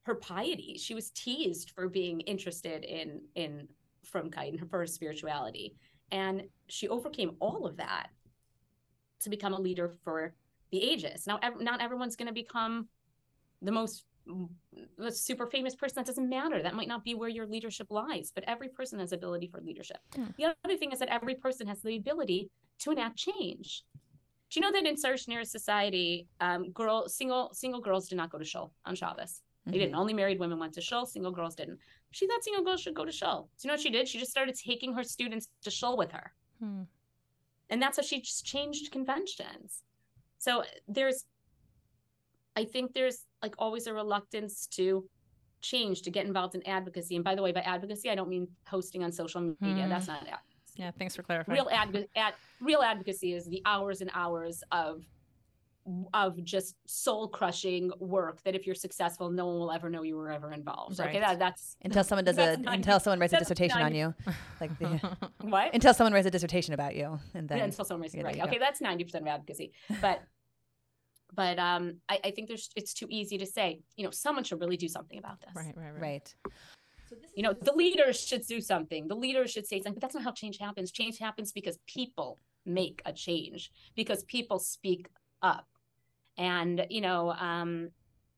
her 0.02 0.14
piety. 0.14 0.76
She 0.78 0.94
was 0.94 1.10
teased 1.10 1.70
for 1.70 1.88
being 1.88 2.20
interested 2.22 2.84
in 2.84 3.22
in 3.34 3.68
frumkeit 4.04 4.60
and 4.60 4.70
her 4.70 4.86
spirituality. 4.86 5.74
And 6.12 6.44
she 6.68 6.88
overcame 6.88 7.36
all 7.40 7.66
of 7.66 7.76
that 7.78 8.08
to 9.20 9.30
become 9.30 9.52
a 9.52 9.60
leader 9.60 9.88
for 10.04 10.34
the 10.70 10.82
ages. 10.82 11.26
Now, 11.26 11.38
ev- 11.42 11.60
not 11.60 11.80
everyone's 11.80 12.16
going 12.16 12.28
to 12.28 12.34
become 12.34 12.88
the 13.62 13.72
most 13.72 14.04
the 14.96 15.12
super 15.12 15.46
famous 15.46 15.74
person. 15.74 15.96
That 15.96 16.06
doesn't 16.06 16.28
matter. 16.28 16.62
That 16.62 16.74
might 16.74 16.88
not 16.88 17.04
be 17.04 17.14
where 17.14 17.28
your 17.28 17.46
leadership 17.46 17.88
lies, 17.90 18.32
but 18.34 18.44
every 18.46 18.68
person 18.68 18.98
has 18.98 19.12
ability 19.12 19.48
for 19.48 19.60
leadership. 19.60 19.98
Hmm. 20.14 20.26
The 20.38 20.54
other 20.64 20.76
thing 20.76 20.92
is 20.92 20.98
that 21.00 21.08
every 21.08 21.34
person 21.34 21.66
has 21.66 21.82
the 21.82 21.96
ability 21.96 22.50
to 22.80 22.90
enact 22.90 23.16
change. 23.16 23.84
Do 24.50 24.60
you 24.60 24.62
know 24.62 24.72
that 24.72 24.86
in 24.86 24.96
Sarah 24.96 25.16
Schenirer 25.16 25.46
society, 25.46 26.26
um, 26.40 26.70
girl 26.72 27.08
single 27.08 27.50
single 27.52 27.80
girls 27.80 28.08
did 28.08 28.16
not 28.16 28.30
go 28.30 28.38
to 28.38 28.44
shul 28.44 28.72
on 28.86 28.94
Shabbos? 28.94 29.42
They 29.66 29.72
mm-hmm. 29.72 29.80
didn't. 29.80 29.94
Only 29.94 30.14
married 30.14 30.38
women 30.38 30.58
went 30.58 30.74
to 30.74 30.80
shul. 30.80 31.06
Single 31.06 31.32
girls 31.32 31.54
didn't. 31.54 31.78
She 32.10 32.26
thought 32.26 32.44
single 32.44 32.64
girls 32.64 32.80
should 32.80 32.94
go 32.94 33.04
to 33.04 33.12
shul. 33.12 33.48
Do 33.58 33.66
you 33.66 33.68
know 33.68 33.74
what 33.74 33.80
she 33.80 33.90
did? 33.90 34.06
She 34.08 34.18
just 34.18 34.30
started 34.30 34.54
taking 34.54 34.94
her 34.94 35.02
students 35.02 35.48
to 35.62 35.70
shul 35.70 35.96
with 35.96 36.12
her, 36.12 36.32
hmm. 36.60 36.82
and 37.70 37.82
that's 37.82 37.96
how 37.96 38.02
she 38.02 38.20
just 38.20 38.44
changed 38.46 38.92
conventions. 38.92 39.82
So 40.44 40.62
there's, 40.86 41.24
I 42.54 42.64
think 42.66 42.92
there's 42.92 43.24
like 43.42 43.54
always 43.58 43.86
a 43.86 43.94
reluctance 43.94 44.66
to 44.72 45.08
change 45.62 46.02
to 46.02 46.10
get 46.10 46.26
involved 46.26 46.54
in 46.54 46.62
advocacy. 46.68 47.16
And 47.16 47.24
by 47.24 47.34
the 47.34 47.40
way, 47.40 47.50
by 47.50 47.62
advocacy, 47.62 48.10
I 48.10 48.14
don't 48.14 48.28
mean 48.28 48.46
posting 48.66 49.02
on 49.02 49.10
social 49.10 49.40
media. 49.60 49.84
Hmm. 49.84 49.88
That's 49.88 50.06
not 50.06 50.18
advocacy. 50.18 50.42
Yeah, 50.76 50.90
thanks 50.98 51.16
for 51.16 51.22
clarifying. 51.22 51.58
Real 51.58 51.70
ad, 51.72 52.08
ad, 52.14 52.34
real 52.60 52.82
advocacy 52.82 53.32
is 53.32 53.46
the 53.46 53.62
hours 53.64 54.02
and 54.02 54.10
hours 54.12 54.62
of 54.70 55.02
of 56.14 56.42
just 56.44 56.76
soul 56.86 57.28
crushing 57.28 57.90
work 57.98 58.42
that 58.42 58.54
if 58.54 58.64
you're 58.66 58.74
successful, 58.74 59.28
no 59.30 59.46
one 59.46 59.58
will 59.58 59.70
ever 59.70 59.90
know 59.90 60.02
you 60.02 60.16
were 60.16 60.30
ever 60.30 60.50
involved. 60.50 60.98
Right. 60.98 61.10
Okay, 61.10 61.20
that, 61.20 61.38
that's 61.38 61.76
until 61.84 62.02
someone 62.02 62.24
does 62.24 62.38
a 62.38 62.58
until 62.66 62.98
someone 63.00 63.20
writes 63.20 63.34
a 63.34 63.38
dissertation 63.38 63.82
on 63.82 63.94
you, 63.94 64.14
like 64.62 64.78
the, 64.78 65.16
what? 65.42 65.74
Until 65.74 65.92
someone 65.92 66.14
writes 66.14 66.26
a 66.26 66.30
dissertation 66.30 66.72
about 66.72 66.96
you, 66.96 67.18
and 67.34 67.48
then 67.48 67.58
yeah, 67.58 67.64
until 67.64 67.84
someone 67.84 68.00
writes 68.02 68.14
right. 68.14 68.40
Okay, 68.44 68.58
that's 68.58 68.80
ninety 68.80 69.04
percent 69.04 69.24
of 69.24 69.28
advocacy, 69.28 69.72
but. 70.00 70.22
But 71.34 71.58
um, 71.58 71.96
I, 72.08 72.20
I 72.24 72.30
think 72.30 72.48
there's 72.48 72.70
it's 72.76 72.94
too 72.94 73.06
easy 73.10 73.38
to 73.38 73.46
say. 73.46 73.80
You 73.96 74.04
know, 74.04 74.10
someone 74.10 74.44
should 74.44 74.60
really 74.60 74.76
do 74.76 74.88
something 74.88 75.18
about 75.18 75.40
this. 75.40 75.50
Right, 75.54 75.74
right, 75.76 75.92
right. 75.92 76.02
right. 76.02 76.34
So 77.08 77.16
you 77.34 77.42
know, 77.42 77.52
the 77.52 77.72
leaders 77.72 78.20
should 78.20 78.46
do 78.46 78.60
something. 78.60 79.08
The 79.08 79.14
leaders 79.14 79.50
should 79.50 79.66
say 79.66 79.78
something, 79.78 79.94
but 79.94 80.02
that's 80.02 80.14
not 80.14 80.24
how 80.24 80.32
change 80.32 80.58
happens. 80.58 80.90
Change 80.90 81.18
happens 81.18 81.52
because 81.52 81.78
people 81.86 82.38
make 82.66 83.02
a 83.04 83.12
change, 83.12 83.70
because 83.94 84.24
people 84.24 84.58
speak 84.58 85.08
up. 85.42 85.66
And, 86.36 86.86
you 86.90 87.00
know, 87.00 87.32
um, 87.32 87.90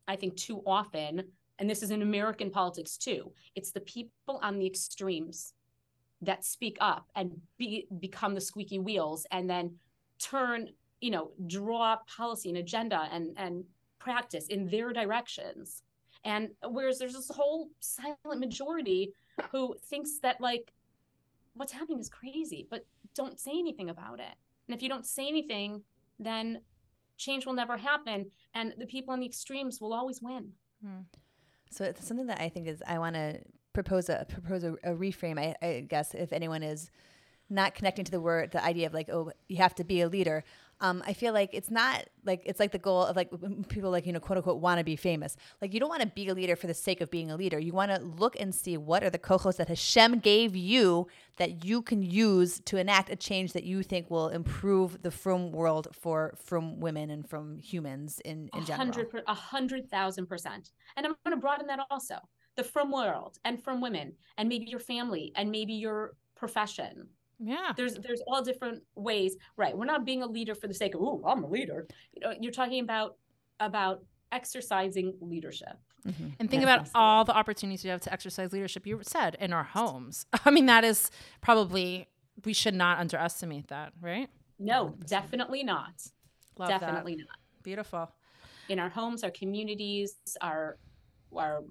I 0.08 0.16
think 0.16 0.36
too 0.36 0.62
often, 0.66 1.22
and 1.58 1.70
this 1.70 1.82
is 1.82 1.90
in 1.90 2.02
American 2.02 2.50
politics 2.50 2.96
too, 2.96 3.32
it's 3.54 3.72
the 3.72 3.80
people 3.80 4.40
on 4.42 4.58
the 4.58 4.66
extremes 4.66 5.54
that 6.22 6.44
speak 6.44 6.76
up 6.80 7.08
and 7.14 7.32
be, 7.58 7.86
become 7.98 8.34
the 8.34 8.40
squeaky 8.40 8.78
wheels 8.78 9.26
and 9.30 9.48
then 9.48 9.76
turn, 10.18 10.68
you 11.06 11.12
know, 11.12 11.30
draw 11.46 11.96
policy 12.08 12.48
and 12.48 12.58
agenda 12.58 13.08
and, 13.12 13.32
and 13.36 13.64
practice 14.00 14.48
in 14.48 14.68
their 14.68 14.92
directions. 14.92 15.82
And 16.24 16.48
whereas 16.68 16.98
there's 16.98 17.14
this 17.14 17.30
whole 17.30 17.68
silent 17.78 18.40
majority 18.40 19.12
who 19.52 19.76
thinks 19.88 20.18
that 20.24 20.40
like 20.40 20.72
what's 21.54 21.72
happening 21.72 22.00
is 22.00 22.08
crazy, 22.08 22.66
but 22.68 22.84
don't 23.14 23.38
say 23.38 23.52
anything 23.52 23.88
about 23.88 24.18
it. 24.18 24.34
And 24.66 24.74
if 24.74 24.82
you 24.82 24.88
don't 24.88 25.06
say 25.06 25.28
anything, 25.28 25.82
then 26.18 26.60
change 27.16 27.46
will 27.46 27.54
never 27.54 27.76
happen 27.76 28.26
and 28.54 28.74
the 28.78 28.86
people 28.86 29.12
on 29.12 29.20
the 29.20 29.26
extremes 29.26 29.80
will 29.80 29.94
always 29.94 30.20
win 30.20 30.52
hmm. 30.84 31.00
so 31.70 31.84
it's 31.84 32.06
something 32.06 32.26
that 32.26 32.40
i 32.42 32.48
think 32.48 32.68
is 32.68 32.82
i 32.86 32.98
want 32.98 33.14
to 33.14 33.38
propose 33.72 34.08
a 34.08 34.26
propose 34.28 34.64
a, 34.64 34.74
a 34.84 34.94
reframe 34.94 35.38
I, 35.38 35.54
I, 35.66 35.86
guess 35.88 36.14
if 36.14 36.32
anyone 36.32 36.62
is 36.62 36.90
not 37.48 37.74
connecting 37.74 38.04
to 38.04 38.10
the 38.10 38.20
word 38.20 38.50
the 38.50 38.62
idea 38.62 38.86
of 38.86 38.94
like 38.94 39.08
oh 39.08 39.32
you 39.48 39.56
have 39.56 39.74
to 39.76 39.84
be 39.84 40.00
a 40.00 40.08
leader 40.08 40.44
um, 40.80 41.02
I 41.06 41.14
feel 41.14 41.32
like 41.32 41.50
it's 41.54 41.70
not 41.70 42.04
like 42.24 42.42
it's 42.44 42.60
like 42.60 42.72
the 42.72 42.78
goal 42.78 43.02
of 43.02 43.16
like 43.16 43.30
people 43.68 43.90
like 43.90 44.06
you 44.06 44.12
know 44.12 44.20
quote 44.20 44.36
unquote 44.36 44.60
want 44.60 44.78
to 44.78 44.84
be 44.84 44.96
famous. 44.96 45.36
Like 45.62 45.72
you 45.72 45.80
don't 45.80 45.88
want 45.88 46.02
to 46.02 46.08
be 46.08 46.28
a 46.28 46.34
leader 46.34 46.54
for 46.54 46.66
the 46.66 46.74
sake 46.74 47.00
of 47.00 47.10
being 47.10 47.30
a 47.30 47.36
leader. 47.36 47.58
You 47.58 47.72
want 47.72 47.92
to 47.92 48.00
look 48.00 48.36
and 48.38 48.54
see 48.54 48.76
what 48.76 49.02
are 49.02 49.10
the 49.10 49.18
kohos 49.18 49.56
that 49.56 49.68
Hashem 49.68 50.18
gave 50.18 50.54
you 50.54 51.08
that 51.38 51.64
you 51.64 51.80
can 51.82 52.02
use 52.02 52.60
to 52.60 52.76
enact 52.76 53.10
a 53.10 53.16
change 53.16 53.52
that 53.54 53.64
you 53.64 53.82
think 53.82 54.10
will 54.10 54.28
improve 54.28 55.02
the 55.02 55.10
frum 55.10 55.50
world 55.50 55.88
for 55.92 56.34
frum 56.36 56.78
women 56.80 57.10
and 57.10 57.28
frum 57.28 57.58
humans 57.58 58.20
in 58.24 58.50
in 58.54 58.64
general. 58.66 58.88
A 59.26 59.34
hundred 59.34 59.90
thousand 59.90 60.26
percent. 60.26 60.72
And 60.96 61.06
I'm 61.06 61.14
going 61.24 61.36
to 61.36 61.40
broaden 61.40 61.66
that 61.68 61.80
also 61.90 62.16
the 62.56 62.64
frum 62.64 62.90
world 62.90 63.38
and 63.44 63.62
frum 63.62 63.80
women 63.80 64.14
and 64.36 64.48
maybe 64.48 64.66
your 64.66 64.80
family 64.80 65.32
and 65.36 65.50
maybe 65.50 65.74
your 65.74 66.16
profession 66.34 67.08
yeah. 67.38 67.72
There's 67.76 67.94
there's 67.94 68.22
all 68.26 68.42
different 68.42 68.82
ways. 68.94 69.36
Right. 69.56 69.76
We're 69.76 69.84
not 69.84 70.04
being 70.04 70.22
a 70.22 70.26
leader 70.26 70.54
for 70.54 70.68
the 70.68 70.74
sake 70.74 70.94
of, 70.94 71.02
oh, 71.02 71.22
I'm 71.26 71.44
a 71.44 71.48
leader. 71.48 71.86
You 72.12 72.20
know, 72.20 72.34
you're 72.40 72.52
talking 72.52 72.82
about 72.82 73.16
about 73.60 74.02
exercising 74.32 75.14
leadership. 75.20 75.76
Mm-hmm. 76.06 76.28
And 76.38 76.50
think 76.50 76.62
about 76.62 76.88
all 76.94 77.24
the 77.24 77.34
opportunities 77.34 77.84
you 77.84 77.90
have 77.90 78.00
to 78.02 78.12
exercise 78.12 78.52
leadership. 78.52 78.86
You 78.86 79.00
said 79.02 79.36
in 79.40 79.52
our 79.52 79.64
homes. 79.64 80.26
I 80.44 80.50
mean, 80.50 80.66
that 80.66 80.84
is 80.84 81.10
probably 81.40 82.08
we 82.44 82.52
should 82.52 82.74
not 82.74 82.98
underestimate 82.98 83.68
that, 83.68 83.92
right? 84.00 84.28
No, 84.58 84.94
definitely 85.06 85.64
not. 85.64 85.94
Love 86.58 86.68
definitely 86.68 87.16
that. 87.16 87.22
not. 87.22 87.38
Beautiful. 87.62 88.10
In 88.68 88.78
our 88.78 88.88
homes, 88.88 89.24
our 89.24 89.30
communities, 89.30 90.16
our 90.40 90.78
our 91.36 91.64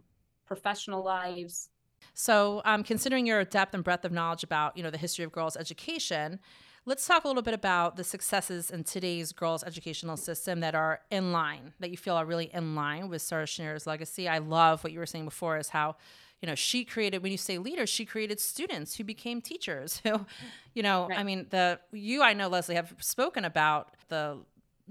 professional 0.46 1.04
lives, 1.04 1.70
so, 2.16 2.62
um, 2.64 2.84
considering 2.84 3.28
your 3.28 3.44
depth 3.44 3.74
and 3.74 3.84
breadth 3.84 4.06
of 4.06 4.12
knowledge 4.14 4.44
about 4.44 4.76
you 4.78 4.82
know 4.82 4.90
the 4.90 4.98
history 4.98 5.26
of 5.26 5.34
girls' 5.34 5.58
education, 5.58 6.40
let's 6.86 7.06
talk 7.06 7.26
a 7.26 7.28
little 7.28 7.44
bit 7.44 7.54
about 7.54 7.98
the 7.98 8.06
successes 8.06 8.72
in 8.72 8.86
today's 8.86 9.34
girls' 9.34 9.66
educational 9.66 10.16
system 10.16 10.62
that 10.62 10.76
are 10.76 11.02
in 11.12 11.34
line, 11.34 11.74
that 11.82 11.92
you 11.92 11.98
feel 11.98 12.16
are 12.16 12.26
really 12.26 12.50
in 12.54 12.74
line 12.74 13.10
with 13.10 13.22
Sarah 13.22 13.46
Schenirer's 13.46 13.86
legacy. 13.86 14.30
I 14.30 14.38
love 14.38 14.82
what 14.82 14.94
you 14.94 15.00
were 15.00 15.06
saying 15.06 15.26
before 15.26 15.58
is 15.58 15.70
how 15.70 15.98
you 16.42 16.48
know 16.48 16.56
she 16.56 16.86
created 16.86 17.22
when 17.22 17.32
you 17.32 17.38
say 17.38 17.58
leaders 17.58 17.90
she 17.90 18.06
created 18.06 18.40
students 18.40 18.96
who 18.96 19.04
became 19.04 19.42
teachers 19.42 20.02
who 20.04 20.26
you 20.74 20.84
know 20.84 21.08
right. 21.08 21.18
i 21.18 21.24
mean 21.24 21.48
the 21.50 21.80
you 21.92 22.22
i 22.22 22.34
know 22.34 22.50
leslie 22.50 22.76
have 22.76 22.94
spoken 23.00 23.46
about 23.46 23.96
the 24.10 24.38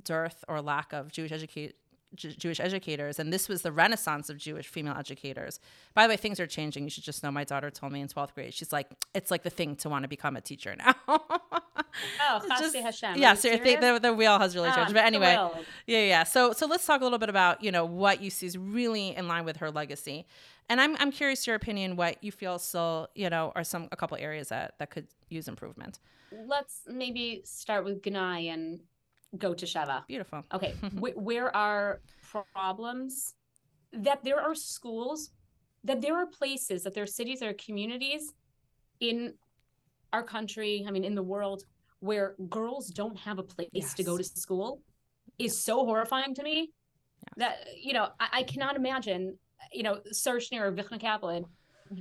dearth 0.03 0.43
or 0.49 0.61
lack 0.61 0.93
of 0.93 1.13
jewish 1.13 1.31
educate 2.15 2.39
Jewish 2.39 2.61
educators, 2.61 3.19
and 3.19 3.33
this 3.33 3.49
was 3.49 3.63
the 3.63 3.73
renaissance 3.73 4.31
of 4.31 4.39
Jewish 4.39 4.67
female 4.67 4.95
educators. 4.99 5.61
By 5.95 6.07
the 6.07 6.13
way, 6.13 6.17
things 6.17 6.41
are 6.41 6.47
changing. 6.47 6.85
You 6.85 6.91
should 6.91 7.05
just 7.05 7.23
know. 7.23 7.31
My 7.31 7.45
daughter 7.45 7.71
told 7.71 7.93
me 7.93 8.01
in 8.01 8.09
twelfth 8.09 8.35
grade. 8.35 8.55
She's 8.55 8.73
like, 8.73 8.89
it's 9.15 9.31
like 9.31 9.43
the 9.43 9.51
thing 9.51 9.77
to 9.77 9.89
want 9.89 10.05
to 10.05 10.09
become 10.09 10.37
a 10.37 10.41
teacher 10.41 10.75
now. 10.77 10.95
oh, 11.09 12.41
just, 12.59 12.77
Hashem. 12.77 13.19
Yeah, 13.19 13.35
so 13.35 13.51
the, 13.57 13.99
the 14.03 14.13
wheel 14.13 14.39
has 14.39 14.55
really 14.55 14.69
ah, 14.71 14.77
changed. 14.77 14.95
But 14.95 15.05
anyway, 15.05 15.37
yeah, 15.87 16.05
yeah. 16.05 16.25
So, 16.25 16.53
so 16.53 16.67
let's 16.67 16.87
talk 16.87 17.01
a 17.01 17.05
little 17.05 17.19
bit 17.19 17.29
about 17.29 17.63
you 17.63 17.73
know 17.73 17.85
what 17.85 18.23
you 18.23 18.31
see 18.31 18.47
is 18.47 18.57
really 18.57 19.17
in 19.17 19.29
line 19.29 19.45
with 19.45 19.59
her 19.59 19.71
legacy, 19.71 20.27
and 20.69 20.81
I'm 20.81 20.97
I'm 20.99 21.11
curious 21.11 21.47
your 21.47 21.57
opinion. 21.57 21.97
What 21.97 22.23
you 22.23 22.33
feel 22.33 22.59
still 22.59 23.09
you 23.15 23.31
know 23.31 23.53
are 23.55 23.65
some 23.65 23.89
a 23.93 23.97
couple 23.97 24.17
areas 24.19 24.49
that 24.49 24.75
that 24.79 24.91
could 24.91 25.07
use 25.29 25.49
improvement. 25.49 25.99
Let's 26.47 26.81
maybe 26.89 27.43
start 27.45 27.85
with 27.85 28.03
Gnai 28.03 28.53
and 28.53 28.81
go 29.39 29.55
to 29.55 29.67
Sheva. 29.67 30.07
Beautiful. 30.07 30.43
Okay. 30.53 30.73
where 30.99 31.55
are 31.57 32.01
problems? 32.53 33.35
That 33.93 34.25
there 34.25 34.41
are 34.41 34.55
schools, 34.55 35.31
that 35.85 36.01
there 36.01 36.17
are 36.17 36.27
places, 36.27 36.83
that 36.83 36.95
there 36.95 37.05
are 37.05 37.07
cities, 37.07 37.41
there 37.41 37.51
are 37.51 37.55
communities 37.55 38.33
in 39.01 39.35
our 40.13 40.23
country, 40.23 40.85
I 40.87 40.91
mean, 40.91 41.05
in 41.05 41.15
the 41.15 41.23
world, 41.23 41.65
where 42.01 42.35
girls 42.49 42.89
don't 42.89 43.19
have 43.19 43.39
a 43.39 43.43
place 43.43 43.69
yes. 43.73 43.95
to 43.95 44.03
go 44.03 44.17
to 44.17 44.25
school 44.25 44.81
is 45.39 45.59
so 45.59 45.85
horrifying 45.85 46.35
to 46.35 46.43
me 46.43 46.71
that, 47.37 47.67
you 47.81 47.93
know, 47.93 48.09
I, 48.21 48.29
I, 48.33 48.43
cannot 48.43 48.77
imagine, 48.77 49.39
you 49.73 49.83
know, 49.83 50.01
Serge 50.13 50.53
or 50.53 50.71
Vichna 50.71 51.01
Kaplan 51.01 51.47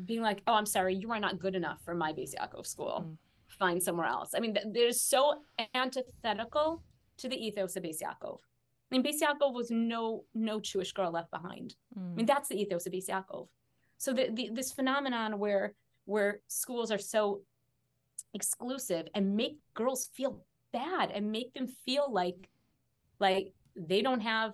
being 0.05 0.21
like, 0.21 0.41
oh, 0.45 0.53
I'm 0.53 0.65
sorry, 0.65 0.95
you 0.95 1.11
are 1.11 1.19
not 1.19 1.39
good 1.39 1.55
enough 1.55 1.81
for 1.83 1.95
my 1.95 2.11
Beis 2.11 2.33
Yaakov 2.35 2.67
school. 2.67 3.05
Mm. 3.07 3.17
Find 3.47 3.81
somewhere 3.81 4.07
else. 4.07 4.31
I 4.35 4.39
mean, 4.39 4.57
they're 4.71 4.91
so 4.91 5.41
antithetical 5.73 6.83
to 7.17 7.29
the 7.29 7.35
ethos 7.35 7.75
of 7.75 7.83
Beis 7.83 7.99
Yaakov. 8.01 8.39
I 8.91 8.97
mean, 8.97 9.03
Beis 9.03 9.21
Yaakov 9.21 9.53
was 9.53 9.69
no 9.71 10.23
no 10.33 10.59
Jewish 10.59 10.91
girl 10.93 11.11
left 11.11 11.31
behind. 11.31 11.75
I 11.97 12.15
mean, 12.15 12.25
that's 12.25 12.49
the 12.49 12.59
ethos 12.61 12.85
of 12.85 12.93
Beis 12.93 13.07
Yaakov. 13.09 13.47
So 13.97 14.13
the, 14.13 14.29
the, 14.31 14.49
this 14.51 14.71
phenomenon 14.71 15.39
where 15.39 15.73
where 16.05 16.41
schools 16.47 16.91
are 16.91 16.97
so 16.97 17.41
exclusive 18.33 19.07
and 19.13 19.35
make 19.35 19.57
girls 19.73 20.09
feel 20.13 20.43
bad 20.71 21.11
and 21.11 21.31
make 21.31 21.53
them 21.53 21.67
feel 21.85 22.11
like 22.11 22.49
like 23.19 23.53
they 23.75 24.01
don't 24.01 24.21
have 24.21 24.53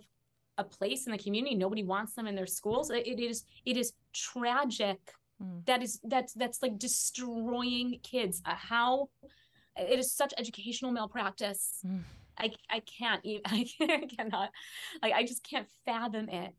a 0.58 0.64
place 0.64 1.06
in 1.06 1.12
the 1.14 1.18
community 1.18 1.56
nobody 1.56 1.84
wants 1.84 2.14
them 2.14 2.28
in 2.28 2.36
their 2.36 2.46
schools 2.46 2.90
it, 2.90 3.08
it 3.08 3.20
is 3.20 3.44
it 3.66 3.78
is 3.78 3.94
tragic 4.14 5.00
Mm. 5.42 5.66
that 5.68 5.82
is 5.82 6.02
that's 6.04 6.34
that's 6.34 6.62
like 6.62 6.78
destroying 6.78 7.98
kids 8.04 8.42
uh, 8.46 8.56
how 8.56 9.08
it 9.78 9.98
is 9.98 10.12
such 10.12 10.34
educational 10.38 10.92
malpractice 10.92 11.80
Mm. 11.88 12.02
I 12.40 12.52
i 12.70 12.80
can't 12.82 13.22
even 13.26 13.42
i 13.46 13.66
I 13.82 14.08
cannot 14.18 14.50
like 15.02 15.14
i 15.14 15.24
just 15.24 15.44
can't 15.44 15.68
fathom 15.86 16.30
it 16.30 16.54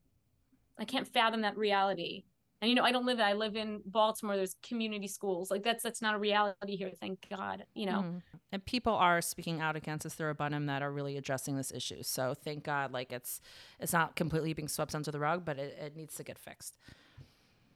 i 0.78 0.84
can't 0.84 1.06
fathom 1.08 1.42
that 1.42 1.56
reality 1.56 2.24
and 2.60 2.68
you 2.68 2.74
know 2.74 2.84
i 2.84 2.92
don't 2.92 3.06
live 3.06 3.20
i 3.20 3.32
live 3.32 3.56
in 3.56 3.80
baltimore 3.86 4.36
there's 4.36 4.56
community 4.62 5.08
schools 5.08 5.50
like 5.50 5.62
that's 5.62 5.82
that's 5.82 6.02
not 6.02 6.14
a 6.14 6.18
reality 6.18 6.76
here 6.76 6.90
thank 7.00 7.26
god 7.30 7.64
you 7.74 7.86
know 7.86 8.02
Mm. 8.02 8.22
And 8.52 8.64
people 8.64 8.94
are 8.94 9.20
speaking 9.22 9.60
out 9.60 9.76
against 9.76 10.02
this 10.02 10.14
the 10.14 10.24
Rabbanim 10.24 10.66
that 10.66 10.82
are 10.82 10.90
really 10.90 11.16
addressing 11.16 11.56
this 11.56 11.70
issue. 11.70 12.02
So 12.02 12.34
thank 12.34 12.64
God, 12.64 12.90
like 12.92 13.12
it's 13.12 13.40
it's 13.78 13.92
not 13.92 14.16
completely 14.16 14.52
being 14.54 14.66
swept 14.66 14.92
under 14.92 15.12
the 15.12 15.20
rug, 15.20 15.44
but 15.44 15.56
it, 15.56 15.78
it 15.80 15.96
needs 15.96 16.16
to 16.16 16.24
get 16.24 16.36
fixed. 16.36 16.76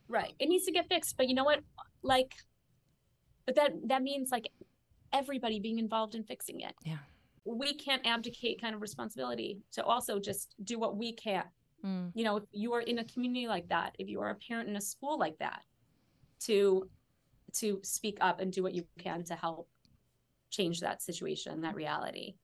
right 0.09 0.35
it 0.41 0.49
needs 0.49 0.65
to 0.67 0.73
get 0.73 0.87
fixed 0.89 1.17
but 1.17 1.29
you 1.29 1.35
know 1.35 1.45
what 1.45 1.61
like 2.03 2.35
but 3.47 3.55
that 3.55 3.71
that 3.87 4.03
means 4.03 4.31
like 4.31 4.49
everybody 5.13 5.61
being 5.61 5.79
involved 5.79 6.15
in 6.15 6.25
fixing 6.25 6.61
it 6.61 6.75
Yeah. 6.85 6.99
We 7.45 7.75
can't 7.75 8.07
abdicate 8.07 8.61
kind 8.61 8.75
of 8.75 8.81
responsibility 8.81 9.59
to 9.73 9.85
also 9.85 10.19
just 10.19 10.55
do 10.65 10.79
what 10.79 10.97
we 10.97 11.13
can 11.13 11.45
Mm. 11.85 12.13
you 12.15 12.25
know 12.25 12.37
if 12.39 12.45
you 12.51 12.73
are 12.73 12.81
in 12.81 13.01
a 13.01 13.05
community 13.05 13.47
like 13.47 13.69
that 13.69 13.95
if 13.99 14.09
you 14.09 14.19
are 14.23 14.31
a 14.31 14.35
parent 14.37 14.71
in 14.71 14.77
a 14.77 14.81
school 14.81 15.19
like 15.19 15.37
that 15.39 15.61
to 16.41 16.89
to 17.53 17.79
speak 17.83 18.17
up 18.23 18.41
and 18.41 18.51
do 18.51 18.63
what 18.63 18.73
you 18.73 18.85
can 18.99 19.23
to 19.25 19.35
help 19.35 19.69
change 20.51 20.81
that 20.81 21.03
situation 21.03 21.61
that 21.61 21.75
reality 21.75 22.37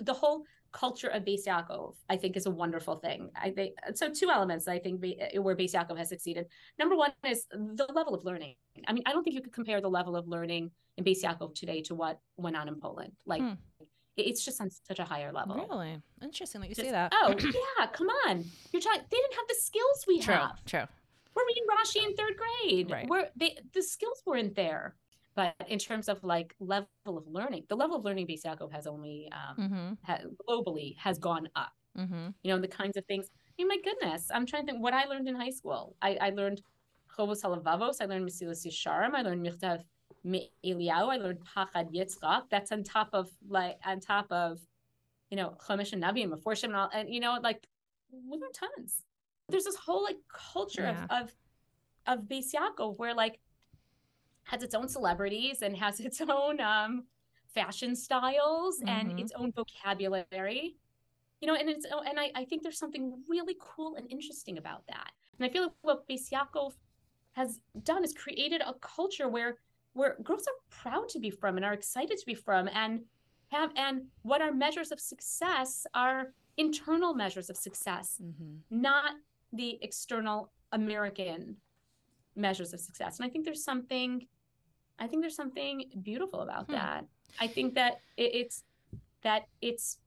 the 0.00 0.12
whole 0.12 0.42
culture 0.72 1.08
of 1.08 1.22
Beis 1.22 1.46
Yaakov, 1.46 1.94
I 2.08 2.16
think, 2.16 2.34
is 2.34 2.46
a 2.46 2.50
wonderful 2.50 2.96
thing. 2.96 3.28
I 3.36 3.50
think 3.50 3.74
so. 3.94 4.08
Two 4.10 4.30
elements 4.30 4.66
I 4.66 4.78
think 4.78 5.02
where 5.02 5.54
Beis 5.54 5.74
Yaakov 5.74 5.98
has 5.98 6.08
succeeded. 6.08 6.46
Number 6.78 6.96
one 6.96 7.12
is 7.28 7.46
the 7.52 7.86
level 7.94 8.14
of 8.14 8.24
learning. 8.24 8.54
I 8.88 8.94
mean, 8.94 9.02
I 9.04 9.12
don't 9.12 9.22
think 9.22 9.36
you 9.36 9.42
could 9.42 9.52
compare 9.52 9.82
the 9.82 9.90
level 9.90 10.16
of 10.16 10.26
learning 10.26 10.70
in 10.96 11.04
Beis 11.04 11.22
Yaakov 11.22 11.54
today 11.54 11.82
to 11.82 11.94
what 11.94 12.18
went 12.38 12.56
on 12.56 12.68
in 12.68 12.80
Poland. 12.80 13.12
Like, 13.26 13.42
Hmm. 13.42 13.52
It- 14.16 14.26
it's 14.26 14.44
just 14.44 14.60
on 14.60 14.68
such 14.70 14.98
a 14.98 15.04
higher 15.04 15.32
level. 15.32 15.56
Really 15.56 16.00
interesting 16.22 16.60
that 16.60 16.68
you 16.68 16.74
Just- 16.74 16.86
say 16.88 16.92
that. 16.92 17.12
Oh 17.14 17.34
yeah, 17.78 17.86
come 17.92 18.08
on. 18.26 18.44
You're 18.72 18.82
talking. 18.82 19.02
They 19.10 19.16
didn't 19.16 19.34
have 19.34 19.48
the 19.48 19.54
skills 19.54 20.04
we 20.06 20.20
true, 20.20 20.34
have. 20.34 20.64
true. 20.64 20.84
We're 21.34 21.46
reading 21.46 21.64
Rashi 21.74 22.06
in 22.08 22.14
third 22.14 22.34
grade. 22.42 22.90
Right. 22.90 23.08
We're 23.08 23.28
they 23.36 23.56
the 23.72 23.82
skills 23.82 24.22
weren't 24.26 24.54
there. 24.54 24.94
But 25.34 25.54
in 25.68 25.78
terms 25.78 26.10
of 26.10 26.22
like 26.22 26.54
level 26.60 26.88
of 27.06 27.26
learning, 27.26 27.64
the 27.70 27.74
level 27.76 27.96
of 27.96 28.04
learning 28.04 28.26
Beis 28.26 28.42
Yaakov 28.44 28.70
has 28.72 28.86
only 28.86 29.30
um, 29.32 29.56
Mm-hmm. 29.64 29.92
ha- 30.04 30.18
globally 30.46 30.94
has 30.98 31.18
gone 31.18 31.48
up. 31.56 31.72
Mm-hmm. 31.98 32.28
You 32.42 32.54
know, 32.54 32.60
the 32.60 32.68
kinds 32.68 32.98
of 32.98 33.06
things. 33.06 33.30
I 33.32 33.62
mean, 33.62 33.68
my 33.68 33.78
goodness, 33.82 34.30
I'm 34.34 34.44
trying 34.44 34.66
to 34.66 34.72
think 34.72 34.82
what 34.84 34.92
I 34.92 35.04
learned 35.06 35.26
in 35.28 35.34
high 35.34 35.50
school. 35.50 35.96
I, 36.02 36.18
I 36.20 36.30
learned 36.30 36.60
Chovos 37.16 37.40
Halavavos. 37.42 37.96
I 38.02 38.06
learned 38.06 38.28
Mesilas 38.28 38.66
Yesharim. 38.66 39.14
I 39.14 39.22
learned 39.22 39.42
Michtav 39.46 39.80
Eliyahu. 40.24 41.08
I 41.12 41.16
learned 41.16 41.40
Pachad 41.40 41.92
Yitzchak. 41.94 42.44
That's 42.50 42.72
on 42.72 42.82
top 42.84 43.10
of 43.12 43.30
like 43.48 43.78
on 43.84 44.00
top 44.00 44.26
of, 44.30 44.60
you 45.30 45.36
know, 45.36 45.56
Chumash 45.66 45.92
and 45.92 46.02
Navi 46.02 46.22
and 46.22 46.32
Meforshim 46.32 46.64
and 46.64 46.76
all. 46.76 46.90
And 46.92 47.12
you 47.12 47.20
know, 47.20 47.38
like 47.42 47.66
we 48.10 48.38
learned 48.38 48.54
tons. 48.54 49.02
There's 49.48 49.64
this 49.64 49.76
whole 49.76 50.02
like 50.04 50.18
culture 50.32 50.82
Yeah. 50.82 51.04
of 51.10 51.28
of 51.28 52.18
of 52.18 52.24
Beis 52.28 52.52
Yaakov 52.54 52.98
where 52.98 53.14
like 53.14 53.38
has 54.44 54.62
its 54.62 54.74
own 54.74 54.88
celebrities 54.88 55.62
and 55.62 55.76
has 55.76 56.00
its 56.00 56.20
own 56.20 56.60
um 56.60 57.04
fashion 57.54 57.94
styles 57.94 58.80
and 58.86 59.12
Mhm. 59.12 59.20
its 59.20 59.32
own 59.36 59.52
vocabulary 59.52 60.76
you 61.40 61.46
know 61.46 61.54
and 61.54 61.68
it's 61.68 61.84
and 61.84 62.18
I, 62.18 62.30
I 62.34 62.44
think 62.46 62.62
there's 62.62 62.78
something 62.78 63.22
really 63.28 63.56
cool 63.60 63.94
and 63.96 64.10
interesting 64.10 64.56
about 64.58 64.86
that 64.86 65.12
and 65.38 65.44
i 65.46 65.52
feel 65.52 65.64
like 65.64 65.72
what 65.82 66.08
Beis 66.08 66.30
Yaakov 66.30 66.72
has 67.32 67.60
done 67.82 68.04
is 68.04 68.12
created 68.14 68.62
a 68.62 68.74
culture 68.80 69.28
where 69.28 69.58
where 69.94 70.16
girls 70.22 70.46
are 70.46 70.54
proud 70.70 71.08
to 71.10 71.18
be 71.18 71.30
frum 71.30 71.56
and 71.56 71.64
are 71.64 71.72
excited 71.74 72.18
to 72.18 72.26
be 72.26 72.34
frum 72.34 72.68
and 72.72 73.00
have 73.48 73.70
and 73.76 74.02
what 74.22 74.40
are 74.40 74.52
measures 74.52 74.90
of 74.92 74.98
success 75.00 75.86
are 75.94 76.32
internal 76.56 77.14
measures 77.14 77.50
of 77.50 77.56
success 77.56 78.18
Mm-hmm. 78.22 78.54
not 78.82 79.12
the 79.52 79.78
external 79.82 80.50
American 80.72 81.56
measures 82.34 82.72
of 82.72 82.80
success. 82.80 83.18
And 83.18 83.26
I 83.26 83.28
think 83.30 83.44
there's 83.44 83.62
something, 83.62 84.26
I 84.98 85.06
think 85.06 85.22
there's 85.22 85.36
something 85.36 85.84
beautiful 86.02 86.40
about 86.40 86.64
Hmm. 86.66 86.72
that. 86.72 87.04
I 87.38 87.46
think 87.46 87.74
that 87.74 88.00
it, 88.16 88.34
it's 88.34 88.64
that 89.22 89.42
it's 89.60 89.98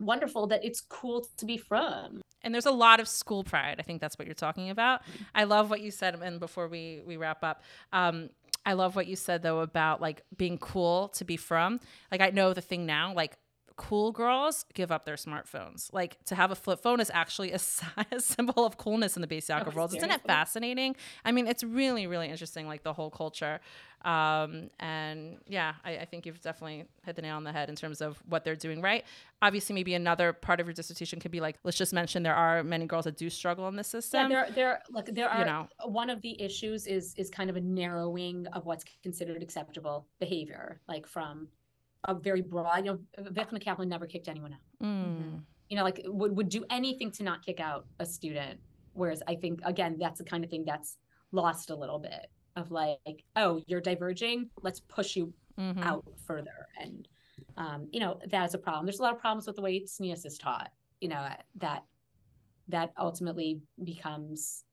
wonderful 0.00 0.46
that 0.48 0.64
it's 0.64 0.80
cool 0.80 1.26
to 1.36 1.44
be 1.46 1.56
frum. 1.56 2.22
and 2.42 2.54
there's 2.54 2.66
a 2.66 2.70
lot 2.72 3.00
of 3.00 3.06
school 3.06 3.44
pride. 3.44 3.76
I 3.78 3.82
think 3.82 4.00
that's 4.00 4.18
what 4.18 4.26
you're 4.26 4.34
talking 4.34 4.70
about. 4.70 5.02
I 5.34 5.44
love 5.44 5.68
what 5.68 5.80
you 5.82 5.90
said, 5.90 6.14
and 6.20 6.40
before 6.40 6.68
we 6.68 7.02
we 7.04 7.16
wrap 7.18 7.44
up, 7.44 7.62
um, 7.92 8.30
I 8.64 8.74
love 8.74 8.94
what 8.94 9.06
you 9.06 9.16
said 9.16 9.42
though 9.42 9.60
about 9.60 10.00
like 10.00 10.22
being 10.36 10.58
cool 10.58 11.08
to 11.08 11.24
be 11.24 11.36
frum. 11.36 11.80
Like 12.12 12.20
I 12.20 12.30
know 12.30 12.52
the 12.52 12.60
thing 12.60 12.86
now, 12.86 13.14
like 13.14 13.36
cool 13.80 14.12
girls 14.12 14.66
give 14.74 14.92
up 14.92 15.06
their 15.06 15.16
smartphones. 15.16 15.90
Like 15.90 16.22
to 16.26 16.34
have 16.34 16.50
a 16.50 16.54
flip 16.54 16.80
phone 16.82 17.00
is 17.00 17.10
actually 17.14 17.52
a, 17.52 17.58
a 18.12 18.20
symbol 18.20 18.66
of 18.66 18.76
coolness 18.76 19.16
in 19.16 19.22
the 19.22 19.26
Yaakov 19.26 19.68
Oh, 19.68 19.76
world. 19.76 19.94
Isn't 19.96 20.10
it 20.10 20.20
fascinating? 20.20 20.94
I 21.24 21.32
mean, 21.32 21.46
it's 21.46 21.64
really 21.64 22.06
really 22.06 22.28
interesting, 22.28 22.66
like 22.66 22.82
the 22.82 22.92
whole 22.92 23.10
culture. 23.10 23.58
Um, 24.04 24.70
and 24.78 25.38
yeah, 25.46 25.74
I, 25.84 25.98
I 25.98 26.04
think 26.04 26.26
you've 26.26 26.40
definitely 26.42 26.84
hit 27.04 27.16
the 27.16 27.22
nail 27.22 27.36
on 27.36 27.44
the 27.44 27.52
head 27.52 27.68
in 27.70 27.76
terms 27.76 28.00
of 28.02 28.18
what 28.28 28.44
they're 28.44 28.56
doing 28.56 28.80
right. 28.82 29.04
Obviously, 29.42 29.74
maybe 29.74 29.94
another 29.94 30.32
part 30.34 30.60
of 30.60 30.66
your 30.66 30.74
dissertation 30.74 31.18
could 31.20 31.30
be 31.30 31.40
like, 31.40 31.56
let's 31.64 31.76
just 31.78 31.92
mention 31.94 32.22
there 32.22 32.34
are 32.34 32.62
many 32.62 32.86
girls 32.86 33.04
that 33.06 33.16
do 33.16 33.30
struggle 33.30 33.66
in 33.68 33.76
this 33.76 33.88
Yeah, 33.94 34.00
system. 34.00 34.28
there, 34.28 34.48
there, 34.54 34.82
look, 34.90 35.06
there 35.06 35.28
are. 35.28 35.40
you 35.40 35.44
know, 35.46 35.68
One 35.84 36.10
of 36.10 36.20
the 36.20 36.40
issues 36.40 36.86
is 36.86 37.14
is 37.16 37.30
kind 37.30 37.48
of 37.50 37.56
a 37.56 37.60
narrowing 37.60 38.46
of 38.48 38.66
what's 38.66 38.84
considered 39.02 39.42
acceptable 39.42 40.06
behavior, 40.18 40.80
like 40.88 41.06
from 41.06 41.48
a 42.04 42.14
very 42.14 42.40
broad. 42.42 42.84
You 42.84 42.92
know, 42.92 42.98
Vichna 43.30 43.60
Kaplan 43.60 43.88
never 43.88 44.06
kicked 44.06 44.28
anyone 44.28 44.52
out. 44.52 44.86
Mm. 44.86 45.42
you 45.68 45.76
know, 45.76 45.84
like 45.84 46.00
would, 46.06 46.36
would 46.36 46.48
do 46.48 46.64
anything 46.70 47.10
to 47.12 47.22
not 47.22 47.44
kick 47.44 47.60
out 47.60 47.86
a 48.00 48.06
student. 48.06 48.58
Whereas 48.92 49.22
I 49.28 49.34
think 49.36 49.60
again, 49.64 49.96
that's 50.00 50.18
the 50.18 50.24
kind 50.24 50.42
of 50.44 50.50
thing 50.50 50.64
that's 50.64 50.96
lost 51.32 51.70
a 51.70 51.76
little 51.76 51.98
bit 51.98 52.26
of 52.56 52.70
like, 52.72 53.24
oh, 53.36 53.62
you're 53.66 53.80
diverging, 53.80 54.50
let's 54.62 54.80
push 54.80 55.16
you 55.16 55.32
Mhm. 55.58 55.82
out 55.84 56.04
further. 56.26 56.68
And 56.80 57.06
um, 57.56 57.88
you 57.92 58.00
know, 58.00 58.18
that 58.30 58.44
is 58.48 58.54
a 58.54 58.58
problem. 58.58 58.86
There's 58.86 58.98
a 58.98 59.02
lot 59.02 59.14
of 59.14 59.20
problems 59.20 59.46
with 59.46 59.56
the 59.56 59.62
way 59.62 59.80
SNEAS 59.84 60.24
is 60.26 60.38
taught, 60.38 60.70
you 61.00 61.08
know, 61.08 61.26
that 61.56 61.84
that 62.68 62.92
ultimately 62.98 63.60
becomes 63.82 64.64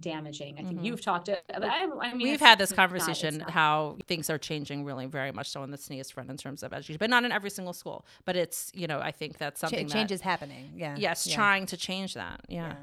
damaging. 0.00 0.58
I 0.58 0.62
think 0.64 0.80
Mhm. 0.80 0.84
you've 0.84 1.00
talked 1.00 1.26
to 1.26 1.38
I, 1.64 1.88
I 2.00 2.14
mean 2.14 2.28
We've 2.28 2.40
had 2.40 2.58
this 2.58 2.70
it's 2.70 2.76
not- 2.76 2.88
conversation 2.88 3.38
not. 3.38 3.50
how 3.50 3.96
things 4.06 4.28
are 4.30 4.38
changing 4.38 4.84
really 4.84 5.06
very 5.06 5.32
much 5.32 5.48
so 5.50 5.62
on 5.62 5.70
the 5.70 5.76
SNES 5.78 6.10
front 6.12 6.30
in 6.30 6.36
terms 6.36 6.62
of 6.62 6.72
education, 6.72 6.98
but 6.98 7.10
not 7.10 7.24
in 7.24 7.32
every 7.32 7.50
single 7.50 7.72
school. 7.72 8.04
But 8.24 8.36
it's, 8.36 8.70
you 8.74 8.86
know, 8.86 9.00
I 9.00 9.10
think 9.12 9.38
that's 9.38 9.60
something 9.60 9.86
Ch- 9.86 9.90
that, 9.92 9.96
change 9.98 10.12
is 10.12 10.20
happening. 10.20 10.72
Yeah. 10.76 10.96
yes, 10.98 11.26
yeah. 11.26 11.34
trying 11.36 11.66
to 11.66 11.76
change 11.76 12.14
that. 12.14 12.40
Yeah. 12.48 12.68
Yeah. 12.68 12.76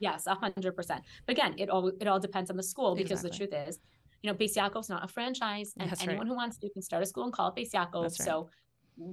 Yes, 0.00 0.26
a 0.26 0.34
hundred 0.34 0.76
percent. 0.76 1.02
But 1.26 1.32
again, 1.32 1.54
it 1.58 1.68
all 1.70 1.88
it 1.88 2.06
all 2.06 2.20
depends 2.20 2.50
on 2.50 2.56
the 2.56 2.62
school 2.62 2.94
because 2.94 3.24
Exactly. 3.24 3.46
the 3.46 3.50
truth 3.56 3.68
is, 3.68 3.80
you 4.22 4.30
know, 4.30 4.36
Beis 4.36 4.54
Yaakov's 4.56 4.88
not 4.88 5.04
a 5.04 5.08
franchise, 5.08 5.74
and 5.76 5.90
That's 5.90 6.00
right. 6.02 6.10
anyone 6.10 6.26
who 6.28 6.34
wants 6.36 6.56
to 6.58 6.70
can 6.70 6.82
start 6.82 7.02
a 7.02 7.06
school 7.06 7.24
and 7.24 7.32
call 7.32 7.48
it 7.48 7.56
Beis 7.56 7.72
Yaakov. 7.72 8.02
Right. 8.02 8.12
So 8.12 8.48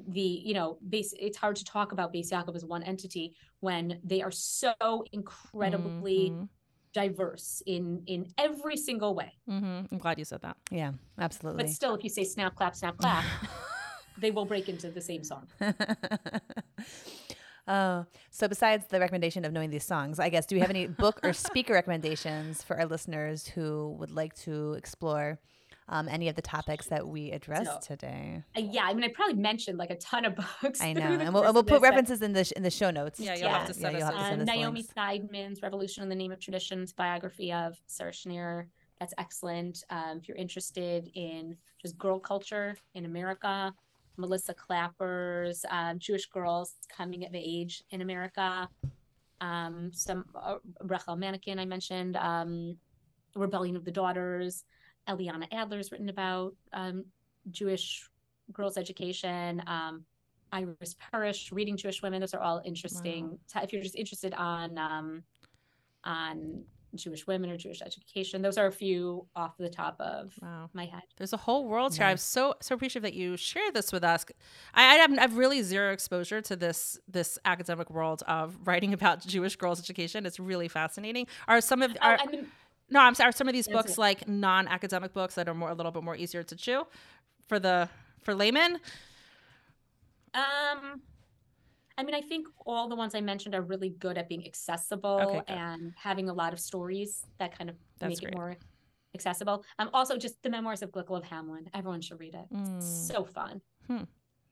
the 0.09 0.19
you 0.21 0.53
know, 0.55 0.77
base 0.89 1.13
it's 1.19 1.37
hard 1.37 1.55
to 1.55 1.63
talk 1.65 1.91
about 1.91 2.11
Beis 2.13 2.29
Yaakov 2.31 2.55
as 2.55 2.65
one 2.65 2.83
entity 2.83 3.33
when 3.61 3.99
they 4.03 4.21
are 4.21 4.31
so 4.31 4.73
incredibly 5.11 6.29
Mhm. 6.31 6.49
Diverse 6.95 7.61
in 7.67 8.01
in 8.07 8.25
every 8.37 8.77
single 8.77 9.13
way. 9.13 9.33
Mhm. 9.47 9.91
I'm 9.91 9.97
glad 9.97 10.17
you 10.17 10.25
said 10.25 10.41
that. 10.41 10.55
Yeah, 10.71 10.93
absolutely. 11.19 11.63
But 11.65 11.71
still, 11.71 11.93
if 11.93 12.03
you 12.03 12.09
say 12.09 12.23
snap 12.23 12.55
clap 12.55 12.73
snap 12.73 12.97
clap, 12.97 13.25
they 14.17 14.31
will 14.31 14.45
break 14.45 14.69
into 14.69 14.89
the 14.89 15.01
same 15.01 15.23
song. 15.23 15.45
Oh, 17.67 18.05
so 18.31 18.47
besides 18.47 18.85
the 18.87 18.99
recommendation 18.99 19.43
of 19.43 19.51
knowing 19.51 19.71
these 19.71 19.83
songs, 19.83 20.19
I 20.19 20.29
guess, 20.29 20.45
do 20.45 20.55
we 20.55 20.61
have 20.61 20.69
any 20.69 20.87
book 20.87 21.19
or 21.23 21.33
speaker 21.49 21.73
recommendations 21.73 22.63
for 22.63 22.77
our 22.79 22.85
listeners 22.85 23.45
who 23.47 23.95
would 23.99 24.11
like 24.11 24.33
to 24.45 24.73
explore 24.73 25.39
um, 25.87 26.07
any 26.09 26.27
of 26.29 26.35
the 26.35 26.41
topics 26.41 26.87
that 26.87 27.07
we 27.07 27.31
addressed 27.31 27.83
So- 27.83 27.95
today? 27.95 28.43
Uh, 28.57 28.61
yeah, 28.61 28.85
I 28.85 28.93
mean, 28.93 29.03
I 29.03 29.09
probably 29.09 29.35
mentioned 29.35 29.77
like 29.77 29.91
a 29.91 29.95
ton 29.97 30.25
of 30.25 30.35
books. 30.61 30.81
I 30.81 30.93
know, 30.93 31.01
and 31.01 31.33
we'll, 31.33 31.43
we'll 31.43 31.63
put 31.63 31.67
this, 31.67 31.73
but- 31.79 31.81
references 31.81 32.21
in 32.21 32.33
the 32.33 32.43
sh- 32.43 32.53
in 32.53 32.63
the 32.63 32.71
show 32.71 32.91
notes. 32.91 33.19
Yeah, 33.19 33.33
you'll 33.33 33.43
Yeah. 33.43 33.57
have 33.59 33.67
to 33.67 33.73
Yeah, 33.73 33.81
send 33.81 33.97
you'll 33.97 34.07
us 34.07 34.13
have 34.13 34.21
to 34.23 34.29
send 34.37 34.41
Uh, 34.49 34.53
Naomi 34.53 34.79
links. 34.81 34.93
Seidman's 34.93 35.61
Revolution 35.61 36.03
in 36.03 36.09
the 36.09 36.15
Name 36.15 36.31
of 36.31 36.39
Traditions 36.39 36.91
biography 36.93 37.51
of 37.53 37.79
Sarah 37.87 38.11
Schenirer. 38.11 38.67
That's 38.99 39.13
excellent. 39.17 39.83
Um, 39.89 40.19
if 40.21 40.27
you're 40.27 40.37
interested 40.37 41.11
in 41.15 41.57
just 41.81 41.97
girl 41.97 42.19
culture 42.19 42.75
in 42.93 43.05
America, 43.05 43.73
Melissa 44.17 44.53
Klapper's 44.55 45.65
uh, 45.69 45.93
Jewish 45.95 46.25
Girls 46.27 46.75
Coming 46.89 47.25
of 47.25 47.35
Age 47.35 47.83
in 47.91 48.01
America. 48.01 48.69
Um, 49.41 49.91
some 49.93 50.23
uh, 50.33 50.55
Rachel 50.81 51.17
Manekin 51.17 51.59
I 51.59 51.65
mentioned, 51.65 52.15
um, 52.15 52.77
Rebellion 53.35 53.75
of 53.75 53.83
the 53.83 53.91
Daughters. 53.91 54.63
Eliyana 55.07 55.47
Adler's 55.51 55.91
written 55.91 56.09
about 56.09 56.53
um, 56.73 57.05
Jewish 57.51 58.09
girls' 58.51 58.77
education. 58.77 59.61
Um, 59.67 60.05
Iris 60.51 60.95
Parush, 60.95 61.51
Reading 61.51 61.75
Jewish 61.75 62.01
Women. 62.01 62.21
Those 62.21 62.33
are 62.33 62.41
all 62.41 62.61
interesting. 62.63 63.37
Wow. 63.53 63.61
If 63.63 63.73
you're 63.73 63.81
just 63.81 63.95
interested 63.95 64.33
on 64.35 64.77
um, 64.77 65.23
on 66.03 66.63
Jewish 66.95 67.27
women 67.27 67.49
or 67.49 67.57
Jewish 67.57 67.81
education. 67.81 68.41
Those 68.41 68.57
are 68.57 68.67
a 68.67 68.71
few 68.71 69.27
off 69.35 69.57
the 69.57 69.69
top 69.69 69.99
of 69.99 70.33
wow. 70.41 70.69
my 70.73 70.85
head. 70.85 71.03
There's 71.17 71.33
a 71.33 71.37
whole 71.37 71.65
world 71.65 71.95
here. 71.95 72.05
I'm 72.05 72.17
so 72.17 72.55
so 72.61 72.75
appreciative 72.75 73.03
that 73.03 73.13
you 73.13 73.37
share 73.37 73.71
this 73.71 73.91
with 73.91 74.03
us. 74.03 74.25
I, 74.73 74.95
I 74.95 74.95
have, 74.95 75.11
I 75.11 75.21
have 75.21 75.37
really 75.37 75.61
zero 75.61 75.91
exposure 75.91 76.41
to 76.41 76.55
this 76.55 76.97
this 77.07 77.37
academic 77.45 77.89
world 77.89 78.23
of 78.27 78.57
writing 78.65 78.93
about 78.93 79.19
Jewish 79.27 79.55
girls' 79.55 79.79
education. 79.79 80.25
It's 80.25 80.39
really 80.39 80.67
fascinating. 80.67 81.27
Are 81.47 81.61
some 81.61 81.81
of 81.81 81.95
oh, 82.01 82.07
are, 82.07 82.19
mean, 82.31 82.47
no, 82.89 82.99
I'm 82.99 83.15
sorry. 83.15 83.29
Are 83.29 83.31
some 83.31 83.47
of 83.47 83.53
these 83.53 83.67
books 83.67 83.97
like 83.97 84.27
non-academic 84.27 85.13
books 85.13 85.35
that 85.35 85.47
are 85.47 85.53
more 85.53 85.69
a 85.69 85.73
little 85.73 85.91
bit 85.91 86.03
more 86.03 86.15
easier 86.15 86.43
to 86.43 86.55
chew 86.55 86.85
for 87.47 87.59
the 87.59 87.89
for 88.21 88.33
laymen? 88.35 88.79
Um, 90.33 91.01
I 91.97 92.03
mean, 92.03 92.13
I 92.13 92.21
think 92.21 92.47
all 92.65 92.89
the 92.89 92.95
ones 92.95 93.15
I 93.15 93.21
mentioned 93.21 93.55
are 93.55 93.61
really 93.61 93.89
good 93.89 94.17
at 94.17 94.27
being 94.27 94.45
accessible 94.45 95.21
okay, 95.21 95.53
and 95.53 95.93
having 95.95 96.29
a 96.29 96.33
lot 96.33 96.53
of 96.53 96.59
stories 96.59 97.25
that 97.39 97.57
kind 97.57 97.69
of 97.69 97.77
That's 97.99 98.09
make 98.09 98.19
great. 98.19 98.33
it 98.33 98.37
more 98.37 98.57
accessible. 99.13 99.63
Um, 99.79 99.89
also 99.93 100.17
just 100.17 100.41
the 100.43 100.49
memoirs 100.49 100.81
of 100.81 100.91
Glickle 100.91 101.17
of 101.17 101.23
Hameln. 101.23 101.67
Everyone 101.73 102.01
should 102.01 102.19
read 102.19 102.35
it. 102.35 102.53
Mm. 102.53 102.77
It's 102.77 103.07
so 103.07 103.23
fun. 103.23 103.61
Hmm. 103.87 104.03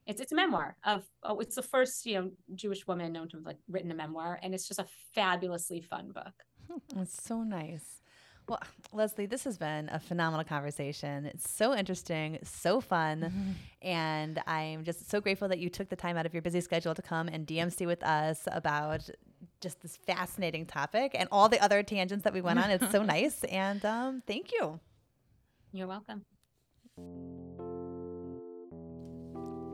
It's 0.06 0.20
it's 0.20 0.32
a 0.32 0.34
memoir 0.34 0.76
of 0.84 1.04
oh, 1.22 1.38
it's 1.38 1.54
the 1.54 1.62
first 1.62 2.04
you 2.04 2.14
know 2.14 2.30
Jewish 2.54 2.86
woman 2.86 3.12
known 3.12 3.28
to 3.30 3.36
have 3.38 3.46
like 3.46 3.58
written 3.68 3.90
a 3.90 3.94
memoir, 3.94 4.38
and 4.42 4.54
it's 4.54 4.66
just 4.66 4.80
a 4.80 4.86
fabulously 5.14 5.80
fun 5.80 6.12
book. 6.12 6.32
Hmm. 6.70 7.00
It's 7.00 7.22
so 7.22 7.42
nice. 7.42 8.00
Well, 8.46 8.60
Leslie, 8.92 9.26
this 9.26 9.44
has 9.44 9.56
been 9.56 9.88
a 9.88 9.98
phenomenal 9.98 10.44
conversation. 10.44 11.24
It's 11.24 11.50
so 11.50 11.74
interesting, 11.74 12.38
so 12.42 12.80
fun. 12.80 13.20
Mm-hmm. 13.20 13.50
And 13.84 14.42
I'm 14.46 14.82
just 14.82 15.10
so 15.10 15.20
grateful 15.20 15.46
that 15.48 15.58
you 15.58 15.68
took 15.68 15.90
the 15.90 15.96
time 15.96 16.16
out 16.16 16.24
of 16.24 16.32
your 16.32 16.40
busy 16.40 16.62
schedule 16.62 16.94
to 16.94 17.02
come 17.02 17.28
and 17.28 17.46
DMC 17.46 17.86
with 17.86 18.02
us 18.02 18.48
about 18.50 19.10
just 19.60 19.82
this 19.82 19.98
fascinating 19.98 20.64
topic 20.64 21.14
and 21.14 21.28
all 21.30 21.50
the 21.50 21.62
other 21.62 21.82
tangents 21.82 22.24
that 22.24 22.32
we 22.32 22.40
went 22.40 22.58
on. 22.58 22.70
It's 22.70 22.90
so 22.90 23.02
nice. 23.16 23.44
And 23.44 23.84
um, 23.84 24.22
thank 24.26 24.52
you. 24.52 24.80
You're 25.70 25.86
welcome. 25.86 26.24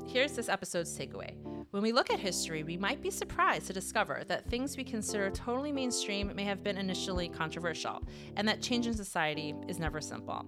Here's 0.06 0.32
this 0.32 0.48
episode's 0.48 0.96
takeaway. 0.98 1.34
When 1.70 1.82
we 1.82 1.92
look 1.92 2.10
at 2.10 2.18
history, 2.18 2.64
we 2.64 2.76
might 2.76 3.00
be 3.00 3.10
surprised 3.10 3.68
to 3.68 3.72
discover 3.72 4.22
that 4.26 4.48
things 4.48 4.76
we 4.76 4.82
consider 4.82 5.30
totally 5.30 5.70
mainstream 5.70 6.34
may 6.34 6.42
have 6.44 6.64
been 6.64 6.76
initially 6.76 7.28
controversial, 7.28 8.02
and 8.36 8.48
that 8.48 8.60
change 8.60 8.88
in 8.88 8.94
society 8.94 9.54
is 9.68 9.78
never 9.78 10.00
simple. 10.00 10.44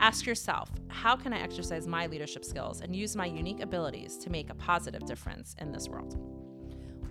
Ask 0.00 0.24
yourself 0.24 0.70
how 0.88 1.14
can 1.14 1.32
I 1.32 1.40
exercise 1.40 1.86
my 1.86 2.06
leadership 2.06 2.44
skills 2.44 2.80
and 2.80 2.96
use 2.96 3.14
my 3.14 3.26
unique 3.26 3.60
abilities 3.60 4.16
to 4.18 4.30
make 4.30 4.48
a 4.48 4.54
positive 4.54 5.04
difference 5.04 5.54
in 5.58 5.72
this 5.72 5.88
world? 5.88 6.31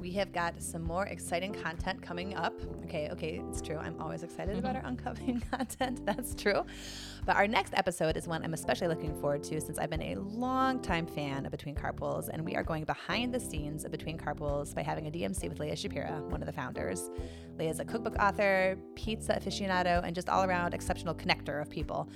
We 0.02 0.12
have 0.12 0.34
got 0.34 0.60
some 0.62 0.82
more 0.82 1.06
exciting 1.06 1.54
content 1.54 2.02
coming 2.02 2.34
up. 2.36 2.60
Okay, 2.86 3.08
okay, 3.12 3.40
it's 3.50 3.62
true. 3.62 3.78
I'm 3.78 4.02
always 4.02 4.24
excited 4.24 4.56
mm-hmm. 4.58 4.66
about 4.66 4.76
our 4.76 4.84
oncoming 4.84 5.40
content. 5.52 6.04
That's 6.08 6.34
true. 6.34 6.66
But 7.24 7.36
our 7.36 7.48
next 7.48 7.76
episode 7.76 8.18
is 8.18 8.28
one 8.28 8.44
I'm 8.44 8.56
especially 8.56 8.88
looking 8.88 9.14
forward 9.22 9.44
to 9.44 9.62
since 9.62 9.78
I've 9.78 9.92
been 9.92 10.02
a 10.02 10.16
long 10.16 10.82
time 10.82 11.06
fan 11.06 11.46
of 11.46 11.52
Between 11.52 11.76
Carpools, 11.76 12.30
and 12.30 12.44
we 12.44 12.56
are 12.56 12.64
going 12.64 12.84
behind 12.84 13.32
the 13.32 13.40
scenes 13.40 13.86
of 13.86 13.92
Between 13.92 14.18
Carpools 14.18 14.74
by 14.74 14.82
having 14.82 15.06
a 15.06 15.12
DMC 15.12 15.48
with 15.48 15.60
Leah 15.60 15.76
Shapira, 15.76 16.20
one 16.32 16.42
of 16.42 16.48
the 16.48 16.54
founders. 16.54 17.12
Leah 17.60 17.70
is 17.70 17.80
a 17.80 17.86
cookbook 17.86 18.16
author, 18.20 18.80
pizza 18.96 19.40
aficionado, 19.40 20.04
and 20.04 20.16
just 20.16 20.30
all 20.30 20.44
around 20.44 20.74
exceptional 20.74 21.14
connector 21.14 21.62
of 21.62 21.70
people 21.70 22.10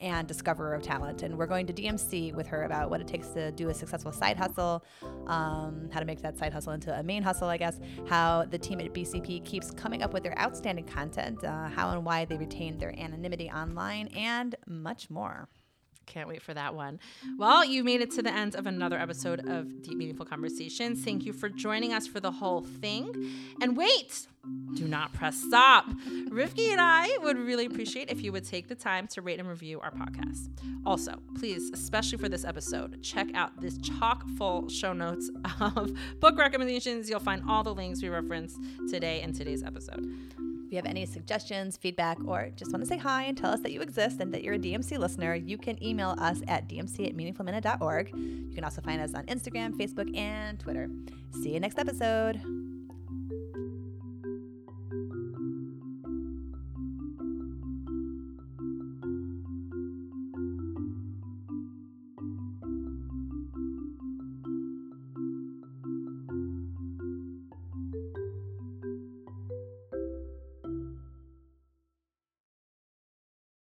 and 0.00 0.26
discoverer 0.26 0.74
of 0.74 0.82
talent. 0.82 1.22
And 1.22 1.36
we're 1.36 1.46
going 1.46 1.66
to 1.66 1.72
DMC 1.72 2.34
with 2.34 2.46
her 2.46 2.64
about 2.64 2.90
what 2.90 3.00
it 3.00 3.06
takes 3.06 3.28
to 3.28 3.52
do 3.52 3.68
a 3.68 3.74
successful 3.74 4.12
side 4.12 4.36
hustle, 4.36 4.84
um, 5.26 5.88
how 5.92 6.00
to 6.00 6.06
make 6.06 6.22
that 6.22 6.38
side 6.38 6.52
hustle 6.52 6.72
into 6.72 6.98
a 6.98 7.02
main 7.02 7.22
hustle, 7.22 7.48
I 7.48 7.56
guess, 7.56 7.78
how 8.08 8.44
the 8.50 8.58
team 8.58 8.80
at 8.80 8.92
BCP 8.92 9.44
keeps 9.44 9.70
coming 9.70 10.02
up 10.02 10.12
with 10.12 10.22
their 10.22 10.38
outstanding 10.38 10.86
content, 10.86 11.44
uh, 11.44 11.68
how 11.68 11.90
and 11.90 12.04
why 12.04 12.24
they 12.24 12.36
retain 12.36 12.78
their 12.78 12.98
anonymity 12.98 13.50
online, 13.50 14.08
and 14.08 14.54
much 14.66 15.10
more. 15.10 15.48
Can't 16.10 16.28
wait 16.28 16.42
for 16.42 16.52
that 16.54 16.74
one. 16.74 16.98
Well, 17.38 17.64
you 17.64 17.84
made 17.84 18.00
it 18.00 18.10
to 18.12 18.22
the 18.22 18.32
end 18.32 18.56
of 18.56 18.66
another 18.66 18.98
episode 18.98 19.48
of 19.48 19.80
Deep 19.80 19.96
Meaningful 19.96 20.26
Conversations. 20.26 21.04
Thank 21.04 21.24
you 21.24 21.32
for 21.32 21.48
joining 21.48 21.92
us 21.92 22.08
for 22.08 22.18
the 22.18 22.32
whole 22.32 22.62
thing. 22.62 23.14
And 23.62 23.76
wait, 23.76 24.26
do 24.74 24.88
not 24.88 25.12
press 25.12 25.36
stop. 25.36 25.86
Rivki 26.28 26.72
and 26.72 26.80
I 26.80 27.16
would 27.22 27.38
really 27.38 27.66
appreciate 27.66 28.10
if 28.10 28.24
you 28.24 28.32
would 28.32 28.44
take 28.44 28.66
the 28.66 28.74
time 28.74 29.06
to 29.08 29.22
rate 29.22 29.38
and 29.38 29.48
review 29.48 29.78
our 29.78 29.92
podcast. 29.92 30.48
Also, 30.84 31.22
please, 31.38 31.70
especially 31.72 32.18
for 32.18 32.28
this 32.28 32.44
episode, 32.44 33.00
check 33.04 33.28
out 33.34 33.60
this 33.60 33.78
chock 33.78 34.28
full 34.36 34.68
show 34.68 34.92
notes 34.92 35.30
of 35.60 35.92
book 36.18 36.36
recommendations. 36.36 37.08
You'll 37.08 37.20
find 37.20 37.44
all 37.48 37.62
the 37.62 37.74
links 37.74 38.02
we 38.02 38.08
referenced 38.08 38.58
today 38.90 39.22
in 39.22 39.32
today's 39.32 39.62
episode. 39.62 40.04
If 40.70 40.74
you 40.74 40.78
have 40.78 40.86
any 40.86 41.04
suggestions, 41.04 41.76
feedback, 41.76 42.16
or 42.24 42.48
just 42.54 42.70
want 42.70 42.84
to 42.84 42.88
say 42.88 42.96
hi 42.96 43.24
and 43.24 43.36
tell 43.36 43.50
us 43.50 43.58
that 43.58 43.72
you 43.72 43.80
exist 43.80 44.20
and 44.20 44.32
that 44.32 44.44
you're 44.44 44.54
a 44.54 44.58
DMC 44.58 44.98
listener, 44.98 45.34
you 45.34 45.58
can 45.58 45.82
email 45.82 46.14
us 46.16 46.42
at 46.46 46.68
dmc 46.68 47.08
at 47.08 47.16
meaningfulminute.org. 47.16 48.12
You 48.14 48.52
can 48.54 48.62
also 48.62 48.80
find 48.80 49.00
us 49.02 49.12
on 49.12 49.26
Instagram, 49.26 49.72
Facebook, 49.72 50.16
and 50.16 50.60
Twitter. 50.60 50.88
See 51.42 51.54
you 51.54 51.58
next 51.58 51.76
episode. 51.76 52.40